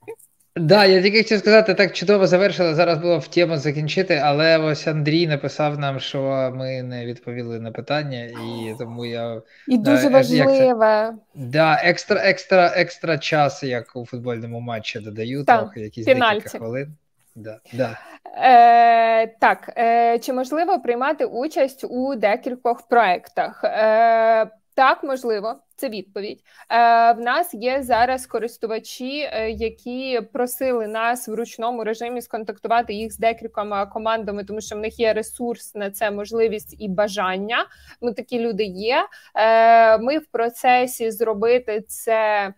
Да, 0.59 0.85
я 0.85 1.01
тільки 1.01 1.17
хотів 1.17 1.39
сказати, 1.39 1.73
так 1.73 1.93
чудово 1.93 2.27
завершили. 2.27 2.75
Зараз 2.75 2.97
було 2.97 3.19
в 3.19 3.27
тему 3.27 3.57
закінчити, 3.57 4.21
але 4.23 4.57
ось 4.57 4.87
Андрій 4.87 5.27
написав 5.27 5.79
нам, 5.79 5.99
що 5.99 6.51
ми 6.55 6.83
не 6.83 7.05
відповіли 7.05 7.59
на 7.59 7.71
питання, 7.71 8.23
і 8.23 8.75
тому 8.79 9.05
я 9.05 9.41
і 9.67 9.77
дуже 9.77 10.09
важливе. 10.09 11.13
Да, 11.35 11.81
екстра, 11.83 12.21
екстра, 12.23 12.73
екстра 12.75 13.17
час, 13.17 13.63
як 13.63 13.95
у 13.95 14.05
футбольному 14.05 14.59
матчі 14.59 14.99
додаю, 14.99 15.43
так, 15.43 15.59
трохи 15.59 15.81
якісь 15.81 16.05
пенальті. 16.05 16.35
декілька 16.35 16.57
хвилин. 16.57 16.95
Да, 17.35 17.59
да. 17.73 17.97
Е, 18.37 19.27
Так, 19.27 19.73
е, 19.77 20.19
чи 20.19 20.33
можливо 20.33 20.79
приймати 20.79 21.25
участь 21.25 21.85
у 21.89 22.15
декількох 22.15 22.87
проектах? 22.87 23.61
Е, 23.63 24.47
так, 24.77 25.03
можливо, 25.03 25.55
це 25.75 25.89
відповідь. 25.89 26.39
Е, 26.69 27.13
В 27.13 27.19
нас 27.19 27.53
є 27.53 27.83
зараз 27.83 28.27
користувачі, 28.27 29.29
е, 29.31 29.49
які 29.51 30.21
просили 30.33 30.87
нас 30.87 31.27
в 31.27 31.33
ручному 31.33 31.83
режимі 31.83 32.21
сконтактувати 32.21 32.93
їх 32.93 33.13
з 33.13 33.17
декількома 33.17 33.85
командами, 33.85 34.43
тому 34.43 34.61
що 34.61 34.75
в 34.75 34.79
них 34.79 34.99
є 34.99 35.13
ресурс 35.13 35.75
на 35.75 35.91
це, 35.91 36.11
можливість 36.11 36.75
і 36.79 36.89
бажання. 36.89 37.65
Ну, 38.01 38.13
такі 38.13 38.39
люди 38.39 38.63
є. 38.63 39.07
Е, 39.35 39.97
Ми 39.97 40.17
в 40.17 40.25
процесі 40.25 41.11
зробити 41.11 41.81
це 41.81 42.53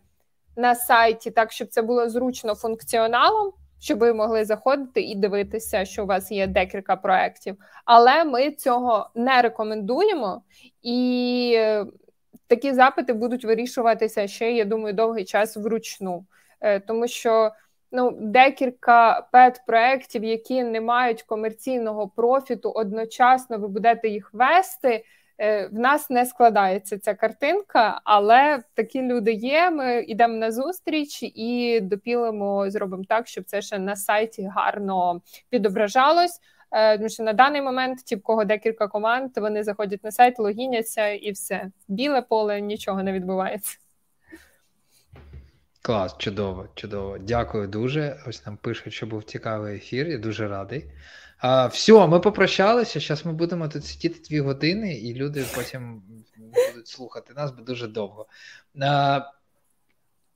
на 0.57 0.75
сайті, 0.75 1.31
так 1.31 1.51
щоб 1.51 1.67
це 1.67 1.81
було 1.81 2.09
зручно 2.09 2.55
функціоналом. 2.55 3.51
Щоб 3.81 3.99
ви 3.99 4.13
могли 4.13 4.45
заходити 4.45 5.01
і 5.01 5.15
дивитися, 5.15 5.85
що 5.85 6.03
у 6.03 6.05
вас 6.05 6.31
є 6.31 6.47
декілька 6.47 6.95
проєктів. 6.95 7.55
Але 7.85 8.23
ми 8.23 8.51
цього 8.51 9.09
не 9.15 9.41
рекомендуємо, 9.41 10.41
і 10.81 11.59
такі 12.49 12.73
запити 12.73 13.13
будуть 13.13 13.45
вирішуватися 13.45 14.27
ще, 14.27 14.51
я 14.51 14.65
думаю, 14.65 14.93
довгий 14.93 15.25
час 15.25 15.57
вручну, 15.57 16.25
е, 16.61 16.79
тому 16.79 17.07
що 17.07 17.51
ну, 17.91 18.17
декілька 18.21 19.27
пет-проєктів, 19.33 20.23
які 20.23 20.63
не 20.63 20.81
мають 20.81 21.23
комерційного 21.23 22.07
профіту, 22.07 22.69
одночасно 22.69 23.57
ви 23.57 23.67
будете 23.67 24.09
їх 24.09 24.33
вести. 24.33 25.05
Е, 25.41 25.67
в 25.67 25.73
нас 25.73 26.09
не 26.09 26.25
складається 26.25 26.99
ця 26.99 27.13
картинка, 27.13 28.01
але 28.03 28.63
такі 28.73 29.01
люди 29.01 29.31
є. 29.31 29.71
Ми 29.71 30.01
йдемо 30.01 30.33
на 30.33 30.51
зустріч 30.51 31.19
і 31.23 31.79
допілимо, 31.81 32.69
зробимо 32.69 33.03
так, 33.09 33.27
щоб 33.27 33.43
це 33.43 33.61
ще 33.61 33.79
на 33.79 33.95
сайті 33.95 34.49
гарно 34.55 35.21
відображалось. 35.53 36.39
Е, 36.71 36.97
тому 36.97 37.09
що 37.09 37.23
на 37.23 37.33
даний 37.33 37.61
момент 37.61 37.99
ті, 38.05 38.15
в 38.15 38.23
кого 38.23 38.45
декілька 38.45 38.87
команд, 38.87 39.31
вони 39.37 39.63
заходять 39.63 40.03
на 40.03 40.11
сайт, 40.11 40.39
логіняться 40.39 41.07
і 41.07 41.31
все. 41.31 41.71
Біле 41.87 42.21
поле 42.21 42.61
нічого 42.61 43.03
не 43.03 43.11
відбувається. 43.13 43.77
Клас, 45.81 46.15
чудово, 46.17 46.67
чудово. 46.75 47.17
Дякую 47.17 47.67
дуже. 47.67 48.19
Ось 48.27 48.45
нам 48.45 48.57
пишуть, 48.57 48.93
що 48.93 49.07
був 49.07 49.23
цікавий 49.23 49.75
ефір. 49.75 50.07
Я 50.07 50.17
дуже 50.17 50.47
радий. 50.47 50.91
А, 51.37 51.67
Все, 51.67 52.07
ми 52.07 52.19
попрощалися. 52.19 52.99
Зараз 52.99 53.25
ми 53.25 53.33
будемо 53.33 53.67
тут 53.67 53.85
сидіти 53.85 54.19
дві 54.29 54.39
години, 54.39 54.93
і 54.93 55.13
люди 55.13 55.45
потім 55.55 56.03
будуть 56.37 56.87
слухати 56.87 57.33
нас 57.33 57.51
бо 57.51 57.61
дуже 57.61 57.87
довго. 57.87 58.27
А, 58.81 59.21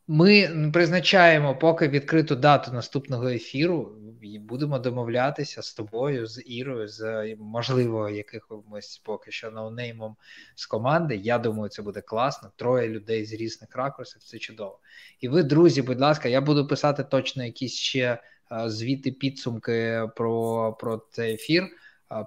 Ми 0.07 0.69
призначаємо 0.73 1.55
поки 1.55 1.87
відкриту 1.87 2.35
дату 2.35 2.71
наступного 2.71 3.27
ефіру 3.27 3.95
і 4.23 4.39
будемо 4.39 4.79
домовлятися 4.79 5.61
з 5.61 5.73
тобою, 5.73 6.27
з 6.27 6.43
Ірою, 6.45 6.87
з 6.87 7.35
можливо, 7.39 8.09
якимось 8.09 9.01
поки 9.05 9.31
що 9.31 9.51
ноунеймом 9.51 10.15
з 10.55 10.65
команди. 10.65 11.15
Я 11.15 11.37
думаю, 11.37 11.69
це 11.69 11.81
буде 11.81 12.01
класно. 12.01 12.51
Троє 12.55 12.89
людей 12.89 13.25
з 13.25 13.33
різних 13.33 13.75
ракурсів. 13.75 14.23
Це 14.23 14.37
чудово. 14.37 14.79
І 15.19 15.27
ви, 15.29 15.43
друзі, 15.43 15.81
будь 15.81 16.01
ласка, 16.01 16.29
я 16.29 16.41
буду 16.41 16.67
писати 16.67 17.03
точно 17.03 17.43
якісь 17.43 17.73
ще 17.73 18.21
звіти, 18.65 19.11
підсумки 19.11 20.09
про, 20.15 20.73
про 20.79 21.01
цей 21.11 21.33
ефір. 21.33 21.63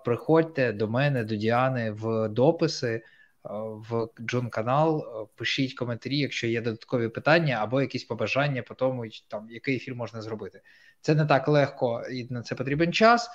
Приходьте 0.05 0.73
до 0.73 0.89
мене, 0.89 1.25
до 1.25 1.37
Діани 1.37 1.91
в 1.91 2.29
дописи. 2.29 3.03
В 3.51 4.09
Джун 4.21 4.51
канал 4.51 5.05
пишіть 5.35 5.75
коментарі, 5.75 6.19
якщо 6.19 6.47
є 6.47 6.61
додаткові 6.61 7.09
питання 7.09 7.59
або 7.61 7.81
якісь 7.81 8.05
побажання 8.05 8.63
по 8.63 8.75
тому, 8.75 9.05
там 9.29 9.51
який 9.51 9.77
ефір 9.77 9.95
можна 9.95 10.23
зробити. 10.23 10.61
Це 11.01 11.15
не 11.15 11.27
так 11.27 11.49
легко 11.49 12.03
і 12.13 12.27
на 12.31 12.43
це 12.43 12.55
потрібен 12.55 12.93
час. 12.93 13.31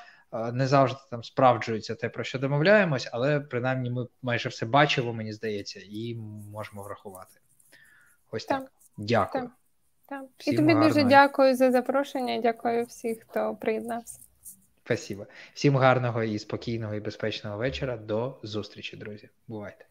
Не 0.53 0.67
завжди 0.67 0.99
там 1.09 1.23
справджується 1.23 1.95
те, 1.95 2.09
про 2.09 2.23
що 2.23 2.39
домовляємось, 2.39 3.09
але 3.11 3.39
принаймні 3.39 3.89
ми 3.89 4.07
майже 4.21 4.49
все 4.49 4.65
бачимо, 4.65 5.13
мені 5.13 5.33
здається, 5.33 5.79
і 5.89 6.15
можемо 6.51 6.83
врахувати. 6.83 7.39
Ось 8.31 8.45
так. 8.45 8.61
так. 8.61 8.71
Дякую. 8.97 9.43
Так. 9.43 9.51
Так. 10.05 10.47
І 10.47 10.55
тобі 10.55 10.73
гарного... 10.73 10.87
дуже 10.87 11.03
дякую 11.03 11.55
за 11.55 11.71
запрошення. 11.71 12.41
Дякую 12.41 12.85
всіх, 12.85 13.25
хто 13.27 13.55
приєднався. 13.55 14.19
Спасибо. 14.85 15.27
Всім 15.53 15.77
гарного 15.77 16.23
і 16.23 16.39
спокійного 16.39 16.95
і 16.95 16.99
безпечного 16.99 17.57
вечора. 17.57 17.97
До 17.97 18.39
зустрічі, 18.43 18.97
друзі. 18.97 19.29
Бувайте. 19.47 19.90